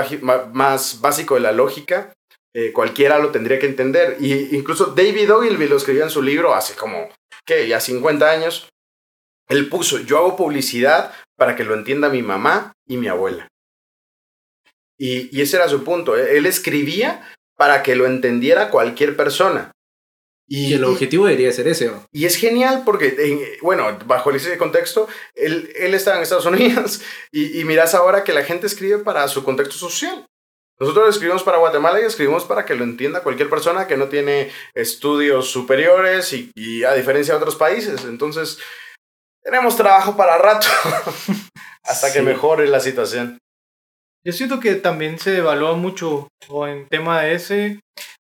más 0.54 1.02
básico 1.02 1.36
de 1.36 1.42
la 1.42 1.52
lógica, 1.52 2.14
eh, 2.54 2.72
cualquiera 2.72 3.20
lo 3.20 3.30
tendría 3.30 3.60
que 3.60 3.68
entender. 3.68 4.18
Y 4.20 4.56
incluso 4.56 4.88
David 4.88 5.34
Ogilvy 5.34 5.68
lo 5.68 5.78
escribió 5.78 6.04
en 6.04 6.10
su 6.10 6.22
libro 6.22 6.54
hace 6.54 6.76
como, 6.76 7.10
¿qué? 7.46 7.68
Ya 7.68 7.80
50 7.80 8.30
años. 8.30 8.70
Él 9.48 9.68
puso, 9.70 10.00
yo 10.00 10.18
hago 10.18 10.36
publicidad 10.36 11.14
para 11.36 11.56
que 11.56 11.64
lo 11.64 11.74
entienda 11.74 12.10
mi 12.10 12.22
mamá 12.22 12.74
y 12.88 12.98
mi 12.98 13.08
abuela. 13.08 13.48
Y, 14.98 15.36
y 15.36 15.42
ese 15.42 15.58
era 15.58 15.70
su 15.70 15.84
punto. 15.84 16.16
Él 16.16 16.28
él 16.28 16.46
escribía 16.46 17.28
para 17.58 17.84
que 17.84 17.96
lo 17.96 18.06
entendiera 18.06 18.70
cualquier 18.70 19.16
persona. 19.16 19.72
Y 20.52 20.74
el 20.74 20.84
objetivo 20.84 21.28
debería 21.28 21.52
ser 21.52 21.68
ese. 21.68 21.92
Y 22.12 22.26
es 22.26 22.36
genial 22.36 22.82
porque, 22.84 23.16
eh, 23.20 23.60
bueno, 23.62 24.00
bajo 24.08 24.32
ese 24.32 24.58
contexto, 24.58 25.08
él, 25.36 25.72
él 25.76 25.94
estaba 25.94 26.18
en 26.18 26.24
Estados 26.24 26.48
Unidos 26.48 27.02
y, 27.32 27.60
y 27.60 27.66
miras 27.66 27.94
ahora 27.94 28.24
que 28.24 28.34
la 28.34 28.44
gente 28.44 28.66
escribe 28.66 28.98
para 28.98 29.28
su 29.28 29.44
contexto 29.44 29.76
social. 29.76 30.26
Nosotros 30.80 31.10
escribimos 31.10 31.44
para 31.44 31.58
Guatemala 31.58 32.00
y 32.00 32.06
escribimos 32.06 32.46
para 32.46 32.66
que 32.66 32.76
lo 32.76 32.86
entienda 32.86 33.22
cualquier 33.22 33.50
persona 33.50 33.86
que 33.86 33.98
no 33.98 34.08
tiene 34.08 34.50
estudios 34.74 35.50
superiores 35.50 36.32
y, 36.32 36.52
y 36.56 36.84
a 36.84 36.94
diferencia 36.94 37.34
de 37.34 37.40
otros 37.40 37.58
países. 37.58 38.06
Entonces, 38.06 38.60
tenemos 39.44 39.76
trabajo 39.76 40.16
para 40.16 40.38
rato 40.38 40.68
hasta 41.84 42.14
que 42.14 42.22
mejore 42.22 42.68
la 42.68 42.80
situación. 42.80 43.38
Yo 44.26 44.34
siento 44.34 44.60
que 44.60 44.76
también 44.76 45.18
se 45.18 45.38
evalúa 45.38 45.74
mucho 45.76 46.28
o 46.48 46.68
en 46.68 46.88
tema 46.88 47.22
de 47.22 47.34
ese 47.34 47.80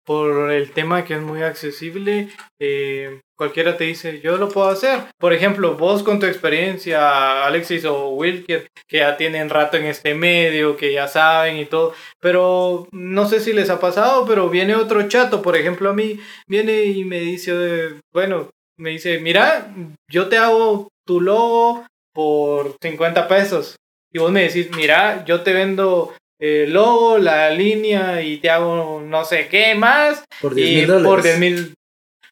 por 0.05 0.51
el 0.51 0.71
tema 0.71 1.05
que 1.05 1.15
es 1.15 1.21
muy 1.21 1.41
accesible. 1.41 2.29
eh, 2.59 3.21
cualquiera 3.37 3.75
te 3.75 3.85
dice, 3.85 4.21
yo 4.21 4.37
lo 4.37 4.49
puedo 4.49 4.69
hacer. 4.69 4.99
Por 5.19 5.33
ejemplo, 5.33 5.75
vos 5.75 6.03
con 6.03 6.19
tu 6.19 6.25
experiencia, 6.25 7.45
Alexis 7.45 7.83
o 7.85 8.09
Wilker, 8.09 8.67
que 8.87 8.97
ya 8.97 9.17
tienen 9.17 9.49
rato 9.49 9.77
en 9.77 9.85
este 9.85 10.13
medio, 10.13 10.77
que 10.77 10.93
ya 10.93 11.07
saben 11.07 11.57
y 11.57 11.65
todo. 11.65 11.93
Pero 12.21 12.87
no 12.91 13.27
sé 13.27 13.39
si 13.39 13.53
les 13.53 13.69
ha 13.69 13.79
pasado, 13.79 14.25
pero 14.25 14.49
viene 14.49 14.75
otro 14.75 15.07
chato, 15.09 15.41
por 15.41 15.57
ejemplo, 15.57 15.89
a 15.89 15.93
mí 15.93 16.19
viene 16.47 16.83
y 16.83 17.03
me 17.03 17.19
dice, 17.19 17.95
bueno, 18.13 18.49
me 18.77 18.91
dice, 18.91 19.19
mira, 19.19 19.73
yo 20.09 20.29
te 20.29 20.37
hago 20.37 20.87
tu 21.05 21.19
logo 21.21 21.85
por 22.13 22.75
50 22.81 23.27
pesos. 23.27 23.75
Y 24.11 24.19
vos 24.19 24.31
me 24.31 24.43
decís, 24.43 24.69
mira, 24.75 25.25
yo 25.25 25.41
te 25.41 25.53
vendo 25.53 26.13
el 26.39 26.73
logo, 26.73 27.17
la 27.17 27.49
línea 27.51 28.21
y 28.21 28.37
te 28.37 28.49
hago 28.49 29.01
no 29.01 29.23
sé 29.25 29.47
qué 29.47 29.75
más. 29.75 30.23
Por 30.41 30.53
10 30.55 30.69
y 30.69 30.75
mil 30.75 30.87
dólares. 30.87 31.07
por 31.07 31.21
10 31.23 31.39
mil. 31.39 31.73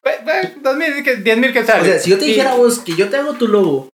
pe- 0.02 0.18
pe- 0.24 0.52
dos 0.60 0.76
mil, 0.76 1.02
que- 1.04 1.16
10 1.16 1.38
mil 1.38 1.52
que 1.52 1.60
O 1.60 1.64
sea, 1.64 1.98
si 1.98 2.10
yo 2.10 2.18
te 2.18 2.24
dijera 2.26 2.52
a 2.52 2.56
vos 2.56 2.80
que 2.80 2.94
yo 2.96 3.08
te 3.08 3.16
hago 3.16 3.34
tu 3.34 3.48
logo 3.48 3.88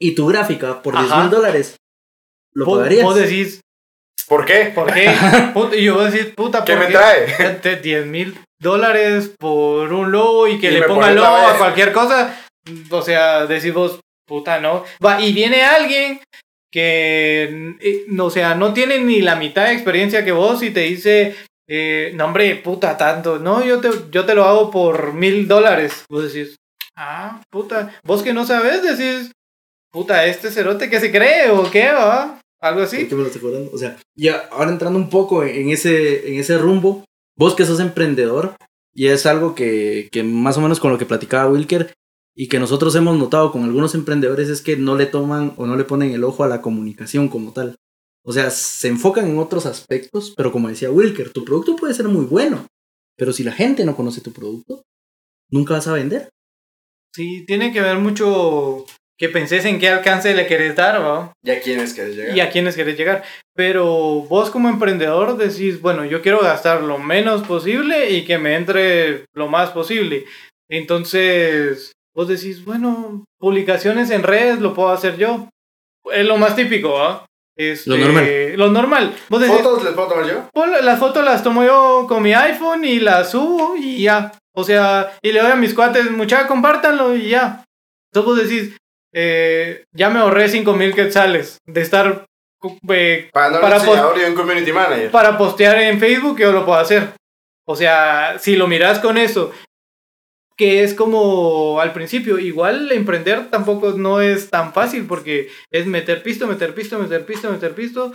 y 0.00 0.14
tu 0.14 0.26
gráfica 0.26 0.82
por 0.82 0.98
10 0.98 1.10
Ajá. 1.10 1.20
mil 1.22 1.30
dólares, 1.30 1.76
¿lo 2.54 2.66
vos, 2.66 2.78
pagarías? 2.78 3.04
vos 3.04 3.14
decís, 3.16 3.60
¿Por 4.28 4.44
qué? 4.46 4.72
¿por 4.74 4.92
qué? 4.92 5.10
Puta, 5.54 5.76
y 5.76 5.84
yo 5.84 5.94
voy 5.94 6.04
a 6.06 6.10
decir, 6.10 6.34
puta, 6.34 6.64
¿Qué 6.64 6.72
¿por 6.72 6.80
me 6.82 6.86
qué? 6.88 6.92
trae? 6.92 7.50
Te- 7.62 7.76
10 7.76 8.06
mil 8.06 8.38
dólares 8.60 9.32
por 9.38 9.92
un 9.92 10.10
logo 10.12 10.46
y 10.48 10.58
que 10.58 10.68
Y 10.70 10.74
le 10.74 10.82
ponga 10.82 11.10
logo 11.12 11.26
a 11.26 11.58
cualquier 11.58 11.92
cosa. 11.92 12.38
O 12.90 13.02
sea, 13.02 13.46
decís 13.46 13.74
vos, 13.74 14.00
puta, 14.26 14.60
no. 14.60 14.84
Va, 15.04 15.20
y 15.20 15.32
viene 15.32 15.62
alguien 15.62 16.20
que, 16.72 17.76
eh, 17.80 18.06
o 18.18 18.30
sea, 18.30 18.54
no 18.54 18.72
tiene 18.72 18.98
ni 18.98 19.20
la 19.20 19.36
mitad 19.36 19.66
de 19.66 19.74
experiencia 19.74 20.24
que 20.24 20.32
vos 20.32 20.62
y 20.62 20.70
te 20.70 20.80
dice, 20.80 21.36
eh, 21.68 22.12
no, 22.14 22.24
hombre, 22.24 22.56
puta, 22.56 22.96
tanto. 22.96 23.38
No, 23.38 23.64
yo 23.64 23.80
te, 23.80 23.90
yo 24.10 24.24
te 24.24 24.34
lo 24.34 24.44
hago 24.44 24.70
por 24.70 25.12
mil 25.12 25.46
dólares. 25.46 26.04
Vos 26.08 26.32
decís, 26.32 26.56
ah, 26.96 27.42
puta. 27.50 28.00
Vos 28.04 28.22
que 28.22 28.32
no 28.32 28.46
sabes, 28.46 28.82
decís, 28.82 29.30
puta, 29.92 30.26
este 30.26 30.50
cerote 30.50 30.88
que 30.88 30.98
se 30.98 31.12
cree 31.12 31.50
o 31.50 31.70
qué, 31.70 31.92
va? 31.92 32.40
Algo 32.60 32.82
así. 32.82 33.00
¿Por 33.00 33.08
qué 33.08 33.14
me 33.16 33.22
lo 33.22 33.28
estoy? 33.28 33.70
O 33.72 33.78
sea, 33.78 33.98
ya 34.16 34.48
ahora 34.50 34.70
entrando 34.70 34.98
un 34.98 35.10
poco 35.10 35.44
en 35.44 35.70
ese, 35.70 36.28
en 36.28 36.40
ese 36.40 36.56
rumbo, 36.56 37.04
vos 37.36 37.54
que 37.54 37.66
sos 37.66 37.80
emprendedor, 37.80 38.56
y 38.94 39.08
es 39.08 39.26
algo 39.26 39.54
que, 39.54 40.08
que 40.10 40.22
más 40.22 40.56
o 40.56 40.60
menos 40.60 40.80
con 40.80 40.90
lo 40.90 40.98
que 40.98 41.06
platicaba 41.06 41.50
Wilker, 41.50 41.92
y 42.34 42.48
que 42.48 42.58
nosotros 42.58 42.94
hemos 42.94 43.18
notado 43.18 43.52
con 43.52 43.64
algunos 43.64 43.94
emprendedores 43.94 44.48
es 44.48 44.62
que 44.62 44.76
no 44.76 44.96
le 44.96 45.06
toman 45.06 45.54
o 45.56 45.66
no 45.66 45.76
le 45.76 45.84
ponen 45.84 46.12
el 46.12 46.24
ojo 46.24 46.44
a 46.44 46.48
la 46.48 46.62
comunicación 46.62 47.28
como 47.28 47.52
tal. 47.52 47.76
O 48.24 48.32
sea, 48.32 48.50
se 48.50 48.88
enfocan 48.88 49.28
en 49.28 49.38
otros 49.38 49.66
aspectos, 49.66 50.32
pero 50.36 50.52
como 50.52 50.68
decía 50.68 50.90
Wilker, 50.90 51.30
tu 51.30 51.44
producto 51.44 51.76
puede 51.76 51.94
ser 51.94 52.08
muy 52.08 52.24
bueno, 52.24 52.66
pero 53.16 53.32
si 53.32 53.42
la 53.42 53.52
gente 53.52 53.84
no 53.84 53.96
conoce 53.96 54.20
tu 54.20 54.32
producto, 54.32 54.82
nunca 55.50 55.74
vas 55.74 55.88
a 55.88 55.94
vender. 55.94 56.28
Sí, 57.14 57.44
tiene 57.46 57.72
que 57.72 57.80
ver 57.80 57.98
mucho 57.98 58.86
que 59.18 59.28
penses 59.28 59.64
en 59.66 59.78
qué 59.78 59.88
alcance 59.88 60.34
le 60.34 60.46
querés 60.46 60.74
dar, 60.74 61.00
¿va? 61.02 61.32
¿Y 61.44 61.50
a 61.50 61.60
quiénes 61.60 61.94
querés 61.94 62.16
llegar? 62.16 62.36
Y 62.36 62.40
a 62.40 62.50
quiénes 62.50 62.74
querés 62.74 62.96
llegar. 62.96 63.22
Pero 63.54 63.86
vos 64.22 64.50
como 64.50 64.68
emprendedor 64.68 65.36
decís, 65.36 65.80
bueno, 65.80 66.04
yo 66.04 66.22
quiero 66.22 66.40
gastar 66.40 66.82
lo 66.82 66.98
menos 66.98 67.46
posible 67.46 68.10
y 68.10 68.24
que 68.24 68.38
me 68.38 68.56
entre 68.56 69.26
lo 69.34 69.48
más 69.48 69.70
posible. 69.70 70.24
Entonces, 70.70 71.92
vos 72.14 72.28
decís, 72.28 72.64
bueno, 72.64 73.24
publicaciones 73.38 74.10
en 74.10 74.22
redes 74.22 74.60
lo 74.60 74.74
puedo 74.74 74.90
hacer 74.90 75.16
yo. 75.16 75.48
Es 76.12 76.26
lo 76.26 76.36
más 76.36 76.56
típico, 76.56 76.94
¿va? 76.94 77.26
Este, 77.56 77.90
Lo 77.90 77.98
normal. 77.98 78.52
Lo 78.56 78.70
normal. 78.70 79.16
Vos 79.28 79.40
decís, 79.40 79.56
¿Fotos 79.56 79.84
les 79.84 79.92
puedo 79.92 80.08
tomar 80.08 80.26
yo? 80.26 80.48
Pues 80.52 80.84
las 80.84 80.98
fotos 80.98 81.24
las 81.24 81.42
tomo 81.42 81.64
yo 81.64 82.06
con 82.08 82.22
mi 82.22 82.32
iPhone 82.32 82.84
y 82.84 82.98
las 82.98 83.30
subo 83.30 83.76
y 83.76 84.02
ya. 84.02 84.32
O 84.54 84.64
sea, 84.64 85.12
y 85.22 85.32
le 85.32 85.40
doy 85.40 85.52
a 85.52 85.56
mis 85.56 85.74
cuates, 85.74 86.10
muchachos, 86.10 86.48
compártanlo 86.48 87.14
y 87.14 87.28
ya. 87.28 87.64
Entonces 88.10 88.26
vos 88.26 88.48
decís, 88.48 88.76
eh, 89.12 89.84
ya 89.92 90.10
me 90.10 90.20
ahorré 90.20 90.48
5 90.48 90.72
mil 90.74 90.94
quetzales 90.94 91.58
de 91.66 91.80
estar 91.80 92.24
eh, 92.88 93.30
Para 93.32 93.50
no 93.50 93.60
Para 93.60 93.78
un 94.28 94.34
community 94.34 94.72
manager. 94.72 95.10
para 95.10 95.36
postear 95.36 95.78
en 95.82 95.98
Facebook, 95.98 96.38
yo 96.38 96.52
lo 96.52 96.64
puedo 96.64 96.78
hacer. 96.78 97.12
O 97.66 97.76
sea, 97.76 98.38
si 98.38 98.56
lo 98.56 98.66
miras 98.66 98.98
con 98.98 99.18
eso, 99.18 99.52
que 100.56 100.82
es 100.82 100.94
como 100.94 101.80
al 101.80 101.92
principio, 101.92 102.38
igual 102.38 102.90
emprender 102.92 103.50
tampoco 103.50 103.92
no 103.92 104.20
es 104.20 104.50
tan 104.50 104.72
fácil 104.72 105.06
porque 105.06 105.48
es 105.70 105.86
meter 105.86 106.22
pisto, 106.22 106.46
meter 106.46 106.74
pisto, 106.74 106.98
meter 106.98 107.24
pisto, 107.26 107.50
meter 107.50 107.74
pisto, 107.74 108.12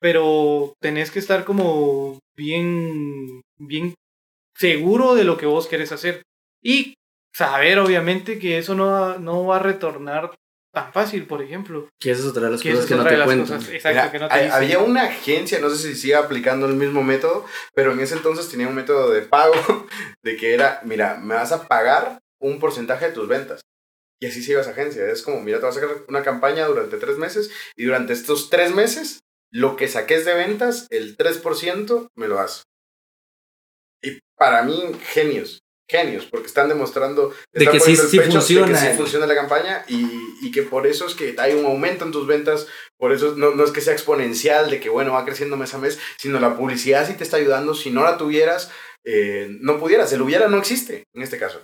pero 0.00 0.74
tenés 0.80 1.10
que 1.10 1.18
estar 1.18 1.44
como 1.44 2.18
bien, 2.36 3.42
bien 3.58 3.94
seguro 4.56 5.14
de 5.14 5.24
lo 5.24 5.36
que 5.36 5.46
vos 5.46 5.66
querés 5.66 5.92
hacer. 5.92 6.22
Y 6.62 6.94
saber, 7.34 7.78
obviamente, 7.78 8.38
que 8.38 8.58
eso 8.58 8.74
no 8.74 9.18
no 9.18 9.46
va 9.46 9.56
a 9.56 9.60
retornar 9.60 10.34
tan 10.84 10.92
fácil, 10.92 11.26
por 11.26 11.42
ejemplo. 11.42 11.88
Que 12.00 12.10
esa 12.10 12.22
es 12.22 12.28
otra 12.28 12.44
de 12.44 12.50
las 12.52 12.62
cosas 12.62 12.86
que 12.86 12.94
no 12.94 13.04
te 13.04 13.24
cuentan. 13.24 13.60
había 14.52 14.78
una 14.78 15.04
agencia, 15.04 15.58
no 15.60 15.70
sé 15.70 15.76
si 15.76 15.94
sigue 15.94 16.14
aplicando 16.14 16.66
el 16.66 16.74
mismo 16.74 17.02
método, 17.02 17.44
pero 17.74 17.92
en 17.92 18.00
ese 18.00 18.14
entonces 18.14 18.48
tenía 18.48 18.68
un 18.68 18.74
método 18.74 19.10
de 19.10 19.22
pago 19.22 19.54
de 20.22 20.36
que 20.36 20.54
era, 20.54 20.80
mira, 20.84 21.18
me 21.18 21.34
vas 21.34 21.52
a 21.52 21.66
pagar 21.66 22.20
un 22.40 22.58
porcentaje 22.58 23.06
de 23.06 23.12
tus 23.12 23.28
ventas. 23.28 23.60
Y 24.20 24.26
así 24.26 24.42
se 24.42 24.52
iba 24.52 24.60
esa 24.60 24.70
agencia. 24.70 25.08
Es 25.08 25.22
como, 25.22 25.40
mira, 25.40 25.58
te 25.58 25.66
vas 25.66 25.76
a 25.76 25.80
sacar 25.80 26.04
una 26.08 26.22
campaña 26.22 26.66
durante 26.66 26.96
tres 26.96 27.18
meses 27.18 27.50
y 27.76 27.84
durante 27.84 28.12
estos 28.12 28.50
tres 28.50 28.74
meses, 28.74 29.20
lo 29.52 29.76
que 29.76 29.88
saques 29.88 30.24
de 30.24 30.34
ventas, 30.34 30.86
el 30.90 31.16
3% 31.16 32.08
me 32.16 32.28
lo 32.28 32.36
das. 32.36 32.64
Y 34.02 34.18
para 34.36 34.62
mí, 34.62 34.92
genios. 35.12 35.60
Genios, 35.90 36.26
porque 36.26 36.48
están 36.48 36.68
demostrando 36.68 37.30
De 37.52 37.64
están 37.64 37.72
que 37.72 37.80
sí- 37.80 37.84
poniendo 37.96 38.02
el 38.04 38.10
sí 38.10 38.16
pecho 38.18 38.28
de 38.28 38.34
funciona. 38.36 38.66
que 38.66 38.74
sí 38.90 38.96
funciona 38.96 39.26
la 39.26 39.34
campaña 39.34 39.84
y, 39.88 40.06
y 40.42 40.50
que 40.50 40.62
por 40.62 40.86
eso 40.86 41.06
es 41.06 41.14
que 41.14 41.34
hay 41.38 41.54
un 41.54 41.64
aumento 41.64 42.04
en 42.04 42.12
tus 42.12 42.26
ventas, 42.26 42.66
por 42.98 43.12
eso 43.12 43.34
no, 43.36 43.52
no 43.54 43.64
es 43.64 43.70
que 43.70 43.80
sea 43.80 43.94
exponencial, 43.94 44.68
de 44.70 44.80
que 44.80 44.90
bueno, 44.90 45.12
va 45.14 45.24
creciendo 45.24 45.56
mes 45.56 45.72
a 45.72 45.78
mes, 45.78 45.98
sino 46.18 46.38
la 46.40 46.56
publicidad 46.58 47.06
sí 47.06 47.14
te 47.14 47.24
está 47.24 47.38
ayudando. 47.38 47.74
Si 47.74 47.90
no 47.90 48.02
la 48.02 48.18
tuvieras, 48.18 48.70
eh, 49.04 49.48
no 49.60 49.78
pudieras. 49.78 50.12
El 50.12 50.20
hubiera 50.20 50.46
no 50.48 50.58
existe 50.58 51.04
en 51.14 51.22
este 51.22 51.38
caso. 51.38 51.62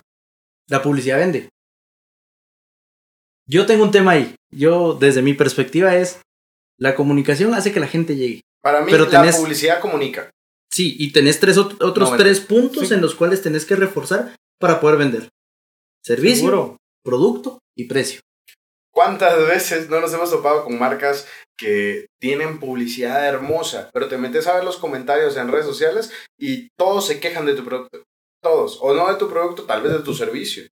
La 0.67 0.81
publicidad 0.81 1.17
vende. 1.19 1.49
Yo 3.47 3.65
tengo 3.67 3.83
un 3.83 3.91
tema 3.91 4.11
ahí. 4.11 4.35
Yo, 4.51 4.93
desde 4.99 5.21
mi 5.21 5.33
perspectiva, 5.35 5.95
es 5.95 6.19
la 6.79 6.95
comunicación 6.95 7.53
hace 7.53 7.71
que 7.71 7.79
la 7.79 7.87
gente 7.87 8.15
llegue. 8.15 8.41
Para 8.63 8.81
mí, 8.81 8.91
Pero 8.91 9.05
la 9.05 9.21
tenés- 9.23 9.37
publicidad 9.37 9.79
comunica. 9.79 10.31
Sí, 10.71 10.95
y 10.99 11.11
tenés 11.13 11.39
tres 11.39 11.57
ot- 11.57 11.81
otros 11.81 12.11
No, 12.11 12.17
tres 12.17 12.39
puntos 12.41 12.87
sí. 12.89 12.93
en 12.93 13.01
los 13.01 13.15
cuales 13.15 13.41
tenés 13.41 13.65
que 13.65 13.75
reforzar 13.75 14.35
para 14.59 14.79
poder 14.79 14.97
vender. 14.97 15.29
Servicio, 16.03 16.37
Seguro. 16.45 16.77
producto 17.03 17.59
y 17.77 17.85
precio. 17.85 18.19
¿Cuántas 18.93 19.37
veces 19.47 19.89
no 19.89 19.99
nos 19.99 20.13
hemos 20.13 20.29
topado 20.31 20.63
con 20.63 20.77
marcas 20.79 21.27
que 21.57 22.07
tienen 22.21 22.59
publicidad 22.59 23.27
hermosa, 23.27 23.89
pero 23.93 24.07
te 24.07 24.17
metes 24.17 24.47
a 24.47 24.55
ver 24.55 24.63
los 24.63 24.77
comentarios 24.77 25.35
en 25.37 25.49
redes 25.49 25.65
sociales 25.65 26.11
y 26.39 26.69
todos 26.77 27.05
se 27.07 27.19
quejan 27.19 27.45
de 27.45 27.55
tu 27.55 27.65
producto? 27.65 28.03
Todos. 28.41 28.77
O 28.81 28.93
no 28.93 29.11
de 29.11 29.17
tu 29.17 29.29
producto, 29.29 29.63
tal 29.63 29.81
vez 29.81 29.91
de 29.93 29.99
tu 29.99 30.13
servicio. 30.13 30.65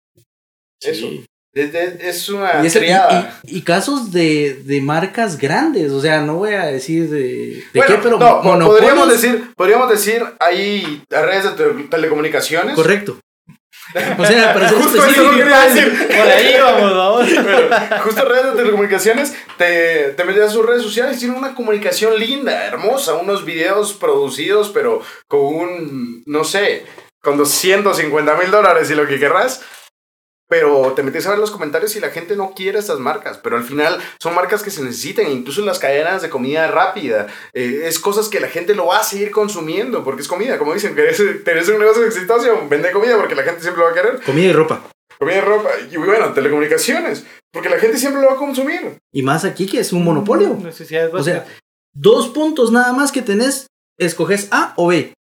Eso. 0.81 1.07
Sí. 1.07 1.19
Es, 1.19 1.25
es- 1.53 1.73
es 2.01 2.29
una 2.29 2.61
Y, 2.63 2.67
y- 2.67 2.69
triada. 2.69 3.39
y- 3.43 3.57
y 3.57 3.61
casos 3.61 4.11
de, 4.11 4.61
de 4.65 4.81
marcas 4.81 5.37
grandes, 5.37 5.91
o 5.91 6.01
sea, 6.01 6.21
no 6.21 6.35
voy 6.35 6.53
a 6.53 6.65
decir 6.65 7.09
de, 7.09 7.19
de 7.21 7.63
Bueno, 7.75 7.87
qué, 7.95 7.99
pero 8.01 8.17
no, 8.17 8.41
podríamos 8.65 9.09
decir, 9.09 9.51
podríamos 9.55 9.89
decir, 9.89 10.23
hay 10.39 11.03
redes 11.09 11.43
de 11.43 11.49
tele- 11.51 11.87
telecomunicaciones. 11.89 12.75
Correcto. 12.75 13.19
O 14.17 14.25
sea, 14.25 14.53
para 14.53 14.69
ser 14.69 14.77
Justo 14.81 14.97
eso 14.97 15.05
específico, 15.05 15.31
no 15.31 15.37
quería 15.37 15.59
decir. 15.67 16.07
Por 16.07 16.27
ahí 16.27 16.55
vamos, 16.59 16.95
vamos. 16.95 17.27
Pero 17.45 18.01
justo 18.01 18.25
redes 18.25 18.45
de 18.45 18.51
telecomunicaciones, 18.53 19.33
te, 19.57 20.13
te 20.15 20.23
metes 20.23 20.43
a 20.43 20.49
sus 20.49 20.65
redes 20.65 20.81
sociales 20.81 21.17
y 21.17 21.19
tienen 21.19 21.37
una 21.37 21.53
comunicación 21.53 22.17
linda, 22.17 22.65
hermosa, 22.65 23.13
unos 23.15 23.45
videos 23.45 23.93
producidos, 23.93 24.69
pero 24.69 25.01
con 25.27 25.41
un, 25.41 26.23
no 26.25 26.43
sé, 26.45 26.85
con 27.21 27.37
250 27.37 28.35
mil 28.35 28.49
dólares 28.51 28.89
y 28.89 28.95
lo 28.95 29.05
que 29.05 29.19
querrás. 29.19 29.61
Pero 30.53 30.93
te 30.95 31.01
metes 31.01 31.25
a 31.25 31.31
ver 31.31 31.39
los 31.39 31.49
comentarios 31.49 31.95
y 31.95 31.99
la 31.99 32.11
gente 32.11 32.35
no 32.35 32.53
quiere 32.55 32.77
estas 32.77 32.99
marcas, 32.99 33.39
pero 33.39 33.57
al 33.57 33.63
final 33.63 33.97
son 34.19 34.35
marcas 34.35 34.61
que 34.61 34.69
se 34.69 34.83
necesitan, 34.83 35.31
incluso 35.31 35.61
en 35.61 35.65
las 35.65 35.79
cadenas 35.79 36.21
de 36.21 36.29
comida 36.29 36.67
rápida. 36.67 37.25
Eh, 37.55 37.85
es 37.85 37.97
cosas 37.97 38.29
que 38.29 38.39
la 38.39 38.47
gente 38.49 38.75
lo 38.75 38.85
va 38.85 38.99
a 38.99 39.03
seguir 39.03 39.31
consumiendo, 39.31 40.03
porque 40.03 40.21
es 40.21 40.27
comida, 40.27 40.59
como 40.59 40.75
dicen, 40.75 40.93
querés, 40.93 41.19
tenés 41.43 41.67
un 41.69 41.79
negocio 41.79 42.05
exitoso, 42.05 42.67
vende 42.69 42.91
comida 42.91 43.17
porque 43.17 43.33
la 43.33 43.41
gente 43.41 43.61
siempre 43.61 43.79
lo 43.79 43.85
va 43.87 43.91
a 43.93 43.95
querer. 43.95 44.21
comida 44.21 44.45
y 44.45 44.53
ropa. 44.53 44.83
Comida 45.17 45.37
y 45.37 45.41
ropa, 45.41 45.69
y 45.91 45.97
bueno, 45.97 46.33
telecomunicaciones, 46.33 47.25
porque 47.51 47.69
la 47.69 47.79
gente 47.79 47.97
siempre 47.97 48.21
lo 48.21 48.27
va 48.27 48.33
a 48.33 48.37
consumir. 48.37 48.99
Y 49.11 49.23
más 49.23 49.45
aquí 49.45 49.65
que 49.65 49.79
es 49.79 49.91
un 49.91 50.03
monopolio. 50.03 50.55
Necesidades 50.61 51.11
O 51.15 51.23
sea, 51.23 51.47
dos 51.95 52.27
puntos 52.29 52.71
nada 52.71 52.93
más 52.93 53.11
que 53.11 53.23
tenés, 53.23 53.65
escoges 53.97 54.49
A 54.51 54.75
o 54.77 54.89
B. 54.89 55.15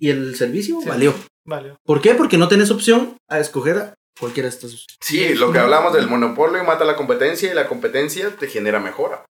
Y 0.00 0.10
el 0.10 0.34
servicio 0.34 0.80
Sí. 0.82 0.88
valió. 0.88 1.14
Vale. 1.46 1.76
¿Por 1.84 2.00
qué? 2.00 2.14
Porque 2.16 2.36
no 2.38 2.48
tenés 2.48 2.72
opción 2.72 3.16
a 3.30 3.38
escoger 3.38 3.94
cualquiera 4.18 4.48
de 4.48 4.54
estos. 4.54 4.86
Sí, 5.00 5.34
lo 5.34 5.52
que 5.52 5.58
hablamos 5.58 5.92
del 5.92 6.08
monopolio 6.08 6.62
mata 6.64 6.84
la 6.84 6.96
competencia 6.96 7.50
y 7.50 7.54
la 7.54 7.66
competencia 7.68 8.30
te 8.38 8.48
genera 8.48 8.80
mejora. 8.80 9.24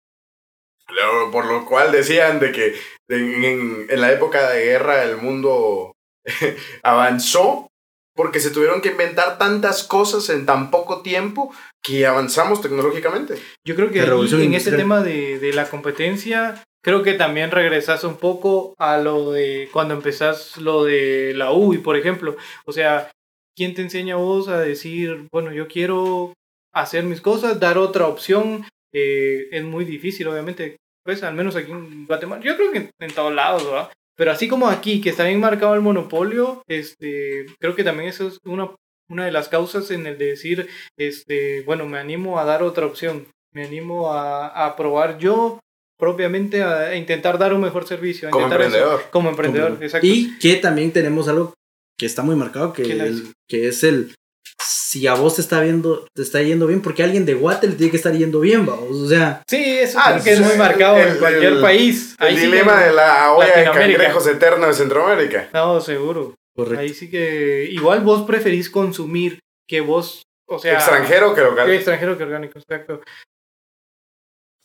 Por 1.32 1.46
lo 1.46 1.66
cual 1.66 1.90
decían 1.92 2.38
de 2.38 2.52
que 2.52 2.74
en, 3.08 3.44
en- 3.44 3.86
en 3.90 4.00
la 4.00 4.12
época 4.12 4.48
de 4.50 4.64
guerra 4.64 5.02
el 5.02 5.16
mundo 5.16 5.92
avanzó 6.82 7.68
porque 8.14 8.40
se 8.40 8.50
tuvieron 8.50 8.80
que 8.80 8.90
inventar 8.90 9.36
tantas 9.36 9.84
cosas 9.84 10.28
en 10.30 10.46
tan 10.46 10.70
poco 10.70 11.02
tiempo 11.02 11.52
que 11.82 12.06
avanzamos 12.06 12.62
tecnológicamente. 12.62 13.34
Yo 13.66 13.74
creo 13.74 13.90
que 13.90 13.98
en 14.00 14.04
ese 14.06 14.44
industrial. 14.44 14.76
tema 14.76 15.02
de, 15.02 15.38
de 15.38 15.52
la 15.52 15.68
competencia, 15.68 16.62
creo 16.82 17.02
que 17.02 17.12
también 17.12 17.50
regresas 17.50 18.04
un 18.04 18.16
poco 18.16 18.74
a 18.78 18.96
lo 18.96 19.32
de 19.32 19.68
cuando 19.72 19.92
empezás 19.92 20.56
lo 20.56 20.84
de 20.84 21.32
la 21.34 21.52
UI, 21.52 21.78
por 21.78 21.96
ejemplo. 21.96 22.36
O 22.64 22.72
sea, 22.72 23.10
¿quién 23.56 23.74
te 23.74 23.82
enseña 23.82 24.14
a 24.14 24.18
vos 24.18 24.48
a 24.48 24.60
decir, 24.60 25.26
bueno, 25.32 25.52
yo 25.52 25.66
quiero 25.68 26.32
hacer 26.74 27.04
mis 27.04 27.20
cosas, 27.20 27.58
dar 27.58 27.78
otra 27.78 28.06
opción? 28.06 28.66
Eh, 28.92 29.48
es 29.50 29.64
muy 29.64 29.84
difícil, 29.84 30.28
obviamente. 30.28 30.76
Pues 31.04 31.22
al 31.22 31.34
menos 31.34 31.54
aquí 31.56 31.70
en 31.70 32.06
Guatemala, 32.06 32.42
yo 32.42 32.56
creo 32.56 32.72
que 32.72 32.78
en, 32.78 32.90
en 33.00 33.12
todos 33.14 33.32
lados, 33.32 33.64
¿verdad? 33.64 33.90
Pero 34.16 34.32
así 34.32 34.48
como 34.48 34.68
aquí, 34.68 35.00
que 35.00 35.10
está 35.10 35.24
bien 35.24 35.40
marcado 35.40 35.74
el 35.74 35.80
monopolio, 35.80 36.62
este, 36.68 37.46
creo 37.60 37.74
que 37.76 37.84
también 37.84 38.08
eso 38.08 38.26
es 38.28 38.38
una, 38.44 38.70
una 39.08 39.24
de 39.26 39.30
las 39.32 39.48
causas 39.48 39.90
en 39.90 40.06
el 40.06 40.18
de 40.18 40.26
decir, 40.26 40.68
este, 40.98 41.62
bueno, 41.62 41.86
me 41.86 41.98
animo 41.98 42.38
a 42.40 42.44
dar 42.44 42.62
otra 42.62 42.86
opción, 42.86 43.26
me 43.52 43.64
animo 43.66 44.12
a, 44.12 44.48
a 44.48 44.74
probar 44.74 45.18
yo 45.18 45.60
propiamente 45.98 46.62
a 46.62 46.96
intentar 46.96 47.38
dar 47.38 47.54
un 47.54 47.60
mejor 47.60 47.86
servicio. 47.86 48.28
a 48.28 48.30
Como 48.30 48.46
intentar 48.46 48.66
eso. 48.66 48.76
emprendedor. 48.76 49.10
como 49.10 49.28
emprendedor, 49.30 49.78
exacto. 49.80 50.06
Y 50.06 50.38
que 50.38 50.56
también 50.56 50.92
tenemos 50.92 51.28
algo 51.28 51.54
que 51.98 52.06
está 52.06 52.22
muy 52.22 52.36
marcado, 52.36 52.72
que, 52.72 52.82
¿Qué 52.82 52.94
le 52.94 53.06
el- 53.06 53.32
que 53.48 53.68
es 53.68 53.82
el 53.84 54.14
si 54.58 55.06
a 55.06 55.14
vos 55.14 55.34
te 55.36 55.42
está 55.42 55.60
viendo, 55.60 56.06
te 56.14 56.22
está 56.22 56.40
yendo 56.42 56.66
bien, 56.66 56.80
porque 56.80 57.02
a 57.02 57.04
alguien 57.04 57.26
de 57.26 57.34
Guate 57.34 57.68
le 57.68 57.74
tiene 57.74 57.90
que 57.90 57.96
estar 57.98 58.14
yendo 58.14 58.40
bien, 58.40 58.64
vamos. 58.64 58.90
O 58.96 59.08
sea, 59.08 59.42
Sí, 59.46 59.56
eso 59.62 59.98
Ah, 60.00 60.18
que 60.22 60.30
es 60.32 60.38
sí, 60.38 60.44
muy 60.44 60.56
marcado 60.56 60.96
el- 60.96 61.08
en 61.08 61.18
cualquier 61.18 61.52
el- 61.54 61.60
país. 61.60 62.16
El 62.18 62.26
Ahí 62.28 62.36
dilema 62.36 62.82
de 62.84 62.92
la 62.92 63.32
olla 63.32 63.54
de 63.56 63.64
cangrejos 63.64 64.26
eterno 64.26 64.66
de 64.66 64.72
Centroamérica. 64.74 65.50
No, 65.52 65.80
seguro. 65.80 66.34
correcto. 66.56 66.80
Ahí 66.80 66.94
sí 66.94 67.10
que 67.10 67.68
igual 67.70 68.00
vos 68.00 68.22
preferís 68.26 68.70
consumir 68.70 69.40
que 69.68 69.82
vos, 69.82 70.22
o 70.48 70.58
sea... 70.58 70.74
Extranjero 70.74 71.34
que 71.34 71.42
que 71.42 71.74
extranjero 71.76 72.16
que 72.16 72.22
orgánico, 72.24 72.58
exacto. 72.58 73.02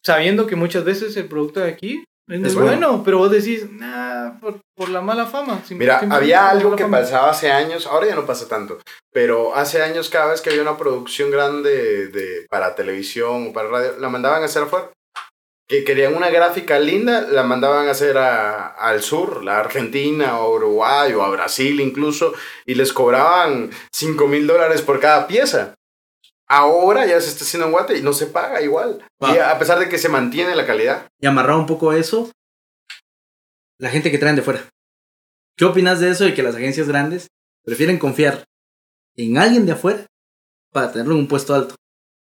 sabiendo 0.06 0.48
que 0.48 0.56
muchas 0.56 0.84
veces 0.86 1.16
el 1.18 1.28
producto 1.28 1.60
de 1.60 1.70
aquí 1.70 2.04
es 2.28 2.40
muy 2.40 2.64
bueno. 2.64 2.88
bueno. 2.90 3.02
pero 3.04 3.18
vos 3.18 3.32
decís, 3.32 3.70
nah, 3.72 4.40
por, 4.40 4.60
por 4.76 4.90
la 4.90 5.02
mala 5.02 5.26
fama. 5.26 5.62
Mira, 5.72 6.00
había 6.10 6.50
algo 6.50 6.76
que 6.76 6.84
fama. 6.84 7.00
pasaba 7.00 7.32
hace 7.32 7.52
años, 7.52 7.86
ahora 7.88 8.08
ya 8.08 8.16
no 8.16 8.26
pasa 8.26 8.48
tanto, 8.48 8.80
pero 9.12 9.56
hace 9.56 9.82
años 9.82 10.10
cada 10.10 10.32
vez 10.32 10.42
que 10.42 10.50
había 10.50 10.62
una 10.62 10.78
producción 10.78 11.32
grande 11.32 12.08
de, 12.08 12.46
para 12.50 12.76
televisión 12.76 13.48
o 13.50 13.54
para 13.54 13.70
radio, 13.70 13.92
la 14.00 14.10
mandaban 14.10 14.42
a 14.42 14.46
hacer 14.46 14.64
afuera. 14.64 14.90
Que 15.68 15.86
querían 15.86 16.16
una 16.16 16.30
gráfica 16.30 16.80
linda, 16.80 17.22
la 17.22 17.44
mandaban 17.44 17.88
a 17.88 17.92
hacer 17.92 18.18
a- 18.18 18.68
al 18.68 19.02
sur, 19.02 19.42
la 19.42 19.58
Argentina 19.60 20.40
o 20.40 20.56
Uruguay 20.56 21.14
o 21.14 21.24
a 21.24 21.30
Brasil 21.30 21.80
incluso, 21.80 22.34
y 22.66 22.76
les 22.76 22.92
cobraban 22.92 23.70
5 23.94 24.28
mil 24.28 24.48
dólares 24.48 24.82
por 24.82 25.00
cada 25.00 25.28
pieza. 25.28 25.74
Ahora 26.54 27.06
ya 27.06 27.22
se 27.22 27.30
está 27.30 27.46
haciendo 27.46 27.68
en 27.68 27.72
Guate 27.72 27.98
y 27.98 28.02
no 28.02 28.12
se 28.12 28.28
paga 28.28 28.62
igual. 28.62 29.02
Y 29.22 29.38
a 29.38 29.58
pesar 29.58 29.80
de 29.80 29.88
que 29.88 29.98
se 29.98 30.10
mantiene 30.10 30.54
la 30.54 30.68
calidad. 30.68 31.08
Y 31.22 31.26
amarrado 31.26 31.58
un 31.58 31.66
poco 31.66 31.92
a 31.92 31.98
eso, 31.98 32.30
la 33.80 33.90
gente 33.90 34.12
que 34.12 34.18
traen 34.18 34.36
de 34.36 34.42
fuera. 34.42 34.68
¿Qué 35.56 35.64
opinas 35.64 36.02
de 36.02 36.10
eso 36.10 36.26
de 36.26 36.34
que 36.34 36.44
las 36.44 36.56
agencias 36.56 36.90
grandes 36.90 37.28
prefieren 37.64 37.98
confiar 37.98 38.44
en 39.16 39.38
alguien 39.38 39.66
de 39.66 39.72
afuera 39.72 40.06
para 40.74 40.92
tenerlo 40.92 41.14
en 41.14 41.22
un 41.22 41.28
puesto 41.30 41.56
alto? 41.56 41.76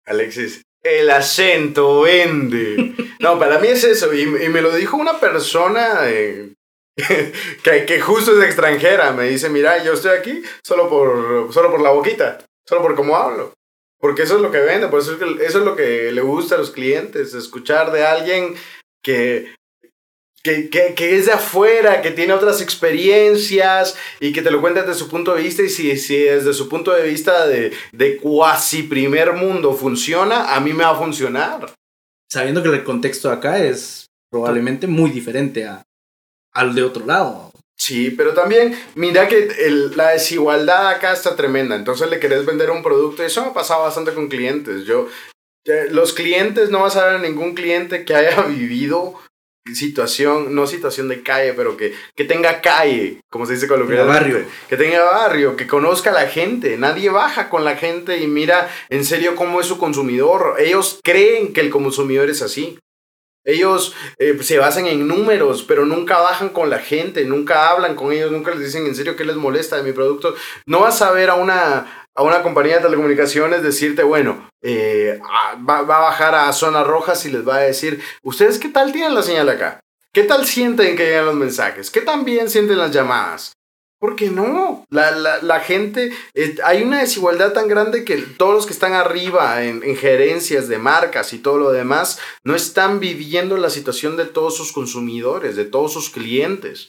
Alexis, 0.05 0.63
el 0.83 1.09
acento 1.09 2.01
vende. 2.01 2.95
No, 3.19 3.37
para 3.37 3.59
mí 3.59 3.67
es 3.67 3.83
eso. 3.83 4.13
Y, 4.13 4.21
y 4.21 4.47
me 4.49 4.61
lo 4.61 4.73
dijo 4.73 4.95
una 4.95 5.19
persona 5.19 6.09
eh, 6.09 6.53
que, 7.63 7.85
que 7.85 7.99
justo 8.01 8.37
es 8.37 8.45
extranjera. 8.45 9.11
Me 9.11 9.29
dice, 9.29 9.49
mira, 9.49 9.83
yo 9.83 9.93
estoy 9.93 10.17
aquí 10.17 10.41
solo 10.65 10.89
por, 10.89 11.53
solo 11.53 11.69
por 11.69 11.81
la 11.81 11.91
boquita, 11.91 12.37
solo 12.65 12.81
por 12.81 12.95
cómo 12.95 13.17
hablo. 13.17 13.53
Porque 13.99 14.23
eso 14.23 14.37
es 14.37 14.41
lo 14.41 14.51
que 14.51 14.59
vende, 14.59 14.87
por 14.87 15.01
eso 15.01 15.13
es, 15.13 15.21
eso 15.41 15.59
es 15.59 15.65
lo 15.65 15.75
que 15.75 16.11
le 16.11 16.21
gusta 16.21 16.55
a 16.55 16.57
los 16.57 16.71
clientes, 16.71 17.33
escuchar 17.33 17.91
de 17.91 18.05
alguien 18.05 18.55
que, 19.03 19.53
que, 20.41 20.69
que, 20.69 20.93
que 20.95 21.17
es 21.17 21.25
de 21.25 21.33
afuera, 21.33 22.01
que 22.01 22.11
tiene 22.11 22.33
otras 22.33 22.61
experiencias 22.61 23.97
y 24.21 24.31
que 24.31 24.41
te 24.41 24.51
lo 24.51 24.61
cuenta 24.61 24.83
desde 24.83 24.97
su 24.97 25.09
punto 25.09 25.35
de 25.35 25.43
vista 25.43 25.63
y 25.63 25.69
si, 25.69 25.97
si 25.97 26.17
desde 26.17 26.53
su 26.53 26.69
punto 26.69 26.91
de 26.91 27.03
vista 27.03 27.45
de, 27.45 27.73
de 27.91 28.17
cuasi 28.17 28.83
primer 28.83 29.33
mundo 29.33 29.73
funciona, 29.73 30.55
a 30.55 30.61
mí 30.61 30.71
me 30.71 30.85
va 30.85 30.91
a 30.91 30.97
funcionar. 30.97 31.73
Sabiendo 32.31 32.63
que 32.63 32.69
el 32.69 32.83
contexto 32.83 33.29
acá 33.31 33.63
es 33.63 34.05
probablemente 34.31 34.87
muy 34.87 35.09
diferente 35.09 35.65
a, 35.65 35.83
al 36.53 36.73
de 36.73 36.83
otro 36.83 37.05
lado. 37.05 37.48
Sí, 37.79 38.11
pero 38.11 38.33
también 38.33 38.77
mira 38.95 39.27
que 39.29 39.37
el- 39.65 39.95
la 39.95 40.09
desigualdad 40.09 40.89
acá 40.89 41.13
está 41.13 41.35
tremenda. 41.35 41.75
Entonces 41.75 42.09
le 42.09 42.19
querés 42.19 42.45
vender 42.45 42.69
un 42.71 42.83
producto 42.83 43.23
y 43.23 43.27
eso 43.27 43.41
me 43.41 43.47
ha 43.51 43.53
pasado 43.53 43.83
bastante 43.83 44.13
con 44.13 44.27
clientes. 44.27 44.83
Yo, 44.85 45.07
los 45.91 46.13
clientes, 46.13 46.69
no 46.69 46.81
vas 46.81 46.97
a 46.97 47.05
ver 47.05 47.15
a 47.15 47.19
ningún 47.19 47.55
cliente 47.55 48.03
que 48.05 48.15
haya 48.15 48.41
vivido 48.47 49.15
situación, 49.73 50.55
no 50.55 50.65
situación 50.67 51.07
de 51.09 51.21
calle, 51.21 51.53
pero 51.53 51.77
que, 51.77 51.93
que 52.15 52.25
tenga 52.25 52.59
calle, 52.61 53.21
como 53.29 53.45
se 53.45 53.53
dice 53.53 53.67
coloquialmente. 53.67 54.11
barrio. 54.11 54.45
Que 54.67 54.77
tenga 54.77 55.03
barrio, 55.03 55.55
que 55.55 55.67
conozca 55.67 56.09
a 56.09 56.13
la 56.13 56.27
gente. 56.27 56.77
Nadie 56.77 57.09
baja 57.09 57.49
con 57.49 57.63
la 57.63 57.75
gente 57.75 58.17
y 58.17 58.27
mira 58.27 58.69
en 58.89 59.05
serio 59.05 59.35
cómo 59.35 59.61
es 59.61 59.67
su 59.67 59.77
consumidor. 59.77 60.55
Ellos 60.59 60.99
creen 61.03 61.53
que 61.53 61.61
el 61.61 61.69
consumidor 61.69 62.29
es 62.29 62.41
así. 62.41 62.79
Ellos 63.45 63.95
eh, 64.17 64.37
se 64.41 64.57
basan 64.57 64.85
en 64.87 65.07
números, 65.07 65.63
pero 65.63 65.85
nunca 65.85 66.19
bajan 66.19 66.49
con 66.49 66.69
la 66.69 66.79
gente, 66.79 67.25
nunca 67.25 67.69
hablan 67.69 67.95
con 67.95 68.11
ellos, 68.11 68.31
nunca 68.31 68.51
les 68.51 68.59
dicen 68.59 68.85
en 68.85 68.95
serio 68.95 69.15
qué 69.15 69.25
les 69.25 69.35
molesta 69.35 69.77
de 69.77 69.83
mi 69.83 69.91
producto. 69.91 70.35
No 70.65 70.81
vas 70.81 71.01
a 71.01 71.11
ver 71.11 71.29
a 71.29 71.35
una, 71.35 72.07
a 72.15 72.23
una 72.23 72.41
compañía 72.41 72.75
de 72.77 72.83
telecomunicaciones 72.83 73.63
decirte, 73.63 74.03
bueno, 74.03 74.49
eh, 74.61 75.19
ah, 75.23 75.55
va, 75.67 75.81
va 75.83 75.97
a 75.97 76.01
bajar 76.01 76.35
a 76.35 76.51
zonas 76.53 76.85
rojas 76.85 77.25
y 77.25 77.31
les 77.31 77.47
va 77.47 77.57
a 77.57 77.61
decir, 77.61 78.01
¿ustedes 78.23 78.59
qué 78.59 78.69
tal 78.69 78.91
tienen 78.91 79.15
la 79.15 79.23
señal 79.23 79.49
acá? 79.49 79.79
¿Qué 80.11 80.23
tal 80.23 80.45
sienten 80.45 80.95
que 80.95 81.05
llegan 81.05 81.27
los 81.27 81.35
mensajes? 81.35 81.91
¿Qué 81.91 82.01
tan 82.01 82.25
bien 82.25 82.49
sienten 82.49 82.79
las 82.79 82.91
llamadas? 82.91 83.53
Porque 83.99 84.29
no, 84.29 84.85
la, 84.89 85.11
la, 85.11 85.41
la 85.41 85.59
gente, 85.59 86.13
eh, 86.33 86.55
hay 86.63 86.83
una 86.83 87.01
desigualdad 87.01 87.51
tan 87.51 87.67
grande 87.67 88.05
que 88.05 88.15
todos 88.15 88.53
los 88.53 88.65
que 88.65 88.71
están 88.71 88.93
arriba 88.93 89.65
en, 89.65 89.83
en 89.83 89.97
gerencias 89.97 90.69
de 90.69 90.77
marcas 90.77 91.33
y 91.33 91.39
todo 91.39 91.57
lo 91.57 91.71
demás 91.71 92.17
no 92.45 92.55
están 92.55 93.01
viviendo 93.01 93.57
la 93.57 93.69
situación 93.69 94.15
de 94.15 94.25
todos 94.25 94.55
sus 94.55 94.71
consumidores, 94.71 95.57
de 95.57 95.65
todos 95.65 95.91
sus 95.91 96.09
clientes. 96.09 96.87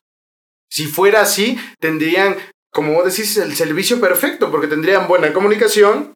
Si 0.71 0.87
fuera 0.87 1.23
así, 1.23 1.59
tendrían, 1.81 2.37
como 2.73 2.95
vos 2.95 3.05
decís, 3.05 3.37
el 3.39 3.57
servicio 3.57 4.01
perfecto, 4.01 4.53
porque 4.53 4.69
tendrían 4.69 5.09
buena 5.09 5.33
comunicación, 5.33 6.15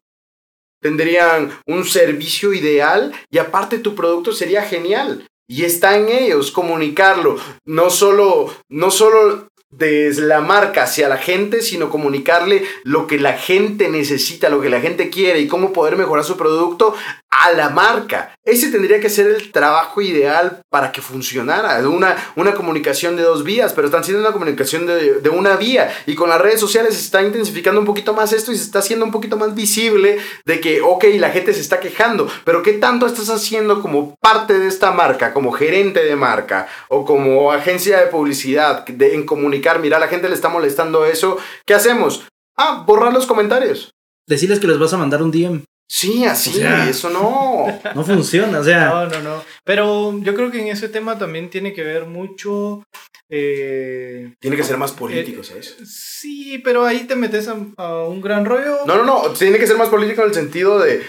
tendrían 0.81 1.51
un 1.67 1.83
servicio 1.83 2.53
ideal 2.53 3.13
y 3.29 3.39
aparte 3.39 3.79
tu 3.79 3.95
producto 3.95 4.31
sería 4.31 4.63
genial. 4.63 5.27
Y 5.47 5.63
está 5.65 5.97
en 5.97 6.09
ellos 6.09 6.51
comunicarlo, 6.51 7.37
no 7.65 7.91
solo, 7.91 8.55
no 8.69 8.89
solo 8.89 9.47
desde 9.77 10.23
la 10.23 10.41
marca 10.41 10.83
hacia 10.83 11.09
la 11.09 11.17
gente, 11.17 11.61
sino 11.61 11.89
comunicarle 11.89 12.63
lo 12.83 13.07
que 13.07 13.19
la 13.19 13.33
gente 13.33 13.89
necesita, 13.89 14.49
lo 14.49 14.61
que 14.61 14.69
la 14.69 14.81
gente 14.81 15.09
quiere 15.09 15.39
y 15.39 15.47
cómo 15.47 15.73
poder 15.73 15.97
mejorar 15.97 16.23
su 16.23 16.37
producto 16.37 16.95
a 17.43 17.51
la 17.51 17.69
marca. 17.69 18.33
Ese 18.43 18.69
tendría 18.69 18.99
que 18.99 19.09
ser 19.09 19.27
el 19.27 19.51
trabajo 19.51 20.01
ideal 20.01 20.61
para 20.69 20.91
que 20.91 21.01
funcionara. 21.01 21.77
Una, 21.87 22.15
una 22.35 22.53
comunicación 22.53 23.15
de 23.15 23.23
dos 23.23 23.43
vías, 23.43 23.73
pero 23.73 23.87
están 23.87 24.03
siendo 24.03 24.21
una 24.21 24.31
comunicación 24.31 24.85
de, 24.85 25.15
de 25.15 25.29
una 25.29 25.55
vía. 25.55 25.91
Y 26.05 26.15
con 26.15 26.29
las 26.29 26.39
redes 26.39 26.59
sociales 26.59 26.93
se 26.93 27.01
está 27.01 27.21
intensificando 27.21 27.79
un 27.79 27.85
poquito 27.85 28.13
más 28.13 28.33
esto 28.33 28.51
y 28.51 28.57
se 28.57 28.63
está 28.63 28.79
haciendo 28.79 29.05
un 29.05 29.11
poquito 29.11 29.37
más 29.37 29.53
visible 29.55 30.17
de 30.45 30.59
que, 30.59 30.81
ok, 30.81 31.05
la 31.17 31.31
gente 31.31 31.53
se 31.53 31.61
está 31.61 31.79
quejando, 31.79 32.27
pero 32.43 32.61
¿qué 32.61 32.73
tanto 32.73 33.05
estás 33.05 33.29
haciendo 33.29 33.81
como 33.81 34.15
parte 34.21 34.57
de 34.57 34.67
esta 34.67 34.91
marca, 34.91 35.33
como 35.33 35.51
gerente 35.51 36.03
de 36.03 36.15
marca 36.15 36.67
o 36.89 37.05
como 37.05 37.51
agencia 37.51 37.99
de 37.99 38.07
publicidad 38.07 38.85
de, 38.85 39.15
en 39.15 39.25
comunicar, 39.25 39.79
mira, 39.79 39.99
la 39.99 40.07
gente 40.07 40.29
le 40.29 40.35
está 40.35 40.49
molestando 40.49 41.05
eso? 41.05 41.37
¿Qué 41.65 41.73
hacemos? 41.73 42.25
Ah, 42.57 42.83
borrar 42.85 43.13
los 43.13 43.25
comentarios. 43.25 43.91
Decirles 44.27 44.59
que 44.59 44.67
les 44.67 44.79
vas 44.79 44.93
a 44.93 44.97
mandar 44.97 45.21
un 45.21 45.31
DM. 45.31 45.63
Sí, 45.87 46.25
así, 46.25 46.49
O 46.49 46.53
sea. 46.53 46.89
eso 46.89 47.09
no. 47.09 47.65
No 47.95 48.03
funciona, 48.03 48.59
o 48.59 48.63
sea, 48.63 48.85
No, 48.89 49.05
no, 49.07 49.19
no. 49.21 49.43
Pero 49.63 50.17
yo 50.19 50.33
creo 50.35 50.49
que 50.51 50.61
en 50.61 50.67
ese 50.69 50.89
tema 50.89 51.17
también 51.17 51.49
tiene 51.49 51.73
que 51.73 51.83
ver 51.83 52.05
mucho. 52.05 52.83
eh, 53.29 54.33
Tiene 54.39 54.57
que 54.57 54.63
ser 54.63 54.77
más 54.77 54.91
político, 54.91 55.43
¿sabes? 55.43 55.75
sí, 55.85 56.59
pero 56.63 56.85
ahí 56.85 57.01
te 57.05 57.15
metes 57.15 57.47
a, 57.47 57.55
a 57.77 58.03
un 58.07 58.21
gran 58.21 58.45
rollo. 58.45 58.79
No, 58.85 58.97
no, 58.97 59.03
no, 59.05 59.29
tiene 59.33 59.57
que 59.59 59.67
ser 59.67 59.77
más 59.77 59.89
político 59.89 60.21
en 60.23 60.29
el 60.29 60.33
sentido 60.33 60.79
de 60.79 61.03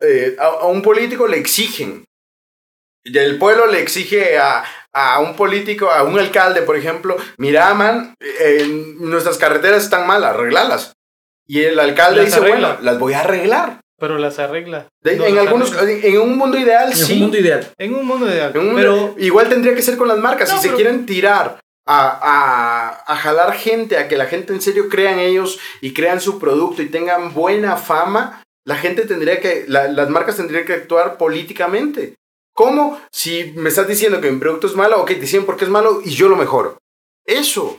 eh, 0.00 0.36
a, 0.38 0.44
a 0.46 0.66
un 0.66 0.82
político 0.82 1.26
le 1.26 1.38
exigen. 1.38 2.04
Y 3.04 3.16
el 3.16 3.38
pueblo 3.38 3.66
le 3.66 3.80
exige 3.80 4.38
a, 4.38 4.64
a 4.92 5.20
un 5.20 5.34
político, 5.36 5.90
a 5.90 6.02
un 6.02 6.18
alcalde, 6.18 6.62
por 6.62 6.76
ejemplo, 6.76 7.16
mira, 7.38 7.72
man, 7.72 8.14
eh, 8.20 8.66
nuestras 8.98 9.38
carreteras 9.38 9.84
están 9.84 10.06
mal, 10.06 10.22
arreglalas. 10.24 10.92
Y 11.46 11.62
el 11.62 11.78
alcalde 11.80 12.16
Las 12.18 12.26
dice, 12.26 12.38
arregla. 12.40 12.68
bueno, 12.74 12.82
las 12.82 12.98
voy 12.98 13.14
a 13.14 13.20
arreglar. 13.20 13.80
Pero 13.98 14.18
las 14.18 14.38
arregla. 14.38 14.86
De- 15.02 15.16
No, 15.16 15.24
en 15.24 15.34
las 15.34 15.46
algunos, 15.46 15.72
arregla. 15.72 16.06
en 16.08 16.18
un 16.20 16.36
mundo 16.38 16.56
ideal, 16.58 16.94
sí. 16.94 17.14
un 17.14 17.18
mundo 17.20 17.38
ideal. 17.38 17.72
En 17.78 17.94
un 17.94 18.06
mundo 18.06 18.26
ideal. 18.28 18.52
En 18.54 18.68
un- 18.68 18.74
pero 18.76 19.14
igual 19.18 19.48
tendría 19.48 19.74
que 19.74 19.82
ser 19.82 19.96
con 19.96 20.08
las 20.08 20.18
marcas. 20.18 20.50
No, 20.52 20.60
si 20.60 20.68
se 20.68 20.74
quieren 20.74 21.04
tirar 21.06 21.58
a, 21.86 22.08
a, 22.22 23.12
a 23.12 23.16
jalar 23.16 23.54
gente, 23.54 23.96
a 23.96 24.06
que 24.08 24.16
la 24.16 24.26
gente 24.26 24.52
en 24.52 24.60
serio 24.60 24.88
crea 24.88 25.12
en 25.12 25.18
ellos 25.20 25.58
y 25.80 25.94
crean 25.94 26.20
su 26.20 26.38
producto 26.38 26.82
y 26.82 26.88
tengan 26.90 27.34
buena 27.34 27.76
fama, 27.76 28.42
la 28.64 28.76
gente 28.76 29.02
tendría 29.06 29.40
que, 29.40 29.64
la- 29.66 29.88
las 29.88 30.08
marcas 30.10 30.36
tendrían 30.36 30.64
que 30.64 30.74
actuar 30.74 31.16
políticamente. 31.16 32.14
¿Cómo? 32.54 33.00
Si 33.12 33.52
me 33.56 33.68
estás 33.68 33.88
diciendo 33.88 34.20
que 34.20 34.30
mi 34.30 34.38
producto 34.38 34.66
es 34.66 34.74
malo, 34.74 35.00
ok, 35.00 35.08
te 35.08 35.14
dicen 35.20 35.46
por 35.46 35.56
qué 35.56 35.64
es 35.64 35.70
malo 35.70 36.00
y 36.04 36.10
yo 36.10 36.28
lo 36.28 36.36
mejoro. 36.36 36.78
Eso. 37.24 37.78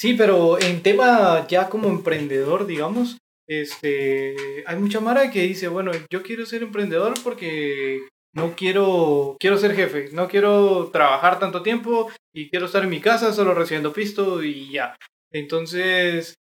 Sí, 0.00 0.14
pero 0.14 0.58
en 0.60 0.82
tema 0.82 1.46
ya 1.48 1.68
como 1.68 1.88
emprendedor, 1.88 2.66
digamos, 2.66 3.18
este, 3.50 4.62
hay 4.64 4.76
mucha 4.76 5.00
mara 5.00 5.28
que 5.28 5.42
dice, 5.42 5.66
bueno, 5.66 5.90
yo 6.08 6.22
quiero 6.22 6.46
ser 6.46 6.62
emprendedor 6.62 7.14
porque 7.24 8.00
no 8.32 8.54
quiero, 8.54 9.36
quiero 9.40 9.58
ser 9.58 9.74
jefe, 9.74 10.10
no 10.12 10.28
quiero 10.28 10.90
trabajar 10.92 11.40
tanto 11.40 11.60
tiempo 11.60 12.08
y 12.32 12.48
quiero 12.48 12.66
estar 12.66 12.84
en 12.84 12.90
mi 12.90 13.00
casa 13.00 13.32
solo 13.32 13.52
recibiendo 13.52 13.92
pisto 13.92 14.44
y 14.44 14.70
ya. 14.70 14.96
Entonces, 15.32 16.34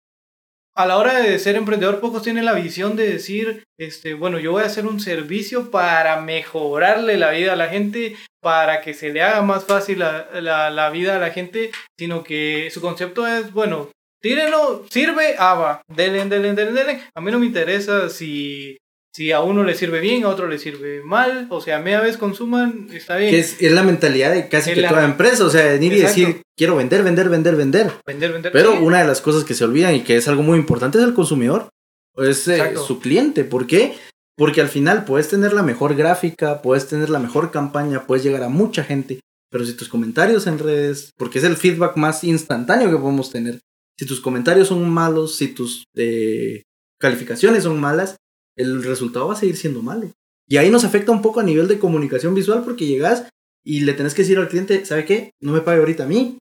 a 0.76 0.86
la 0.86 0.97
hora 0.97 1.20
de 1.20 1.39
ser 1.39 1.55
emprendedor, 1.55 1.99
pocos 1.99 2.22
tienen 2.22 2.45
la 2.45 2.53
visión 2.53 2.95
de 2.95 3.10
decir, 3.10 3.64
este, 3.80 4.14
bueno, 4.14 4.38
yo 4.38 4.51
voy 4.51 4.62
a 4.62 4.68
hacer 4.68 4.86
un 4.86 4.99
servicio 4.99 5.72
para 5.72 6.22
mejorarle 6.22 7.18
la 7.18 7.32
vida 7.32 7.53
a 7.53 7.55
la 7.55 7.70
gente, 7.70 8.18
para 8.39 8.82
que 8.82 8.93
se 8.93 9.10
le 9.10 9.24
haga 9.24 9.41
más 9.41 9.66
fácil 9.66 9.97
la, 9.97 10.30
la, 10.41 10.70
la 10.70 10.91
vida 10.91 11.16
a 11.16 11.20
la 11.20 11.32
gente, 11.32 11.72
sino 11.97 12.24
que 12.24 12.70
su 12.70 12.82
concepto 12.82 13.26
es, 13.26 13.51
bueno, 13.51 13.89
tírenlo, 14.22 14.86
sirve, 14.89 15.36
ah, 15.38 15.53
va, 15.55 15.82
denle, 15.88 16.26
denle, 16.26 16.53
denle, 16.53 16.72
denle. 16.74 17.01
A 17.15 17.22
mí 17.22 17.32
no 17.32 17.39
me 17.39 17.45
interesa 17.45 18.09
si, 18.09 18.78
si 19.15 19.32
a 19.32 19.41
uno 19.41 19.63
le 19.63 19.76
sirve 19.76 19.99
bien, 19.99 20.24
a 20.24 20.30
otro 20.30 20.47
le 20.47 20.57
sirve 20.59 21.01
mal, 21.03 21.47
o 21.49 21.61
sea, 21.61 21.80
media 21.80 22.01
vez 22.01 22.17
consuman, 22.17 22.88
está 22.91 23.17
bien. 23.17 23.32
Que 23.32 23.39
es, 23.39 23.61
es 23.61 23.72
la 23.72 23.84
mentalidad 23.84 24.32
de 24.34 24.47
casi 24.47 24.72
Es 24.72 24.76
que 24.76 24.82
la- 24.82 24.89
toda 24.89 25.05
empresa, 25.05 25.45
o 25.45 25.49
sea, 25.49 25.65
venir 25.65 25.93
y 25.93 26.01
decir, 26.01 26.41
quiero 26.57 26.76
vender, 26.76 27.03
vender, 27.03 27.30
vender, 27.30 27.55
vender. 27.55 27.91
Vender, 28.05 28.34
vender. 28.34 28.51
Pero 28.51 28.74
sí. 28.74 28.78
una 28.82 29.01
de 29.01 29.07
las 29.07 29.22
cosas 29.22 29.43
que 29.43 29.53
se 29.53 29.63
olvidan 29.63 29.95
y 29.95 30.01
que 30.01 30.17
es 30.17 30.28
algo 30.28 30.43
muy 30.43 30.57
importante 30.57 30.97
es 30.97 31.03
el 31.03 31.13
consumidor, 31.13 31.70
es 32.17 32.47
eh, 32.47 32.76
su 32.76 32.99
cliente. 32.99 33.43
¿Por 33.43 33.67
qué? 33.67 33.95
Porque 34.38 34.61
al 34.61 34.70
final 34.70 35.03
puedes 35.05 35.28
tener 35.28 35.51
la 35.53 35.63
mejor 35.63 35.95
gráfica, 35.95 36.61
puedes 36.61 36.88
tener 36.88 37.09
la 37.09 37.20
mejor 37.20 37.51
campaña, 37.51 38.05
puedes 38.07 38.24
llegar 38.24 38.43
a 38.43 38.49
mucha 38.49 38.84
gente, 38.86 39.20
pero 39.51 39.65
si 39.65 39.74
tus 39.76 39.89
comentarios 39.89 40.47
en 40.47 40.59
redes, 40.59 41.11
porque 41.17 41.39
es 41.39 41.43
el 41.45 41.57
feedback 41.57 41.97
más 41.97 42.24
instantáneo 42.24 42.89
que 42.89 42.95
podemos 42.97 43.32
tener, 43.32 43.59
si 44.00 44.06
tus 44.06 44.22
comentarios 44.22 44.70
son 44.70 44.89
malos, 44.89 45.36
si 45.36 45.50
tus 45.50 45.84
eh, 45.93 46.62
calificaciones 47.02 47.64
son 47.64 47.82
malas, 47.82 48.16
el 48.56 48.82
resultado 48.82 49.28
va 49.28 49.34
a 49.34 49.38
seguir 49.38 49.58
siendo 49.58 49.82
malo. 49.82 50.14
Y 50.47 50.56
ahí 50.56 50.70
nos 50.70 50.86
afecta 50.86 51.12
un 51.12 51.22
poco 51.22 51.41
a 51.41 51.43
nivel 51.43 51.68
de 51.68 51.80
comunicación 51.80 52.34
visual 52.34 52.64
porque 52.64 52.86
llegas 52.86 53.28
y 53.62 53.82
le 53.82 53.91
tenés 53.91 54.14
que 54.14 54.22
decir 54.22 54.38
al 54.38 54.47
cliente, 54.47 54.86
¿sabe 54.86 55.04
qué? 55.04 55.32
No 55.41 55.52
me 55.52 55.60
pague 55.60 55.82
ahorita 55.82 56.06
a 56.06 56.08
mí. 56.08 56.38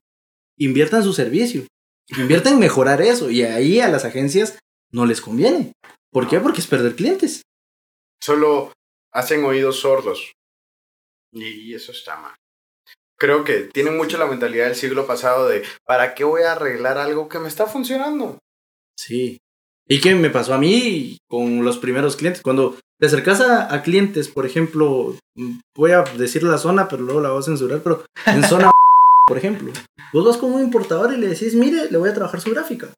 Invierta 0.57 0.99
en 0.99 1.03
su 1.03 1.11
servicio. 1.11 1.67
Invierta 2.17 2.49
en 2.49 2.59
mejorar 2.59 3.01
eso. 3.01 3.29
Y 3.29 3.43
ahí 3.43 3.81
a 3.81 3.89
las 3.89 4.05
agencias 4.05 4.57
no 4.89 5.05
les 5.05 5.19
conviene. 5.19 5.73
¿Por 6.11 6.29
qué? 6.29 6.39
Porque 6.39 6.61
es 6.61 6.67
perder 6.67 6.95
clientes. 6.95 7.41
Solo 8.21 8.71
hacen 9.11 9.43
oídos 9.43 9.81
sordos. 9.81 10.31
Y 11.33 11.73
eso 11.73 11.91
está 11.91 12.15
mal. 12.15 12.35
Creo 13.19 13.43
que 13.43 13.69
tienen 13.73 13.97
mucho 13.97 14.17
la 14.17 14.27
mentalidad 14.27 14.65
del 14.65 14.75
siglo 14.75 15.05
pasado 15.05 15.47
de 15.47 15.63
¿para 15.85 16.15
qué 16.15 16.23
voy 16.23 16.43
a 16.43 16.53
arreglar 16.53 16.97
algo 16.97 17.27
que 17.27 17.39
me 17.39 17.49
está 17.49 17.65
funcionando? 17.65 18.39
Sí. 18.97 19.37
¿Y 19.87 19.99
qué 19.99 20.15
me 20.15 20.29
pasó 20.29 20.53
a 20.53 20.57
mí 20.57 21.17
con 21.27 21.65
los 21.65 21.77
primeros 21.79 22.15
clientes? 22.15 22.41
Cuando 22.41 22.77
te 22.99 23.07
acercas 23.07 23.41
a, 23.41 23.73
a 23.73 23.81
clientes, 23.81 24.29
por 24.29 24.45
ejemplo, 24.45 25.15
mm, 25.35 25.59
voy 25.75 25.91
a 25.91 26.03
decir 26.03 26.43
la 26.43 26.57
zona, 26.57 26.87
pero 26.87 27.03
luego 27.03 27.21
la 27.21 27.31
voy 27.31 27.39
a 27.39 27.43
censurar, 27.43 27.81
pero 27.81 28.05
en 28.25 28.43
zona, 28.43 28.71
por 29.27 29.37
ejemplo, 29.37 29.71
vos 30.13 30.25
vas 30.25 30.37
con 30.37 30.53
un 30.53 30.61
importador 30.61 31.13
y 31.13 31.17
le 31.17 31.27
decís, 31.27 31.55
mire, 31.55 31.89
le 31.91 31.97
voy 31.97 32.09
a 32.09 32.13
trabajar 32.13 32.39
su 32.39 32.51
gráfica. 32.51 32.89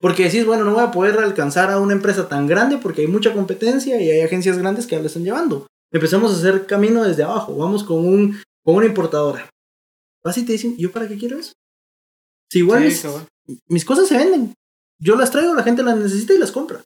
Porque 0.00 0.24
decís, 0.24 0.46
bueno, 0.46 0.64
no 0.64 0.72
voy 0.72 0.82
a 0.82 0.90
poder 0.90 1.18
alcanzar 1.18 1.70
a 1.70 1.78
una 1.78 1.92
empresa 1.92 2.26
tan 2.28 2.46
grande 2.46 2.78
porque 2.78 3.02
hay 3.02 3.06
mucha 3.06 3.34
competencia 3.34 4.00
y 4.00 4.10
hay 4.10 4.22
agencias 4.22 4.56
grandes 4.56 4.86
que 4.86 4.96
ya 4.96 5.00
lo 5.02 5.08
están 5.08 5.24
llevando. 5.24 5.66
Empezamos 5.92 6.32
a 6.32 6.36
hacer 6.36 6.66
camino 6.66 7.04
desde 7.04 7.22
abajo. 7.22 7.54
Vamos 7.54 7.84
con, 7.84 7.98
un, 7.98 8.40
con 8.64 8.76
una 8.76 8.86
importadora. 8.86 9.49
Vas 10.24 10.36
y 10.38 10.44
te 10.44 10.52
dicen, 10.52 10.76
¿yo 10.76 10.90
para 10.92 11.08
qué 11.08 11.16
quiero 11.16 11.38
eso? 11.38 11.52
Si 12.50 12.58
igual 12.60 12.90
Sí, 12.90 13.08
mis, 13.68 13.84
cosas 13.84 14.08
se 14.08 14.16
venden. 14.18 14.54
Yo 15.00 15.16
las 15.16 15.30
traigo, 15.30 15.54
la 15.54 15.62
gente 15.62 15.82
las 15.82 15.96
necesita 15.96 16.34
y 16.34 16.38
las 16.38 16.52
compra. 16.52 16.82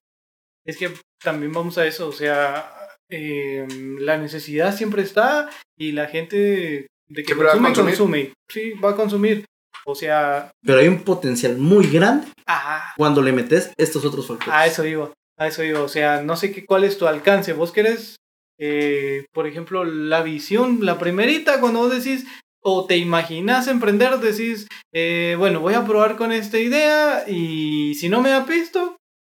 Es 0.64 0.76
que 0.76 0.92
también 1.22 1.52
vamos 1.52 1.76
a 1.78 1.86
eso, 1.86 2.08
o 2.08 2.12
sea, 2.12 2.70
eh, 3.10 3.66
la 3.98 4.16
necesidad 4.18 4.74
siempre 4.76 5.02
está 5.02 5.50
y 5.76 5.92
la 5.92 6.06
gente 6.06 6.86
de 7.08 7.22
que 7.22 7.26
Siempre 7.34 7.46
va 7.46 7.52
a 7.52 7.56
consume, 7.56 7.90
consumir. 7.90 7.92
consume. 7.96 8.32
Sí, 8.48 8.72
va 8.80 8.90
a 8.90 8.96
consumir. 8.96 9.44
O 9.86 9.94
sea, 9.94 10.50
Pero 10.64 10.78
hay 10.78 10.88
un 10.88 11.02
potencial 11.02 11.58
muy 11.58 11.86
grande 11.90 12.28
ah, 12.46 12.94
cuando 12.96 13.20
le 13.20 13.32
metes 13.32 13.72
estos 13.76 14.04
otros 14.04 14.26
factores. 14.26 14.54
a 14.54 14.66
eso 14.66 14.86
iba, 14.86 15.12
a 15.36 15.48
eso 15.48 15.62
iba. 15.62 15.82
O 15.82 15.88
sea, 15.88 16.22
no 16.22 16.36
sé 16.36 16.52
qué, 16.52 16.64
cuál 16.64 16.84
es 16.84 16.96
tu 16.96 17.06
alcance. 17.06 17.52
Vos 17.52 17.72
querés, 17.72 18.16
eh, 18.58 19.26
por 19.32 19.46
ejemplo, 19.46 19.84
la 19.84 20.22
visión, 20.22 20.78
la 20.86 20.98
primerita, 20.98 21.60
cuando 21.60 21.80
vos 21.80 21.92
decís, 21.92 22.24
o 22.64 22.86
te 22.86 22.96
imaginas 22.96 23.68
emprender, 23.68 24.18
decís, 24.18 24.66
eh, 24.92 25.36
bueno, 25.38 25.60
voy 25.60 25.74
a 25.74 25.84
probar 25.84 26.16
con 26.16 26.32
esta 26.32 26.58
idea 26.58 27.28
y 27.28 27.94
si 27.94 28.08
no 28.08 28.22
me 28.22 28.30
da 28.30 28.46
pisto, 28.46 28.96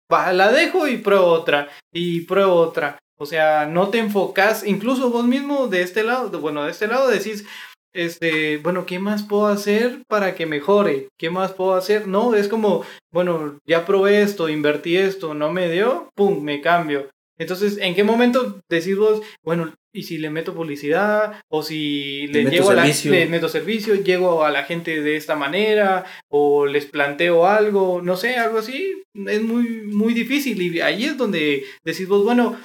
la 0.10 0.52
dejo 0.52 0.88
y 0.88 0.98
pruebo 0.98 1.26
otra, 1.26 1.70
y 1.94 2.22
pruebo 2.22 2.56
otra. 2.56 2.98
O 3.20 3.26
sea, 3.26 3.66
no 3.66 3.90
te 3.90 3.98
enfocas, 3.98 4.66
incluso 4.66 5.10
vos 5.10 5.26
mismo 5.26 5.68
de 5.68 5.82
este 5.82 6.04
lado, 6.04 6.40
bueno, 6.40 6.64
de 6.64 6.72
este 6.72 6.88
lado 6.88 7.10
decís, 7.10 7.46
este, 7.94 8.58
bueno, 8.60 8.86
¿qué 8.86 9.00
más 9.00 9.24
puedo 9.24 9.48
hacer 9.48 10.04
para 10.08 10.36
que 10.36 10.46
mejore? 10.46 11.10
¿Qué 11.18 11.30
más 11.30 11.52
puedo 11.52 11.74
hacer? 11.74 12.08
No, 12.08 12.36
es 12.36 12.48
como, 12.48 12.84
bueno, 13.12 13.58
ya 13.66 13.86
probé 13.86 14.22
esto, 14.22 14.50
invertí 14.50 14.96
esto, 14.96 15.34
no 15.34 15.52
me 15.52 15.70
dio, 15.70 16.10
pum, 16.16 16.44
me 16.44 16.62
cambio. 16.62 17.10
Entonces, 17.40 17.78
¿en 17.80 17.96
qué 17.96 18.04
momento 18.04 18.62
decís 18.70 18.98
vos, 18.98 19.22
bueno, 19.44 19.74
y 19.98 20.04
si 20.04 20.20
le 20.20 20.30
meto 20.30 20.54
publicidad, 20.54 21.41
o 21.50 21.64
si 21.64 22.28
Le 22.28 22.45
llego 22.45 22.70
a 22.70 22.76
la, 22.76 22.86
le 22.86 23.26
meto 23.26 23.50
servicio, 23.50 23.95
llego 23.95 24.43
a 24.43 24.52
la 24.52 24.64
gente 24.64 25.02
de 25.02 25.16
esta 25.16 25.36
manera, 25.36 26.06
o 26.30 26.68
les 26.68 26.86
planteo 26.86 27.48
algo, 27.48 28.02
no 28.04 28.16
sé, 28.16 28.36
algo 28.38 28.60
así, 28.60 29.04
es 29.26 29.41
muy, 29.41 29.82
muy 29.88 30.14
difícil. 30.14 30.62
Y 30.62 30.82
ahí 30.82 31.06
es 31.06 31.18
donde 31.18 31.66
decís 31.84 32.08
vos, 32.08 32.24
bueno, 32.24 32.60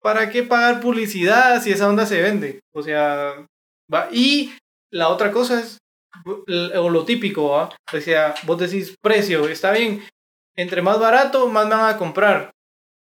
¿para 0.00 0.30
qué 0.30 0.44
pagar 0.44 0.80
publicidad 0.80 1.60
si 1.60 1.72
esa 1.72 1.88
onda 1.88 2.06
se 2.06 2.22
vende? 2.22 2.60
O 2.72 2.84
sea, 2.84 3.44
va. 3.92 4.08
Y 4.12 4.52
la 4.92 5.08
otra 5.08 5.32
cosa 5.32 5.60
es, 5.60 5.78
o 6.24 6.88
lo 6.88 7.04
típico, 7.04 7.48
¿va? 7.48 7.74
O 7.92 8.00
sea, 8.00 8.34
vos 8.44 8.58
decís 8.58 8.94
precio, 9.02 9.48
está 9.48 9.72
bien, 9.72 10.04
entre 10.56 10.82
más 10.82 11.00
barato, 11.00 11.48
más 11.48 11.66
me 11.66 11.74
van 11.74 11.94
a 11.94 11.98
comprar. 11.98 12.52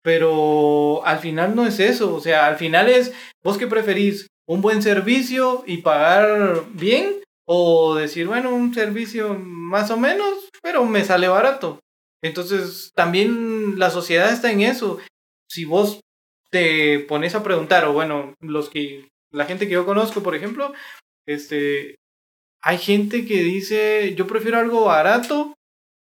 Pero 0.08 1.04
al 1.04 1.18
final 1.18 1.54
no 1.54 1.66
es 1.66 1.78
eso, 1.80 2.14
o 2.14 2.18
sea, 2.18 2.46
al 2.46 2.56
final 2.56 2.88
es, 2.88 3.12
vos 3.44 3.58
qué 3.58 3.66
preferís, 3.66 4.26
un 4.48 4.62
buen 4.62 4.80
servicio 4.80 5.64
y 5.66 5.82
pagar 5.82 6.64
bien, 6.72 7.16
o 7.46 7.94
decir, 7.94 8.26
bueno, 8.26 8.54
un 8.54 8.72
servicio 8.72 9.34
más 9.34 9.90
o 9.90 9.98
menos, 9.98 10.48
pero 10.62 10.86
me 10.86 11.04
sale 11.04 11.28
barato. 11.28 11.78
Entonces, 12.24 12.90
también 12.94 13.78
la 13.78 13.90
sociedad 13.90 14.32
está 14.32 14.50
en 14.50 14.62
eso. 14.62 14.98
Si 15.46 15.66
vos 15.66 16.00
te 16.50 17.00
pones 17.00 17.34
a 17.34 17.42
preguntar, 17.42 17.84
o 17.84 17.92
bueno, 17.92 18.32
los 18.40 18.70
que, 18.70 19.08
la 19.30 19.44
gente 19.44 19.66
que 19.66 19.74
yo 19.74 19.84
conozco, 19.84 20.22
por 20.22 20.34
ejemplo, 20.34 20.72
este, 21.26 21.96
hay 22.62 22.78
gente 22.78 23.26
que 23.26 23.42
dice, 23.42 24.14
yo 24.14 24.26
prefiero 24.26 24.56
algo 24.56 24.86
barato 24.86 25.52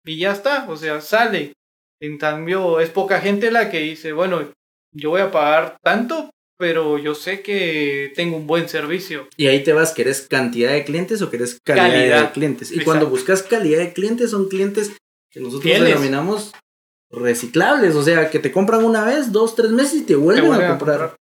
y 0.06 0.20
ya 0.20 0.34
está, 0.34 0.70
o 0.70 0.78
sea, 0.78 1.02
sale. 1.02 1.54
En 2.02 2.18
cambio, 2.18 2.80
es 2.80 2.89
poca 2.89 3.20
gente 3.22 3.52
la 3.52 3.70
que 3.70 3.80
dice, 3.80 4.14
bueno, 4.14 4.52
yo 4.93 5.10
voy 5.10 5.22
a 5.22 5.32
pagar 5.32 5.78
tanto, 5.84 6.30
pero 6.60 6.98
yo 6.98 7.16
sé 7.16 7.41
que 7.41 8.12
tengo 8.16 8.38
un 8.38 8.48
buen 8.48 8.70
servicio. 8.70 9.28
Y 9.38 9.48
ahí 9.48 9.64
te 9.64 9.74
vas, 9.74 9.93
¿querés 9.93 10.28
cantidad 10.28 10.72
de 10.72 10.84
clientes 10.84 11.22
o 11.22 11.30
querés 11.30 11.60
calidad, 11.64 11.88
Calidad. 11.91 12.22
de 12.28 12.32
clientes? 12.32 12.70
Y 12.72 12.76
Exacto. 12.76 12.86
cuando 12.91 13.10
buscas 13.10 13.43
calidad 13.43 13.80
de 13.80 13.93
clientes, 13.93 14.32
son 14.32 14.48
clientes 14.50 14.91
que 15.32 15.39
nosotros 15.39 15.64
denominamos 15.72 16.52
reciclables. 17.12 17.95
O 17.95 18.04
sea, 18.04 18.30
que 18.30 18.39
te 18.39 18.52
compran 18.52 18.84
una 18.84 19.04
vez, 19.06 19.32
dos, 19.32 19.56
tres 19.56 19.72
meses 19.72 19.95
y 19.95 20.04
te 20.04 20.16
vuelven, 20.16 20.43
Te 20.43 20.48
vuelven 20.50 20.66
a 20.66 20.74
a 20.74 20.78
comprar. 20.78 20.98
comprar. 21.00 21.18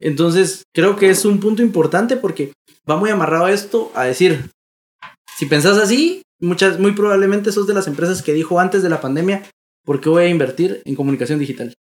Entonces, 0.00 0.62
creo 0.74 0.96
que 0.96 1.10
es 1.10 1.24
un 1.24 1.40
punto 1.40 1.62
importante 1.62 2.16
porque 2.16 2.52
va 2.88 2.96
muy 2.96 3.10
amarrado 3.10 3.46
a 3.46 3.52
esto 3.52 3.90
a 3.94 4.04
decir, 4.04 4.50
si 5.36 5.46
pensás 5.46 5.78
así, 5.78 6.22
muchas, 6.40 6.78
muy 6.78 6.92
probablemente 6.92 7.50
sos 7.52 7.66
de 7.66 7.74
las 7.74 7.86
empresas 7.88 8.22
que 8.22 8.32
dijo 8.32 8.60
antes 8.60 8.82
de 8.82 8.88
la 8.88 9.00
pandemia, 9.00 9.42
¿por 9.84 10.00
qué 10.00 10.08
voy 10.08 10.24
a 10.24 10.28
invertir 10.28 10.82
en 10.84 10.94
comunicación 10.94 11.38
digital? 11.38 11.74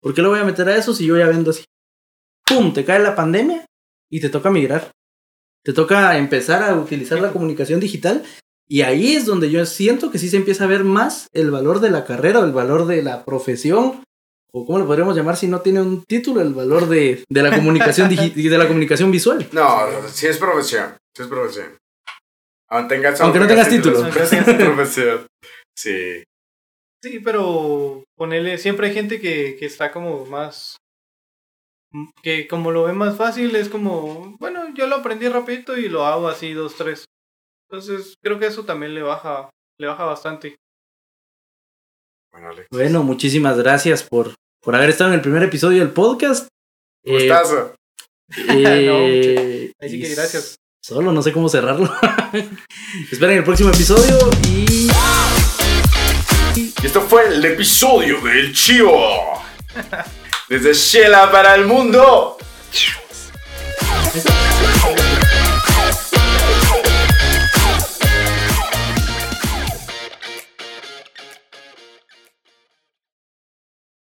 ¿Por 0.00 0.14
qué 0.14 0.22
lo 0.22 0.30
voy 0.30 0.40
a 0.40 0.44
meter 0.44 0.68
a 0.68 0.76
eso 0.76 0.94
si 0.94 1.06
yo 1.06 1.16
ya 1.16 1.26
vendo 1.26 1.50
así? 1.50 1.64
¡Pum! 2.46 2.72
Te 2.72 2.84
cae 2.84 2.98
la 3.00 3.14
pandemia 3.14 3.64
y 4.10 4.20
te 4.20 4.28
toca 4.28 4.50
migrar. 4.50 4.90
Te 5.62 5.72
toca 5.72 6.18
empezar 6.18 6.62
a 6.62 6.74
utilizar 6.76 7.20
la 7.20 7.32
comunicación 7.32 7.80
digital 7.80 8.22
y 8.68 8.82
ahí 8.82 9.14
es 9.14 9.26
donde 9.26 9.50
yo 9.50 9.64
siento 9.66 10.10
que 10.10 10.18
sí 10.18 10.28
se 10.28 10.36
empieza 10.36 10.64
a 10.64 10.68
ver 10.68 10.84
más 10.84 11.28
el 11.32 11.50
valor 11.50 11.80
de 11.80 11.90
la 11.90 12.04
carrera 12.04 12.40
o 12.40 12.44
el 12.44 12.52
valor 12.52 12.86
de 12.86 13.02
la 13.02 13.24
profesión 13.24 14.02
o 14.52 14.64
cómo 14.64 14.78
lo 14.78 14.86
podríamos 14.86 15.16
llamar 15.16 15.36
si 15.36 15.48
no 15.48 15.60
tiene 15.60 15.82
un 15.82 16.04
título, 16.04 16.40
el 16.40 16.54
valor 16.54 16.88
de, 16.88 17.24
de 17.28 17.42
la 17.42 17.54
comunicación 17.54 18.08
de 18.14 18.58
la 18.58 18.68
comunicación 18.68 19.10
visual. 19.10 19.48
No, 19.52 19.80
sí 20.08 20.26
es 20.26 20.38
profesión. 20.38 20.96
Sí 21.12 21.22
es 21.22 21.28
profesión. 21.28 21.76
Aunque, 22.68 22.94
tengas, 22.94 23.20
Aunque 23.20 23.40
no 23.40 23.46
tengas 23.46 23.68
título. 23.68 24.00
Profesión. 24.10 25.26
Sí. 25.76 26.22
Sí, 27.04 27.20
pero 27.20 28.02
ponele, 28.16 28.56
siempre 28.56 28.86
hay 28.86 28.94
gente 28.94 29.20
que, 29.20 29.56
que 29.58 29.66
está 29.66 29.92
como 29.92 30.24
más, 30.24 30.78
que 32.22 32.48
como 32.48 32.70
lo 32.70 32.84
ve 32.84 32.94
más 32.94 33.18
fácil, 33.18 33.54
es 33.56 33.68
como, 33.68 34.34
bueno, 34.38 34.72
yo 34.74 34.86
lo 34.86 34.96
aprendí 34.96 35.28
rapidito 35.28 35.76
y 35.76 35.90
lo 35.90 36.06
hago 36.06 36.28
así, 36.28 36.54
dos, 36.54 36.76
tres. 36.76 37.04
Entonces, 37.68 38.14
creo 38.22 38.38
que 38.38 38.46
eso 38.46 38.64
también 38.64 38.94
le 38.94 39.02
baja, 39.02 39.50
le 39.78 39.86
baja 39.86 40.06
bastante. 40.06 40.56
Bueno, 42.32 42.48
Alex. 42.48 42.68
Bueno, 42.70 43.02
muchísimas 43.02 43.58
gracias 43.58 44.02
por, 44.02 44.34
por 44.62 44.74
haber 44.74 44.88
estado 44.88 45.10
en 45.10 45.16
el 45.16 45.22
primer 45.22 45.42
episodio 45.42 45.80
del 45.80 45.92
podcast. 45.92 46.48
Eh, 47.04 47.12
Gustazo. 47.12 47.74
eh, 48.48 49.72
Ahí 49.78 49.90
sí 49.90 49.96
y 49.98 50.00
que 50.00 50.14
gracias. 50.14 50.56
Solo 50.82 51.12
no 51.12 51.20
sé 51.20 51.34
cómo 51.34 51.50
cerrarlo. 51.50 51.92
Esperen 53.12 53.36
el 53.36 53.44
próximo 53.44 53.68
episodio 53.68 54.16
y 54.48 54.88
y 56.84 56.86
esto 56.86 57.00
fue 57.00 57.28
el 57.28 57.42
episodio 57.42 58.20
del 58.20 58.52
Chivo. 58.52 59.42
Desde 60.50 60.74
Shela 60.74 61.32
para 61.32 61.54
el 61.54 61.64
mundo. 61.64 62.36